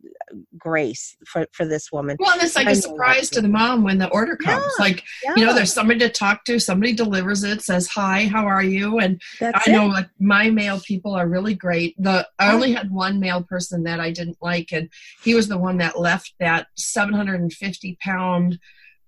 grace 0.58 1.16
for, 1.26 1.48
for 1.52 1.66
this 1.66 1.92
woman. 1.92 2.18
Well, 2.20 2.32
and 2.32 2.42
it's 2.42 2.56
like 2.56 2.68
I 2.68 2.72
a 2.72 2.76
surprise 2.76 3.30
to 3.32 3.42
the 3.42 3.48
mom 3.48 3.84
when 3.84 3.98
the 3.98 4.10
order 4.10 4.36
comes. 4.36 4.64
Yeah, 4.78 4.84
like, 4.84 5.04
yeah. 5.24 5.34
you 5.36 5.46
know, 5.46 5.54
there's 5.54 5.74
somebody 5.74 6.00
to 6.00 6.10
talk 6.10 6.44
to, 6.46 6.60
somebody 6.60 6.94
delivers 6.94 7.44
it, 7.44 7.62
says, 7.62 7.88
Hi, 7.88 8.26
how 8.26 8.46
are 8.46 8.64
you? 8.64 9.00
And 9.00 9.22
That's 9.40 9.68
I 9.68 9.72
know 9.72 9.88
like 9.88 10.10
my 10.20 10.50
male 10.50 10.80
people 10.82 11.14
are 11.14 11.28
really 11.28 11.54
great. 11.54 11.96
The 11.98 12.28
I 12.40 12.54
only 12.54 12.74
had 12.74 12.92
one 12.92 13.20
male 13.20 13.44
person 13.44 13.84
that 13.84 14.00
I 14.00 14.12
didn't 14.12 14.38
like, 14.42 14.72
and 14.72 14.90
he 15.24 15.36
was 15.36 15.48
the 15.48 15.58
one 15.58 15.78
that 15.78 16.00
left 16.00 16.34
that 16.40 16.68
750 16.78 17.98
pound 18.02 18.60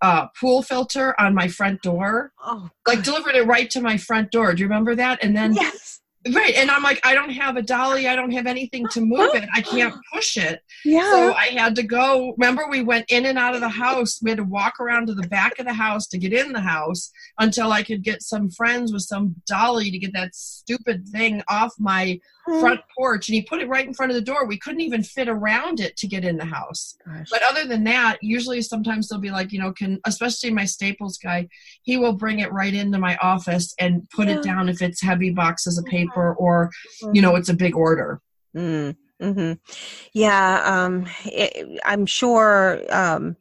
uh, 0.02 0.28
pool 0.40 0.62
filter 0.62 1.20
on 1.20 1.34
my 1.34 1.48
front 1.48 1.82
door. 1.82 2.32
Oh, 2.44 2.70
like 2.86 3.04
delivered 3.04 3.36
it 3.36 3.48
right 3.48 3.70
to 3.72 3.82
my 3.82 3.98
front 3.98 4.32
door. 4.32 4.54
Do 4.54 4.62
you 4.62 4.68
remember 4.68 4.96
that? 4.96 5.24
And 5.24 5.36
then 5.36 5.54
yes 5.54 6.02
Right. 6.34 6.56
And 6.56 6.72
I'm 6.72 6.82
like, 6.82 7.00
I 7.06 7.14
don't 7.14 7.30
have 7.30 7.56
a 7.56 7.62
dolly. 7.62 8.08
I 8.08 8.16
don't 8.16 8.32
have 8.32 8.48
anything 8.48 8.88
to 8.90 9.02
move 9.02 9.36
it. 9.36 9.48
I 9.54 9.62
can't 9.62 9.94
push 10.14 10.38
it. 10.38 10.60
Yeah. 10.84 11.12
So 11.12 11.34
I 11.34 11.48
had 11.48 11.76
to 11.76 11.84
go. 11.84 12.34
Remember, 12.38 12.68
we 12.68 12.82
went 12.82 13.06
in 13.10 13.26
and 13.28 13.38
out 13.38 13.54
of 13.54 13.62
the 13.62 13.70
house. 13.70 14.20
We 14.24 14.32
had 14.32 14.38
to 14.38 14.44
walk 14.44 14.80
around 14.80 15.08
to 15.08 15.14
the 15.14 15.28
back 15.28 15.60
of 15.60 15.68
the 15.68 15.74
house 15.74 16.08
to 16.08 16.18
get 16.18 16.34
in 16.34 16.52
the 16.52 16.62
house 16.62 17.12
until 17.38 17.72
I 17.72 17.84
could 17.84 18.04
get 18.04 18.24
some 18.24 18.50
friends 18.50 18.92
with 18.92 19.04
some 19.04 19.36
dolly 19.46 19.92
to 19.92 20.00
get 20.00 20.14
that 20.14 20.34
stupid 20.34 21.08
thing 21.10 21.44
off 21.48 21.74
my. 21.78 22.20
Front 22.60 22.82
porch. 22.98 23.28
And 23.28 23.36
he 23.36 23.42
put 23.42 23.62
it 23.62 23.68
right 23.68 23.86
in 23.86 23.94
front 23.94 24.12
of 24.12 24.16
the 24.16 24.22
door. 24.22 24.46
We 24.46 24.58
couldn't 24.60 24.82
even 24.82 25.04
fit 25.04 25.28
around 25.28 25.80
it 25.80 25.98
to 25.98 26.08
get 26.08 26.24
in 26.24 26.38
the 26.38 26.46
house. 26.46 26.96
Gosh. 27.06 27.28
But 27.32 27.42
other 27.50 27.66
than 27.66 27.84
that, 27.86 28.18
usually 28.22 28.62
sometimes 28.62 29.08
they'll 29.08 29.20
be 29.20 29.32
like, 29.32 29.52
you 29.52 29.60
know, 29.60 29.72
can 29.72 30.00
especially 30.06 30.52
my 30.52 30.66
Staples 30.66 31.18
guy, 31.18 31.48
he 31.84 31.98
will 31.98 32.14
bring 32.14 32.40
it 32.40 32.52
right 32.54 32.74
into 32.74 32.98
my 33.00 33.18
office 33.18 33.74
and 33.80 34.08
put 34.12 34.28
Yeah. 34.28 34.36
it 34.36 34.44
down 34.44 34.70
if 34.70 34.82
it's 34.82 35.02
heavy 35.02 35.32
boxes 35.32 35.78
of 35.78 35.86
paper 35.86 36.34
or 36.36 36.70
you 37.14 37.22
know 37.22 37.36
it's 37.36 37.50
a 37.50 37.54
big 37.54 37.76
order. 37.76 38.22
Mm, 38.56 38.96
hmm 39.22 39.54
Yeah, 40.14 40.62
um, 40.66 41.06
it, 41.26 41.80
I'm 41.86 42.06
sure 42.06 42.82
um, 42.90 43.36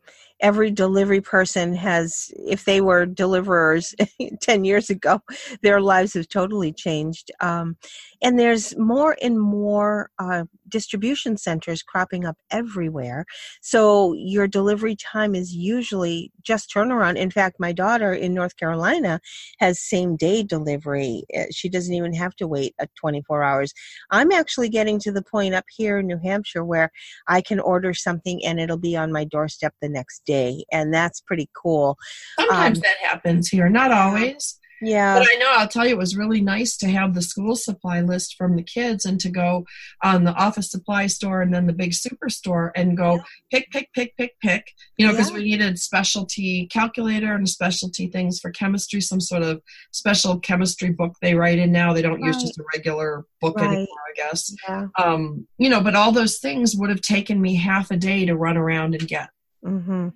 every 0.44 0.70
delivery 0.70 1.22
person 1.22 1.74
has, 1.74 2.30
if 2.36 2.66
they 2.66 2.82
were 2.82 3.06
deliverers 3.06 3.94
10 4.42 4.64
years 4.66 4.90
ago, 4.90 5.18
their 5.62 5.80
lives 5.80 6.12
have 6.12 6.28
totally 6.28 6.70
changed. 6.70 7.30
Um, 7.40 7.78
and 8.22 8.38
there's 8.38 8.76
more 8.76 9.16
and 9.22 9.40
more 9.40 10.10
uh, 10.18 10.44
distribution 10.78 11.36
centers 11.46 11.82
cropping 11.90 12.24
up 12.30 12.36
everywhere. 12.50 13.20
So 13.62 14.12
your 14.34 14.46
delivery 14.48 14.96
time 14.96 15.32
is 15.42 15.48
usually 15.54 16.32
just 16.50 16.72
turnaround. 16.74 17.16
In 17.16 17.30
fact, 17.30 17.56
my 17.66 17.72
daughter 17.84 18.12
in 18.24 18.34
North 18.34 18.56
Carolina 18.56 19.20
has 19.60 19.80
same 19.80 20.16
day 20.26 20.38
delivery. 20.42 21.22
Uh, 21.38 21.44
She 21.58 21.68
doesn't 21.74 21.94
even 22.00 22.14
have 22.14 22.34
to 22.40 22.46
wait 22.54 22.74
uh, 22.82 22.86
24 22.96 23.42
hours. 23.44 23.70
I'm 24.10 24.32
actually 24.32 24.68
getting 24.68 24.98
to 25.04 25.12
the 25.12 25.22
point 25.34 25.54
up 25.54 25.66
here 25.78 25.98
in 26.00 26.06
New 26.08 26.20
Hampshire 26.28 26.64
where 26.64 26.90
I 27.36 27.40
can 27.48 27.60
order 27.60 27.92
something 27.94 28.44
and 28.44 28.58
it'll 28.58 28.84
be 28.90 28.96
on 28.96 29.12
my 29.18 29.24
doorstep 29.24 29.74
the 29.80 29.88
next 29.88 30.22
day. 30.26 30.64
And 30.72 30.92
that's 30.92 31.20
pretty 31.20 31.48
cool. 31.62 31.96
Sometimes 32.40 32.78
Um, 32.78 32.82
that 32.82 32.98
happens 33.08 33.48
here, 33.48 33.68
not 33.68 33.90
always. 33.92 34.58
Yeah. 34.86 35.18
But 35.18 35.28
I 35.30 35.34
know 35.36 35.50
I'll 35.50 35.68
tell 35.68 35.86
you, 35.86 35.94
it 35.94 35.98
was 35.98 36.16
really 36.16 36.40
nice 36.40 36.76
to 36.78 36.88
have 36.88 37.14
the 37.14 37.22
school 37.22 37.56
supply 37.56 38.00
list 38.00 38.36
from 38.36 38.56
the 38.56 38.62
kids 38.62 39.04
and 39.04 39.18
to 39.20 39.28
go 39.30 39.64
on 40.02 40.24
the 40.24 40.32
office 40.34 40.70
supply 40.70 41.06
store 41.06 41.42
and 41.42 41.52
then 41.54 41.66
the 41.66 41.72
big 41.72 41.92
superstore 41.92 42.70
and 42.76 42.96
go 42.96 43.20
pick, 43.50 43.70
pick, 43.70 43.88
pick, 43.94 44.16
pick, 44.16 44.32
pick. 44.42 44.66
You 44.96 45.06
know, 45.06 45.12
because 45.12 45.30
Yeah. 45.30 45.36
we 45.38 45.44
needed 45.44 45.78
specialty 45.78 46.66
calculator 46.72 47.34
and 47.34 47.48
specialty 47.48 48.08
things 48.08 48.40
for 48.40 48.50
chemistry, 48.50 49.00
some 49.00 49.20
sort 49.20 49.42
of 49.42 49.62
special 49.92 50.38
chemistry 50.40 50.90
book 50.90 51.16
they 51.20 51.34
write 51.34 51.58
in 51.58 51.72
now. 51.72 51.92
They 51.92 52.02
don't 52.02 52.22
use 52.22 52.40
just 52.40 52.58
a 52.58 52.64
regular 52.74 53.24
book 53.40 53.56
Right. 53.56 53.66
anymore, 53.66 53.86
I 53.86 54.14
guess. 54.16 54.54
yeah. 54.68 54.86
Um, 54.98 55.46
you 55.58 55.68
know, 55.68 55.80
but 55.80 55.94
all 55.94 56.12
those 56.12 56.38
things 56.38 56.74
would 56.76 56.90
have 56.90 57.00
taken 57.00 57.40
me 57.40 57.54
half 57.56 57.90
a 57.90 57.96
day 57.96 58.24
to 58.26 58.36
run 58.36 58.56
around 58.56 58.94
and 58.94 59.06
get. 59.08 59.30
Hmm 59.64 60.08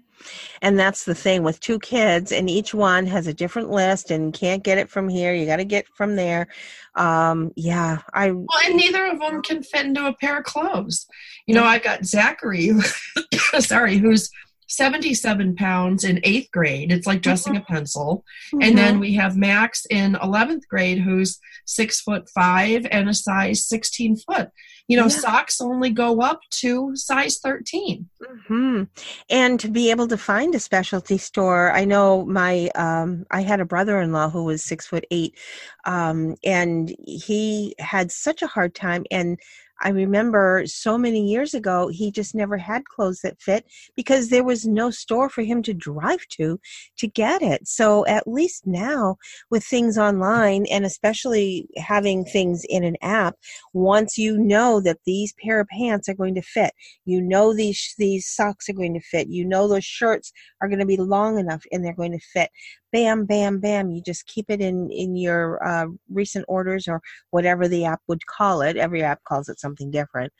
And 0.61 0.79
that's 0.79 1.05
the 1.05 1.15
thing 1.15 1.43
with 1.43 1.61
two 1.61 1.79
kids, 1.79 2.33
and 2.33 2.51
each 2.51 2.75
one 2.75 3.07
has 3.07 3.27
a 3.27 3.35
different 3.35 3.71
list, 3.71 4.11
and 4.11 4.35
can't 4.35 4.63
get 4.63 4.79
it 4.79 4.91
from 4.91 5.09
here. 5.09 5.35
You 5.35 5.47
got 5.47 5.57
to 5.57 5.65
get 5.65 5.87
from 5.89 6.17
there. 6.17 6.49
Um, 6.95 7.53
yeah, 7.57 7.99
I 8.13 8.33
Well, 8.33 8.49
and 8.67 8.77
neither 8.77 9.07
of 9.07 9.21
them 9.21 9.43
can 9.43 9.63
fit 9.63 9.87
into 9.87 10.07
a 10.07 10.15
pair 10.15 10.39
of 10.39 10.45
clothes. 10.45 11.07
You 11.47 11.55
know, 11.55 11.65
I've 11.65 11.83
got 11.83 12.05
Zachary, 12.05 12.73
sorry, 13.61 13.99
who's 13.99 14.31
77 14.69 15.57
pounds 15.57 16.05
in 16.05 16.21
eighth 16.25 16.51
grade. 16.53 16.93
It's 16.93 17.07
like 17.07 17.23
dressing 17.23 17.57
a 17.57 17.61
pencil. 17.63 18.25
And 18.61 18.77
then 18.77 19.01
we 19.01 19.15
have 19.15 19.37
Max 19.37 19.87
in 19.87 20.15
11th 20.15 20.69
grade, 20.69 20.99
who's 20.99 21.41
six 21.65 22.01
foot 22.01 22.29
five 22.29 22.87
and 22.91 23.09
a 23.09 23.15
size 23.15 23.67
16 23.67 24.17
foot. 24.17 24.51
You 24.89 24.97
know, 24.97 25.05
Yeah. 25.05 25.09
socks 25.21 25.61
only 25.61 25.91
go 25.91 26.23
up 26.23 26.41
to 26.63 26.97
size 26.97 27.39
13. 27.39 28.09
mm-hmm. 28.23 28.85
And 29.31 29.61
to 29.61 29.69
be 29.69 29.91
able 29.91 30.09
to 30.09 30.17
find 30.17 30.55
a 30.55 30.59
specialty 30.59 31.19
store, 31.19 31.71
I 31.73 31.85
know 31.85 32.25
my 32.25 32.69
um, 32.75 33.27
I 33.31 33.43
had 33.43 33.61
a 33.61 33.67
brother-in-law 33.67 34.31
who 34.31 34.45
was 34.45 34.65
six 34.65 34.87
foot 34.87 35.05
eight, 35.11 35.37
um, 35.85 36.35
and 36.43 36.95
he 37.07 37.75
had 37.79 38.11
such 38.11 38.43
a 38.43 38.47
hard 38.47 38.75
time. 38.75 39.05
And 39.11 39.39
I 39.81 39.91
remember 39.91 40.65
so 40.67 40.99
many 40.99 41.27
years 41.27 41.55
ago, 41.55 41.89
he 41.89 42.11
just 42.11 42.35
never 42.35 42.57
had 42.57 42.85
clothes 42.85 43.21
that 43.23 43.41
fit 43.41 43.65
because 43.97 44.29
there 44.29 44.45
was 44.45 44.67
no 44.67 44.91
store 44.91 45.29
for 45.29 45.43
him 45.43 45.63
to 45.65 45.75
drive 45.75 46.27
to 46.33 46.61
to 46.99 47.07
get 47.07 47.43
it. 47.43 47.67
So 47.69 48.07
at 48.07 48.27
least 48.27 48.67
now, 48.67 49.17
with 49.51 49.65
things 49.65 49.99
online, 49.99 50.67
and 50.67 50.85
especially 50.85 51.69
having 51.77 52.25
things 52.25 52.65
in 52.69 52.85
an 52.85 52.97
app, 53.03 53.37
once 53.73 54.19
you 54.19 54.39
know 54.39 54.81
that 54.81 54.99
these 55.07 55.35
pair 55.43 55.61
of 55.61 55.69
pants 55.69 56.09
are 56.09 56.15
going 56.15 56.35
to 56.35 56.43
fit 56.43 56.73
you 57.05 57.21
know 57.21 57.55
these 57.55 57.95
these 57.99 58.27
socks 58.27 58.69
are 58.69 58.75
going 58.75 58.95
to 58.95 59.01
fit 59.01 59.29
you 59.29 59.45
know 59.45 59.69
those 59.69 59.85
shirts 59.85 60.33
are 60.61 60.69
going 60.69 60.79
to 60.79 60.87
be 60.87 60.97
long 60.97 61.39
enough 61.39 61.65
and 61.73 61.85
they're 61.85 61.95
going 61.95 62.13
to 62.13 62.19
fit 62.33 62.51
bam 62.93 63.25
bam 63.25 63.61
bam 63.61 63.91
you 63.91 64.03
just 64.03 64.27
keep 64.27 64.47
it 64.49 64.61
in 64.61 64.91
in 64.91 65.17
your 65.17 65.63
uh, 65.67 65.87
recent 66.11 66.45
orders 66.49 66.89
or 66.89 67.01
whatever 67.31 67.69
the 67.69 67.85
app 67.85 68.01
would 68.09 68.25
call 68.27 68.63
it. 68.63 68.77
Every 68.77 69.03
app 69.03 69.23
calls 69.25 69.49
it 69.49 69.61
something 69.61 69.91
different. 69.91 70.33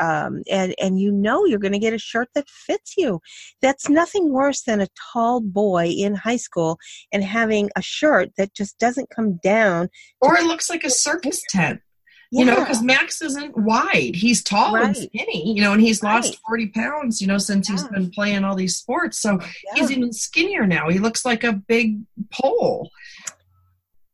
Um, 0.00 0.42
and 0.50 0.74
and 0.80 1.00
you 1.00 1.10
know 1.10 1.44
you're 1.44 1.58
going 1.58 1.72
to 1.72 1.78
get 1.78 1.94
a 1.94 1.98
shirt 1.98 2.28
that 2.34 2.48
fits 2.48 2.94
you. 2.96 3.20
That's 3.60 3.88
nothing 3.88 4.32
worse 4.32 4.62
than 4.62 4.80
a 4.80 4.88
tall 5.12 5.40
boy 5.40 5.86
in 5.86 6.14
high 6.14 6.36
school 6.36 6.78
and 7.12 7.24
having 7.24 7.70
a 7.76 7.82
shirt 7.82 8.30
that 8.36 8.54
just 8.54 8.78
doesn't 8.78 9.10
come 9.10 9.38
down 9.42 9.88
Or 10.20 10.36
it 10.36 10.44
looks 10.44 10.70
like 10.70 10.84
a 10.84 10.90
circus 10.90 11.42
tent. 11.50 11.80
You 12.30 12.44
know 12.44 12.56
because 12.56 12.82
max 12.82 13.22
isn't 13.22 13.56
wide. 13.56 14.14
He's 14.14 14.42
tall 14.42 14.76
and 14.76 14.96
skinny 14.96 15.52
you 15.54 15.62
know 15.62 15.72
and 15.72 15.80
he's 15.80 16.02
lost 16.02 16.38
40 16.46 16.68
pounds 16.68 17.20
you 17.20 17.26
know 17.26 17.38
since 17.38 17.68
he's 17.68 17.84
been 17.88 18.10
playing 18.10 18.44
all 18.44 18.54
these 18.54 18.76
sports. 18.76 19.18
So 19.18 19.38
Yeah. 19.40 19.48
he's 19.74 19.90
even 19.90 20.12
skinnier 20.12 20.66
now. 20.66 20.88
He 20.90 20.98
looks 20.98 21.24
like 21.24 21.44
a 21.44 21.52
big 21.52 22.00
pole 22.32 22.90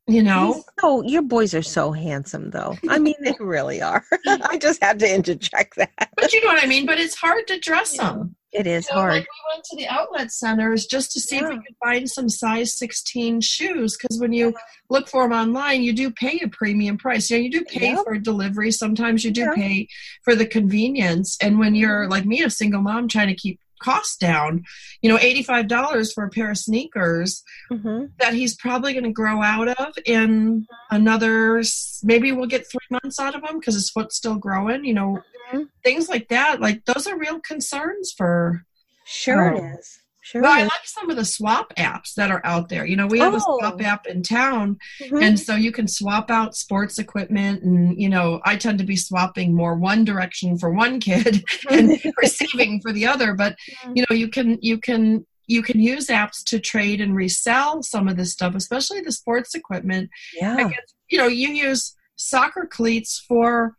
you 0.06 0.22
know? 0.22 0.52
He's 0.52 0.64
So 0.80 1.02
your 1.02 1.22
boys 1.22 1.54
are 1.54 1.62
so 1.62 1.90
handsome, 1.90 2.50
though. 2.50 2.76
I 2.90 2.98
mean, 2.98 3.14
they 3.22 3.34
really 3.40 3.80
are. 3.80 4.04
I 4.26 4.58
just 4.58 4.82
had 4.84 4.98
to 4.98 5.10
interject 5.14 5.76
that. 5.76 6.10
but 6.14 6.30
you 6.30 6.42
know 6.44 6.48
what 6.48 6.62
i 6.62 6.66
mean? 6.66 6.84
But 6.84 6.98
it's 7.00 7.14
hard 7.14 7.46
to 7.46 7.58
dress 7.58 7.96
them 7.96 8.36
It 8.54 8.66
is 8.68 8.86
You 8.88 8.94
know, 8.94 9.00
hard. 9.00 9.12
like 9.14 9.22
we 9.24 9.54
went 9.54 9.64
to 9.64 9.76
the 9.76 9.88
outlet 9.88 10.30
centers 10.30 10.86
just 10.86 11.10
to 11.12 11.20
see 11.20 11.36
if 11.38 11.42
we 11.42 11.54
Yeah. 11.56 11.60
could 11.66 11.76
find 11.82 12.08
some 12.08 12.28
size 12.28 12.72
16 12.78 13.40
shoes 13.40 13.96
because 13.96 14.20
when 14.20 14.32
you 14.32 14.54
look 14.88 15.08
for 15.08 15.24
them 15.24 15.32
online 15.32 15.82
you 15.82 15.92
do 15.92 16.10
pay 16.10 16.38
a 16.42 16.48
premium 16.48 16.96
price 16.96 17.30
you 17.30 17.36
know 17.38 17.42
you 17.42 17.50
do 17.50 17.64
pay 17.64 17.90
Yep. 17.92 18.04
for 18.04 18.16
delivery 18.18 18.70
sometimes 18.70 19.24
you 19.24 19.30
do 19.32 19.40
Yeah. 19.42 19.54
pay 19.54 19.88
for 20.22 20.34
the 20.36 20.46
convenience 20.46 21.36
and 21.40 21.58
when 21.58 21.74
you're 21.74 22.08
like 22.08 22.24
me 22.26 22.42
a 22.42 22.50
single 22.50 22.80
mom 22.82 23.08
trying 23.08 23.28
to 23.28 23.34
keep 23.34 23.58
costs 23.80 24.16
down 24.16 24.62
you 25.02 25.08
know 25.10 25.18
$85 25.18 26.12
for 26.14 26.24
a 26.24 26.30
pair 26.30 26.50
of 26.50 26.58
sneakers 26.58 27.42
hmm 27.70 28.06
that 28.18 28.34
he's 28.34 28.54
probably 28.56 28.92
going 28.92 29.04
to 29.04 29.10
grow 29.12 29.42
out 29.42 29.68
of 29.68 29.94
in 30.06 30.66
another 30.90 31.62
maybe 32.02 32.32
we'll 32.32 32.46
get 32.46 32.66
three 32.70 32.86
months 32.90 33.18
out 33.18 33.34
of 33.34 33.42
him 33.42 33.58
because 33.58 33.74
his 33.74 33.90
foot's 33.90 34.16
still 34.16 34.36
growing 34.36 34.84
you 34.84 34.94
know 34.94 35.22
Mhm. 35.52 35.68
things 35.82 36.08
like 36.08 36.28
that 36.28 36.60
like 36.60 36.84
those 36.84 37.06
are 37.06 37.18
real 37.18 37.40
concerns 37.40 38.12
for 38.16 38.64
Sure 39.06 39.54
Oh. 39.54 39.56
it 39.58 39.78
is. 39.78 39.98
Sure 40.26 40.40
well, 40.40 40.52
I 40.52 40.62
like 40.62 40.86
some 40.86 41.10
of 41.10 41.16
the 41.16 41.24
swap 41.24 41.74
apps 41.76 42.14
that 42.14 42.30
are 42.30 42.40
out 42.44 42.70
there. 42.70 42.86
You 42.86 42.96
know, 42.96 43.06
we 43.06 43.18
have 43.18 43.34
a 43.34 43.40
Oh. 43.46 43.58
swap 43.58 43.80
app 43.82 44.06
in 44.06 44.22
town. 44.22 44.78
Mhm. 45.02 45.22
and 45.22 45.38
so 45.38 45.54
you 45.54 45.70
can 45.70 45.86
swap 45.86 46.30
out 46.30 46.56
sports 46.56 46.98
equipment. 46.98 47.62
And, 47.62 48.00
you 48.00 48.08
know, 48.08 48.40
I 48.44 48.56
tend 48.56 48.78
to 48.78 48.84
be 48.84 48.96
swapping 48.96 49.54
more 49.54 49.74
one 49.76 50.02
direction 50.04 50.58
for 50.58 50.70
one 50.72 50.98
kid 50.98 51.44
and 51.70 52.00
receiving 52.22 52.80
for 52.80 52.90
the 52.90 53.06
other. 53.06 53.34
But, 53.34 53.56
you 53.94 54.04
know, 54.08 54.16
you 54.16 54.28
can, 54.28 54.58
you 54.62 54.78
can, 54.78 55.26
you 55.46 55.62
can 55.62 55.78
use 55.78 56.06
apps 56.06 56.42
to 56.44 56.58
trade 56.58 57.02
and 57.02 57.14
resell 57.14 57.82
some 57.82 58.08
of 58.08 58.16
this 58.16 58.32
stuff, 58.32 58.54
especially 58.54 59.02
the 59.02 59.12
sports 59.12 59.54
equipment. 59.54 60.08
yeah. 60.34 60.56
Because, 60.56 60.94
you 61.10 61.18
know, 61.18 61.26
you 61.26 61.50
use 61.50 61.94
soccer 62.16 62.66
cleats 62.70 63.22
for 63.28 63.74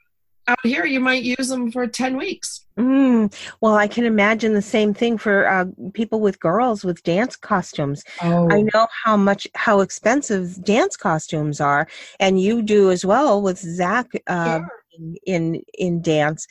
out 0.48 0.58
here, 0.64 0.86
you 0.86 1.00
might 1.00 1.24
use 1.24 1.48
them 1.48 1.72
for 1.72 1.88
10 1.88 2.18
weeks. 2.18 2.66
Mm. 2.78 3.34
Well, 3.62 3.76
I 3.76 3.88
can 3.88 4.06
imagine 4.06 4.54
the 4.54 4.62
same 4.62 4.93
thing 4.93 5.18
for 5.18 5.48
uh, 5.48 5.66
people 5.93 6.20
with 6.20 6.39
girls 6.39 6.84
with 6.84 7.02
dance 7.04 7.36
costumes. 7.36 8.04
Oh, 8.22 8.48
I 8.52 8.62
know 8.74 8.88
how 9.04 9.18
much 9.18 9.48
how 9.56 9.80
expensive 9.82 10.64
dance 10.64 10.98
costumes 10.98 11.60
are, 11.62 11.88
and 12.20 12.39
you 12.39 12.62
do 12.62 12.91
as 12.91 13.06
well 13.06 13.41
with 13.41 13.58
Zach 13.60 14.08
uh, 14.28 14.60
Sure. 14.60 14.70
in, 14.98 15.16
in 15.26 15.62
in 15.78 16.02
dance. 16.02 16.46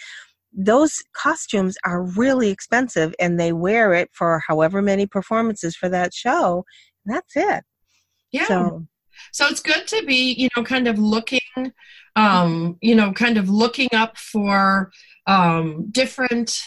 Those 0.57 1.03
costumes 1.13 1.77
are 1.85 2.03
really 2.03 2.49
expensive, 2.51 3.15
and 3.21 3.39
they 3.39 3.53
wear 3.53 3.93
it 3.93 4.09
for 4.13 4.41
however 4.47 4.81
many 4.81 5.07
performances 5.07 5.77
for 5.77 5.89
that 5.91 6.15
show. 6.15 6.65
And 7.05 7.15
that's 7.17 7.37
it. 7.37 7.65
yeah. 8.33 8.47
So 8.47 8.87
So 9.33 9.47
it's 9.47 9.61
good 9.61 9.87
to 9.89 10.05
be, 10.07 10.33
you 10.35 10.49
know, 10.57 10.63
kind 10.63 10.89
of 10.89 10.99
looking, 10.99 11.41
um, 12.17 12.79
you 12.81 12.95
know, 12.95 13.13
kind 13.13 13.39
of 13.39 13.49
looking 13.49 13.89
up 13.93 14.17
for 14.19 14.91
um, 15.27 15.91
different 15.91 16.61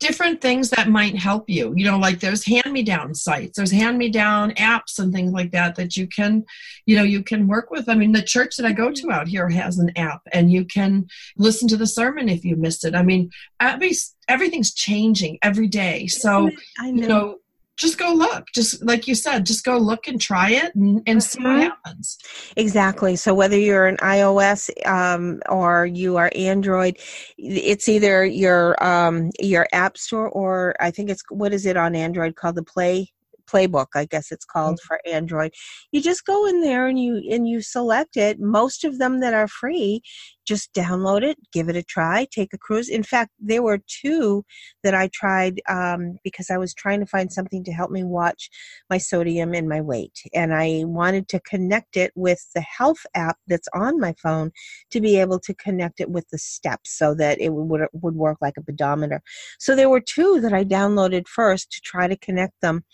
different 0.00 0.40
things 0.40 0.70
that 0.70 0.88
might 0.88 1.16
help 1.16 1.50
you. 1.50 1.72
You 1.76 1.84
know, 1.84 1.98
like 1.98 2.20
there's 2.20 2.44
hand-me-down 2.44 3.14
sites, 3.14 3.56
there's 3.56 3.72
hand-me-down 3.72 4.52
apps 4.52 4.98
and 4.98 5.12
things 5.12 5.32
like 5.32 5.50
that 5.52 5.74
that 5.76 5.96
you 5.96 6.06
can, 6.06 6.44
you 6.86 6.96
know, 6.96 7.02
you 7.02 7.22
can 7.22 7.46
work 7.46 7.70
with. 7.70 7.88
I 7.88 7.94
mean, 7.94 8.12
the 8.12 8.22
church 8.22 8.56
that 8.56 8.66
I 8.66 8.72
go 8.72 8.92
to 8.92 9.10
out 9.10 9.28
here 9.28 9.48
has 9.48 9.78
an 9.78 9.90
app, 9.96 10.22
and 10.32 10.52
you 10.52 10.64
can 10.64 11.08
listen 11.36 11.68
to 11.68 11.76
the 11.76 11.86
sermon 11.86 12.28
if 12.28 12.44
you 12.44 12.56
missed 12.56 12.84
it. 12.84 12.94
I 12.94 13.02
mean, 13.02 13.30
at 13.58 13.80
least 13.80 14.16
everything's 14.28 14.72
changing 14.72 15.38
every 15.42 15.68
day. 15.68 16.06
So, 16.06 16.50
I 16.78 16.90
know. 16.90 17.02
you 17.02 17.08
know 17.08 17.38
just 17.78 17.96
go 17.96 18.12
look. 18.12 18.48
Just 18.54 18.84
like 18.84 19.06
you 19.06 19.14
said 19.14 19.46
just 19.46 19.64
go 19.64 19.78
look 19.78 20.08
and 20.08 20.20
try 20.20 20.50
it 20.50 20.74
and, 20.74 21.00
and 21.06 21.22
see 21.22 21.42
what 21.42 21.50
mm-hmm. 21.50 21.62
happens. 21.62 22.18
Exactly. 22.56 23.16
So 23.16 23.32
whether 23.32 23.58
you're 23.58 23.86
an 23.86 23.96
ios 23.98 24.68
um, 24.86 25.40
or 25.48 25.86
you 25.86 26.16
are 26.16 26.30
android 26.34 26.98
it's 27.38 27.88
either 27.88 28.24
your 28.24 28.82
um, 28.84 29.30
your 29.38 29.66
app 29.72 29.96
store 29.96 30.28
or 30.30 30.74
i 30.80 30.90
think 30.90 31.08
it's 31.08 31.22
what 31.30 31.52
is 31.52 31.66
it 31.66 31.76
on 31.76 31.94
android 31.94 32.36
called? 32.36 32.56
The 32.56 32.62
play 32.62 33.12
playbook 33.48 33.86
i 33.94 34.04
guess 34.04 34.30
it's 34.30 34.44
called 34.44 34.76
mm-hmm. 34.76 34.86
for 34.86 35.00
android. 35.06 35.52
You 35.92 36.02
just 36.02 36.26
go 36.26 36.46
in 36.46 36.60
there 36.60 36.86
and 36.86 36.98
you 36.98 37.22
and 37.30 37.48
you 37.48 37.62
select 37.62 38.16
it. 38.16 38.40
Most 38.40 38.84
of 38.84 38.98
them 38.98 39.20
that 39.20 39.34
are 39.34 39.48
free 39.48 40.02
just 40.48 40.72
download 40.72 41.22
it 41.22 41.36
give 41.52 41.68
it 41.68 41.76
a 41.76 41.82
try 41.82 42.26
take 42.30 42.54
a 42.54 42.58
cruise. 42.58 42.88
In 42.88 43.02
fact 43.02 43.30
there 43.38 43.62
were 43.62 43.80
two 43.86 44.44
that 44.82 44.94
i 44.94 45.08
tried 45.12 45.60
um, 45.68 46.16
because 46.24 46.48
i 46.50 46.56
was 46.56 46.72
trying 46.72 47.00
to 47.00 47.06
find 47.06 47.30
something 47.30 47.62
to 47.64 47.72
help 47.72 47.90
me 47.90 48.02
watch 48.02 48.48
my 48.88 48.98
sodium 48.98 49.52
and 49.52 49.68
my 49.68 49.80
weight. 49.80 50.18
And 50.34 50.54
i 50.54 50.82
wanted 50.84 51.28
to 51.28 51.40
connect 51.40 51.96
it 51.96 52.12
with 52.14 52.42
the 52.54 52.62
health 52.62 53.04
app 53.14 53.36
that's 53.46 53.68
on 53.74 54.00
my 54.00 54.14
phone 54.22 54.50
to 54.90 55.00
be 55.00 55.18
able 55.18 55.38
to 55.40 55.54
connect 55.54 56.00
it 56.00 56.10
with 56.10 56.26
the 56.30 56.38
steps 56.38 56.96
so 56.98 57.14
that 57.16 57.40
it 57.40 57.52
would, 57.52 57.82
would 57.92 58.14
work 58.14 58.38
like 58.40 58.56
a 58.56 58.62
pedometer. 58.62 59.20
So 59.58 59.76
there 59.76 59.90
were 59.90 60.00
two 60.00 60.40
that 60.40 60.54
i 60.54 60.64
downloaded 60.64 61.28
first 61.28 61.70
to 61.72 61.80
try 61.82 62.06
to 62.08 62.16
connect 62.16 62.60
them 62.62 62.84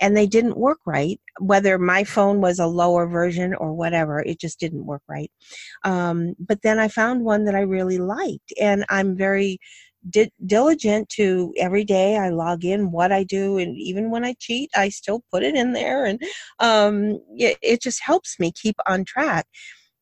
and 0.00 0.16
they 0.16 0.26
didn't 0.26 0.56
work 0.56 0.78
right 0.86 1.20
whether 1.40 1.78
my 1.78 2.04
phone 2.04 2.40
was 2.40 2.58
a 2.58 2.66
lower 2.66 3.06
version 3.06 3.54
or 3.54 3.72
whatever 3.72 4.20
it 4.20 4.40
just 4.40 4.60
didn't 4.60 4.86
work 4.86 5.02
right. 5.08 5.30
Um, 5.84 6.34
but 6.38 6.62
then 6.62 6.78
i 6.78 6.88
found 6.88 7.24
one 7.24 7.44
that 7.44 7.54
i 7.54 7.60
really 7.60 7.98
liked 7.98 8.52
and 8.60 8.84
i'm 8.88 9.16
very 9.16 9.58
di- 10.10 10.32
diligent 10.44 11.08
to 11.10 11.52
every 11.58 11.84
day 11.84 12.16
i 12.16 12.28
log 12.28 12.64
in 12.64 12.90
what 12.90 13.12
i 13.12 13.24
do 13.24 13.58
and 13.58 13.76
even 13.76 14.10
when 14.10 14.24
i 14.24 14.34
cheat 14.38 14.70
i 14.76 14.88
still 14.88 15.22
put 15.32 15.42
it 15.42 15.54
in 15.54 15.72
there 15.72 16.04
and 16.04 16.22
um, 16.60 17.20
it, 17.36 17.58
it 17.62 17.82
just 17.82 18.02
helps 18.02 18.38
me 18.38 18.52
keep 18.52 18.76
on 18.86 19.04
track 19.04 19.46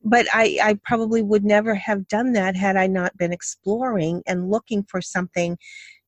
but 0.03 0.27
I, 0.33 0.59
I, 0.61 0.79
probably 0.83 1.21
would 1.21 1.45
never 1.45 1.75
have 1.75 2.07
done 2.07 2.33
that 2.33 2.55
had 2.55 2.75
I 2.75 2.87
not 2.87 3.17
been 3.17 3.31
exploring 3.31 4.21
and 4.27 4.49
looking 4.49 4.83
for 4.83 5.01
something 5.01 5.57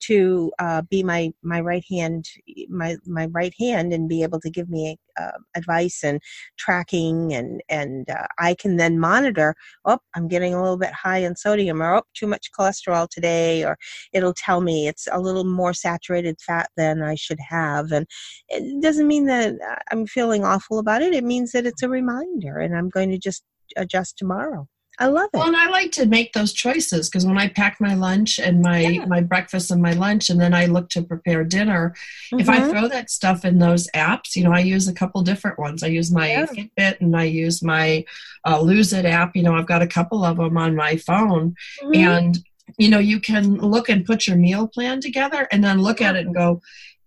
to 0.02 0.52
uh, 0.60 0.82
be 0.84 1.04
my 1.04 1.32
my 1.42 1.62
right 1.62 1.84
hand 1.90 2.28
my 2.70 2.98
my 3.06 3.28
right 3.28 3.54
hand 3.60 3.94
and 3.94 4.10
be 4.10 4.24
able 4.24 4.40
to 4.42 4.50
give 4.50 4.70
me 4.70 4.98
uh, 5.20 5.32
advice 5.56 6.04
and 6.04 6.22
tracking 6.58 7.34
and 7.34 7.62
and 7.70 8.10
uh, 8.10 8.28
I 8.38 8.56
can 8.56 8.76
then 8.76 9.00
monitor 9.00 9.56
oh 9.86 10.00
I'm 10.14 10.28
getting 10.28 10.54
a 10.54 10.62
little 10.62 10.78
bit 10.78 10.92
high 10.92 11.20
in 11.20 11.36
sodium 11.36 11.82
or 11.82 11.96
oh 11.96 12.02
too 12.14 12.28
much 12.28 12.52
cholesterol 12.52 13.08
today 13.10 13.64
or 13.64 13.78
it'll 14.14 14.34
tell 14.34 14.62
me 14.62 14.88
it's 14.88 15.08
a 15.12 15.20
little 15.20 15.46
more 15.46 15.74
saturated 15.74 16.40
fat 16.42 16.70
than 16.76 17.02
I 17.02 17.16
should 17.16 17.40
have 17.40 17.92
and 17.92 18.06
it 18.50 18.82
doesn't 18.82 19.08
mean 19.08 19.26
that 19.28 19.56
I'm 19.92 20.06
feeling 20.06 20.44
awful 20.44 20.80
about 20.80 21.02
it. 21.02 21.14
It 21.14 21.24
means 21.24 21.52
that 21.54 21.66
it's 21.66 21.84
a 21.84 21.90
reminder 21.90 22.60
and 22.60 22.76
I'm 22.76 22.90
going 22.90 23.10
to 23.12 23.18
just 23.18 23.44
adjust 23.78 24.18
tomorrow 24.18 24.68
I 24.98 25.08
love 25.08 25.30
it. 25.34 25.38
Well, 25.38 25.48
and 25.48 25.56
I 25.56 25.70
like 25.70 25.92
to 25.94 26.06
make 26.06 26.34
those 26.34 26.54
choices 26.54 27.10
because 27.10 27.26
when 27.26 27.38
I 27.38 27.50
pack 27.50 27.78
my 27.82 27.96
lunch 27.96 28.40
and 28.40 28.62
my 28.62 28.80
yeah. 28.80 29.06
my 29.06 29.22
breakfast 29.22 29.72
and 29.72 29.82
my 29.82 29.92
lunch, 29.92 30.30
and 30.30 30.40
then 30.40 30.54
I 30.54 30.68
look 30.68 30.90
to 30.90 31.02
prepare 31.02 31.44
dinner, 31.44 31.94
mm-hmm. 32.32 32.40
if 32.40 32.48
I 32.48 32.60
mm-hmm. 32.60 32.72
throw 32.72 32.88
that 32.88 33.10
stuff 33.10 33.44
in 33.44 33.60
those 33.60 33.90
apps, 33.92 34.36
you 34.36 34.44
know, 34.44 34.54
I 34.54 34.60
use 34.60 34.88
a 34.88 34.94
couple 34.94 35.22
different 35.22 35.60
ones. 35.60 35.84
I 35.84 35.88
use 35.88 36.12
my 36.12 36.30
yeah. 36.30 36.46
Fitbit 36.46 37.02
and 37.02 37.16
I 37.16 37.26
use 37.26 37.62
my 37.62 38.06
uh, 38.48 38.62
Lose 38.62 38.94
It 38.94 39.06
app. 39.06 39.36
You 39.36 39.44
know, 39.44 39.56
I've 39.56 39.68
got 39.68 39.82
a 39.82 39.88
couple 39.88 40.24
of 40.24 40.38
them 40.38 40.58
on 40.58 40.76
my 40.76 40.96
phone, 40.96 41.56
mm-hmm. 41.84 41.96
and 41.96 42.40
you 42.78 42.90
know, 42.90 43.00
you 43.00 43.20
can 43.20 43.56
look 43.58 43.90
and 43.90 44.06
put 44.06 44.28
your 44.28 44.38
meal 44.38 44.68
plan 44.68 45.02
together, 45.02 45.48
and 45.52 45.64
then 45.64 45.82
look 45.82 46.02
at 46.02 46.16
it 46.16 46.26
and 46.26 46.34
go, 46.34 46.62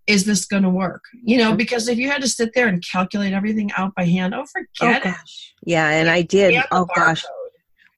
is 0.09 0.25
this 0.25 0.45
going 0.45 0.63
to 0.63 0.69
work? 0.69 1.03
You 1.23 1.37
know, 1.37 1.49
mm-hmm. 1.49 1.57
because 1.57 1.87
if 1.87 1.97
you 1.97 2.09
had 2.09 2.21
to 2.21 2.27
sit 2.27 2.51
there 2.55 2.67
and 2.67 2.83
calculate 2.83 3.31
everything 3.31 3.71
out 3.77 3.93
by 3.95 4.05
hand, 4.05 4.33
oh, 4.33 4.45
forget 4.45 5.03
oh, 5.05 5.09
it. 5.09 5.15
Yeah, 5.63 5.89
and 5.89 6.09
I 6.09 6.23
did. 6.23 6.61
Oh, 6.71 6.87
gosh. 6.95 7.21
Code 7.23 7.31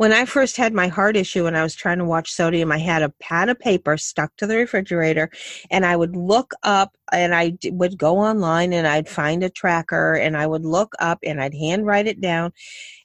when 0.01 0.13
I 0.13 0.25
first 0.25 0.57
had 0.57 0.73
my 0.73 0.87
heart 0.87 1.15
issue 1.15 1.45
and 1.45 1.55
I 1.55 1.61
was 1.61 1.75
trying 1.75 1.99
to 1.99 2.05
watch 2.05 2.33
sodium, 2.33 2.71
I 2.71 2.79
had 2.79 3.03
a 3.03 3.13
pad 3.21 3.49
of 3.49 3.59
paper 3.59 3.97
stuck 3.97 4.35
to 4.37 4.47
the 4.47 4.57
refrigerator 4.57 5.29
and 5.69 5.85
I 5.85 5.95
would 5.95 6.15
look 6.15 6.55
up 6.63 6.97
and 7.13 7.35
I 7.35 7.55
would 7.65 7.99
go 7.99 8.17
online 8.17 8.73
and 8.73 8.87
I'd 8.87 9.07
find 9.07 9.43
a 9.43 9.49
tracker 9.51 10.15
and 10.15 10.35
I 10.35 10.47
would 10.47 10.65
look 10.65 10.93
up 10.97 11.19
and 11.23 11.39
I'd 11.39 11.53
handwrite 11.53 12.07
it 12.07 12.19
down. 12.19 12.51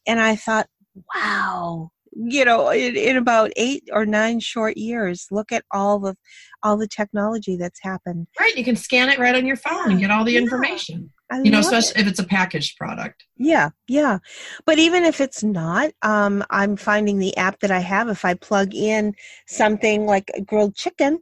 And 0.07 0.19
I 0.19 0.37
thought, 0.37 0.69
wow, 1.15 1.91
you 2.19 2.45
know, 2.45 2.71
in, 2.71 2.97
in 2.97 3.17
about 3.17 3.53
eight 3.57 3.89
or 3.93 4.07
nine 4.07 4.41
short 4.41 4.77
years, 4.77 5.27
look 5.31 5.53
at 5.53 5.65
all 5.71 5.99
the 5.99 6.17
all 6.63 6.77
the 6.77 6.89
technology 6.89 7.57
that's 7.57 7.81
happened. 7.83 8.27
Right, 8.41 8.57
you 8.57 8.65
can 8.65 8.77
scan 8.77 9.09
it 9.11 9.19
right 9.19 9.35
on 9.35 9.47
your 9.47 9.57
phone 9.57 9.91
and 9.91 10.01
get 10.01 10.11
all 10.11 10.25
the 10.25 10.33
yeah. 10.33 10.41
information. 10.41 11.11
I 11.31 11.41
you 11.43 11.51
know, 11.51 11.59
especially 11.59 12.01
it. 12.01 12.03
if 12.03 12.07
it's 12.07 12.19
a 12.19 12.25
packaged 12.25 12.79
product. 12.79 13.25
Yeah, 13.37 13.71
yeah. 13.89 14.19
But 14.65 14.79
even 14.79 15.05
if 15.05 15.21
it's 15.21 15.43
not, 15.43 15.91
um, 16.03 16.45
I'm 16.51 16.77
finding 16.77 17.19
the 17.19 17.37
app 17.37 17.61
that 17.61 17.71
I 17.71 17.81
have, 17.81 18.09
if 18.09 18.25
I 18.25 18.35
plug 18.35 18.75
in 18.75 19.15
something 19.47 20.07
like 20.07 20.31
grilled 20.47 20.77
chicken, 20.77 21.19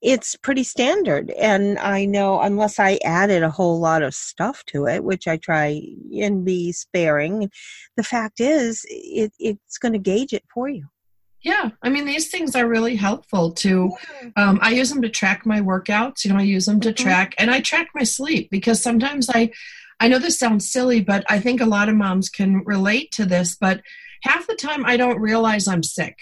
it's 0.00 0.36
pretty 0.36 0.62
standard. 0.62 1.30
And 1.30 1.78
I 1.78 2.04
know, 2.04 2.40
unless 2.40 2.78
I 2.78 2.98
added 3.04 3.42
a 3.42 3.50
whole 3.50 3.80
lot 3.80 4.02
of 4.02 4.14
stuff 4.14 4.64
to 4.66 4.86
it, 4.86 5.02
which 5.02 5.26
I 5.26 5.36
try 5.36 5.82
and 6.20 6.44
be 6.44 6.72
sparing, 6.72 7.50
the 7.96 8.04
fact 8.04 8.40
is, 8.40 8.84
it, 8.88 9.32
it's 9.38 9.78
going 9.78 9.94
to 9.94 9.98
gauge 9.98 10.32
it 10.32 10.44
for 10.52 10.68
you. 10.68 10.86
Yeah, 11.42 11.70
I 11.82 11.88
mean 11.88 12.04
these 12.04 12.30
things 12.30 12.56
are 12.56 12.66
really 12.66 12.96
helpful 12.96 13.52
to. 13.52 13.92
Um, 14.36 14.58
I 14.60 14.70
use 14.70 14.90
them 14.90 15.02
to 15.02 15.08
track 15.08 15.46
my 15.46 15.60
workouts. 15.60 16.24
You 16.24 16.32
know, 16.32 16.38
I 16.38 16.42
use 16.42 16.66
them 16.66 16.80
to 16.80 16.88
mm-hmm. 16.92 17.02
track, 17.02 17.34
and 17.38 17.50
I 17.50 17.60
track 17.60 17.88
my 17.94 18.02
sleep 18.02 18.50
because 18.50 18.82
sometimes 18.82 19.30
I, 19.30 19.52
I 20.00 20.08
know 20.08 20.18
this 20.18 20.38
sounds 20.38 20.70
silly, 20.70 21.00
but 21.00 21.24
I 21.28 21.38
think 21.38 21.60
a 21.60 21.66
lot 21.66 21.88
of 21.88 21.94
moms 21.94 22.28
can 22.28 22.64
relate 22.64 23.12
to 23.12 23.24
this. 23.24 23.56
But 23.56 23.82
half 24.22 24.48
the 24.48 24.56
time, 24.56 24.84
I 24.84 24.96
don't 24.96 25.20
realize 25.20 25.68
I'm 25.68 25.84
sick. 25.84 26.18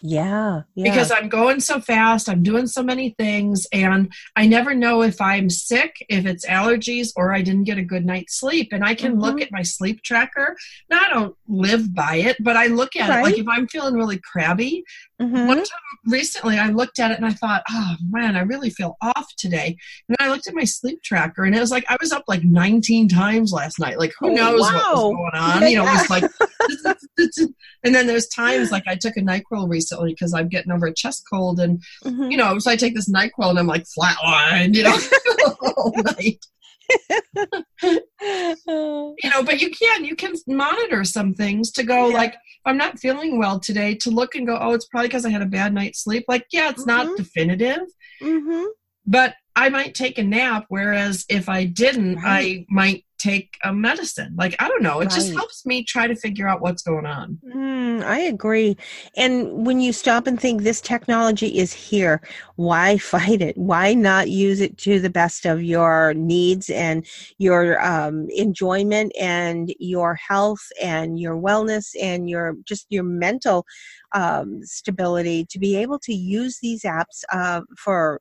Yeah, 0.00 0.62
yeah, 0.76 0.90
Because 0.90 1.10
I'm 1.10 1.28
going 1.28 1.58
so 1.58 1.80
fast, 1.80 2.28
I'm 2.28 2.44
doing 2.44 2.68
so 2.68 2.84
many 2.84 3.16
things, 3.18 3.66
and 3.72 4.12
I 4.36 4.46
never 4.46 4.72
know 4.72 5.02
if 5.02 5.20
I'm 5.20 5.50
sick, 5.50 5.96
if 6.08 6.24
it's 6.24 6.46
allergies, 6.46 7.12
or 7.16 7.34
I 7.34 7.42
didn't 7.42 7.64
get 7.64 7.78
a 7.78 7.82
good 7.82 8.06
night's 8.06 8.38
sleep. 8.38 8.68
And 8.72 8.84
I 8.84 8.94
can 8.94 9.12
mm-hmm. 9.12 9.22
look 9.22 9.40
at 9.40 9.50
my 9.50 9.62
sleep 9.62 10.02
tracker. 10.02 10.56
Now, 10.88 11.00
I 11.00 11.08
don't 11.08 11.36
live 11.48 11.92
by 11.92 12.16
it, 12.16 12.36
but 12.38 12.56
I 12.56 12.68
look 12.68 12.94
at 12.94 13.08
right. 13.08 13.18
it. 13.18 13.22
Like 13.22 13.38
if 13.38 13.48
I'm 13.48 13.66
feeling 13.66 13.94
really 13.94 14.20
crabby, 14.20 14.84
mm-hmm. 15.20 15.48
one 15.48 15.58
time 15.58 15.66
recently 16.06 16.58
I 16.58 16.68
looked 16.68 17.00
at 17.00 17.10
it 17.10 17.16
and 17.16 17.26
I 17.26 17.32
thought, 17.32 17.64
oh 17.68 17.96
man, 18.08 18.36
I 18.36 18.42
really 18.42 18.70
feel 18.70 18.96
off 19.02 19.26
today. 19.36 19.76
And 20.08 20.16
I 20.20 20.30
looked 20.30 20.46
at 20.46 20.54
my 20.54 20.64
sleep 20.64 21.02
tracker 21.02 21.42
and 21.42 21.56
it 21.56 21.60
was 21.60 21.72
like 21.72 21.84
I 21.88 21.96
was 22.00 22.12
up 22.12 22.24
like 22.28 22.44
19 22.44 23.08
times 23.08 23.52
last 23.52 23.80
night. 23.80 23.98
Like 23.98 24.12
who 24.20 24.30
oh, 24.30 24.34
knows 24.34 24.60
wow. 24.60 24.72
what 24.72 24.94
was 24.94 25.16
going 25.16 25.42
on? 25.42 25.62
Yeah. 25.62 25.68
You 25.68 25.76
know, 25.78 25.86
it 25.86 26.08
was 26.08 26.10
like, 27.28 27.50
and 27.82 27.94
then 27.94 28.06
there's 28.06 28.28
times 28.28 28.70
like 28.70 28.86
I 28.86 28.94
took 28.94 29.16
a 29.16 29.20
NyQuil 29.20 29.68
recently 29.68 29.87
because 30.04 30.34
I'm 30.34 30.48
getting 30.48 30.72
over 30.72 30.86
a 30.86 30.94
chest 30.94 31.24
cold 31.30 31.60
and, 31.60 31.82
mm-hmm. 32.04 32.30
you 32.30 32.36
know, 32.36 32.58
so 32.58 32.70
I 32.70 32.76
take 32.76 32.94
this 32.94 33.10
NyQuil 33.10 33.50
and 33.50 33.58
I'm 33.58 33.66
like 33.66 33.84
flatline, 33.84 34.74
you 34.74 34.84
know, 34.84 34.96
all 35.76 35.94
night. 35.96 36.44
you 37.82 39.30
know, 39.30 39.42
but 39.42 39.60
you 39.60 39.70
can 39.70 40.06
you 40.06 40.16
can 40.16 40.32
monitor 40.46 41.04
some 41.04 41.34
things 41.34 41.70
to 41.72 41.82
go 41.82 42.08
yeah. 42.08 42.16
like 42.16 42.34
I'm 42.64 42.76
not 42.76 42.98
feeling 42.98 43.38
well 43.38 43.60
today 43.60 43.94
to 43.96 44.10
look 44.10 44.34
and 44.34 44.46
go, 44.46 44.58
oh, 44.60 44.72
it's 44.72 44.86
probably 44.86 45.08
because 45.08 45.24
I 45.24 45.30
had 45.30 45.42
a 45.42 45.46
bad 45.46 45.72
night's 45.72 46.02
sleep. 46.02 46.24
Like, 46.28 46.46
yeah, 46.52 46.70
it's 46.70 46.84
mm-hmm. 46.84 47.08
not 47.08 47.16
definitive, 47.16 47.80
mm-hmm. 48.22 48.64
but 49.06 49.34
I 49.58 49.70
might 49.70 49.92
take 49.92 50.18
a 50.18 50.22
nap. 50.22 50.66
Whereas 50.68 51.24
if 51.28 51.48
I 51.48 51.64
didn't, 51.64 52.16
right. 52.16 52.64
I 52.64 52.66
might 52.68 53.04
take 53.18 53.56
a 53.64 53.72
medicine. 53.72 54.32
Like, 54.36 54.54
I 54.60 54.68
don't 54.68 54.84
know. 54.84 55.00
It 55.00 55.06
right. 55.06 55.14
just 55.14 55.34
helps 55.34 55.66
me 55.66 55.82
try 55.82 56.06
to 56.06 56.14
figure 56.14 56.46
out 56.46 56.60
what's 56.60 56.82
going 56.82 57.06
on. 57.06 57.40
Mm, 57.44 58.04
I 58.04 58.20
agree. 58.20 58.76
And 59.16 59.66
when 59.66 59.80
you 59.80 59.92
stop 59.92 60.28
and 60.28 60.40
think 60.40 60.62
this 60.62 60.80
technology 60.80 61.58
is 61.58 61.72
here, 61.72 62.20
why 62.54 62.98
fight 62.98 63.42
it? 63.42 63.58
Why 63.58 63.94
not 63.94 64.30
use 64.30 64.60
it 64.60 64.78
to 64.78 65.00
the 65.00 65.10
best 65.10 65.44
of 65.44 65.60
your 65.60 66.14
needs 66.14 66.70
and 66.70 67.04
your 67.38 67.84
um, 67.84 68.28
enjoyment 68.30 69.10
and 69.18 69.74
your 69.80 70.14
health 70.14 70.64
and 70.80 71.18
your 71.18 71.34
wellness 71.34 71.96
and 72.00 72.30
your 72.30 72.54
just 72.64 72.86
your 72.90 73.02
mental 73.02 73.66
um, 74.12 74.60
stability 74.62 75.46
to 75.46 75.58
be 75.58 75.76
able 75.76 75.98
to 75.98 76.14
use 76.14 76.60
these 76.62 76.82
apps 76.84 77.24
uh, 77.32 77.62
for 77.76 78.20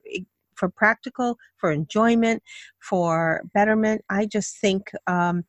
for 0.58 0.70
practical, 0.70 1.38
for 1.58 1.72
enjoyment, 1.72 2.44
for 2.80 3.42
betterment. 3.54 4.02
I 4.10 4.26
just 4.26 4.60
think 4.60 4.92
um, 5.08 5.44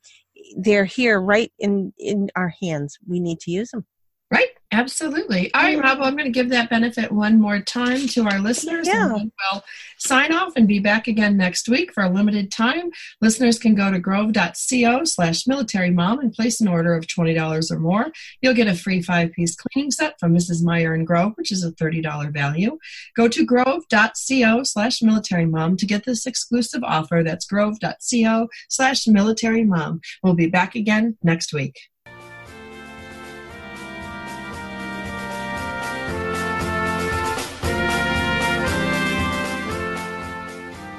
they're 0.56 0.84
here 0.84 1.20
right 1.20 1.52
in 1.58 1.92
in 1.98 2.30
our 2.36 2.52
hands. 2.60 2.98
We 3.06 3.20
need 3.20 3.40
to 3.40 3.50
use 3.50 3.70
them. 3.70 3.86
Right. 4.30 4.48
Absolutely. 4.70 5.52
All 5.54 5.62
right, 5.62 5.78
Rob, 5.78 6.02
I'm 6.02 6.14
going 6.14 6.30
to 6.30 6.38
give 6.38 6.50
that 6.50 6.68
benefit 6.68 7.10
one 7.10 7.40
more 7.40 7.58
time 7.58 8.06
to 8.08 8.24
our 8.24 8.38
listeners. 8.38 8.86
Yeah. 8.86 9.14
And 9.14 9.32
we'll 9.52 9.62
sign 9.96 10.32
off 10.34 10.52
and 10.56 10.68
be 10.68 10.78
back 10.78 11.08
again 11.08 11.38
next 11.38 11.70
week 11.70 11.94
for 11.94 12.02
a 12.02 12.10
limited 12.10 12.52
time. 12.52 12.90
Listeners 13.22 13.58
can 13.58 13.74
go 13.74 13.90
to 13.90 13.98
grove.co 13.98 15.04
slash 15.04 15.46
military 15.46 15.90
mom 15.90 16.18
and 16.18 16.34
place 16.34 16.60
an 16.60 16.68
order 16.68 16.92
of 16.94 17.06
$20 17.06 17.70
or 17.70 17.78
more. 17.78 18.12
You'll 18.42 18.52
get 18.52 18.68
a 18.68 18.74
free 18.74 19.00
five 19.00 19.32
piece 19.32 19.56
cleaning 19.56 19.90
set 19.90 20.20
from 20.20 20.34
Mrs. 20.34 20.62
Meyer 20.62 20.92
and 20.92 21.06
Grove, 21.06 21.32
which 21.36 21.50
is 21.50 21.64
a 21.64 21.72
$30 21.72 22.30
value. 22.34 22.78
Go 23.16 23.26
to 23.26 23.46
grove.co 23.46 24.62
slash 24.64 25.00
military 25.00 25.46
mom 25.46 25.78
to 25.78 25.86
get 25.86 26.04
this 26.04 26.26
exclusive 26.26 26.84
offer. 26.84 27.22
That's 27.24 27.46
grove.co 27.46 28.48
slash 28.68 29.06
military 29.06 29.64
mom. 29.64 30.02
We'll 30.22 30.34
be 30.34 30.48
back 30.48 30.74
again 30.74 31.16
next 31.22 31.54
week. 31.54 31.78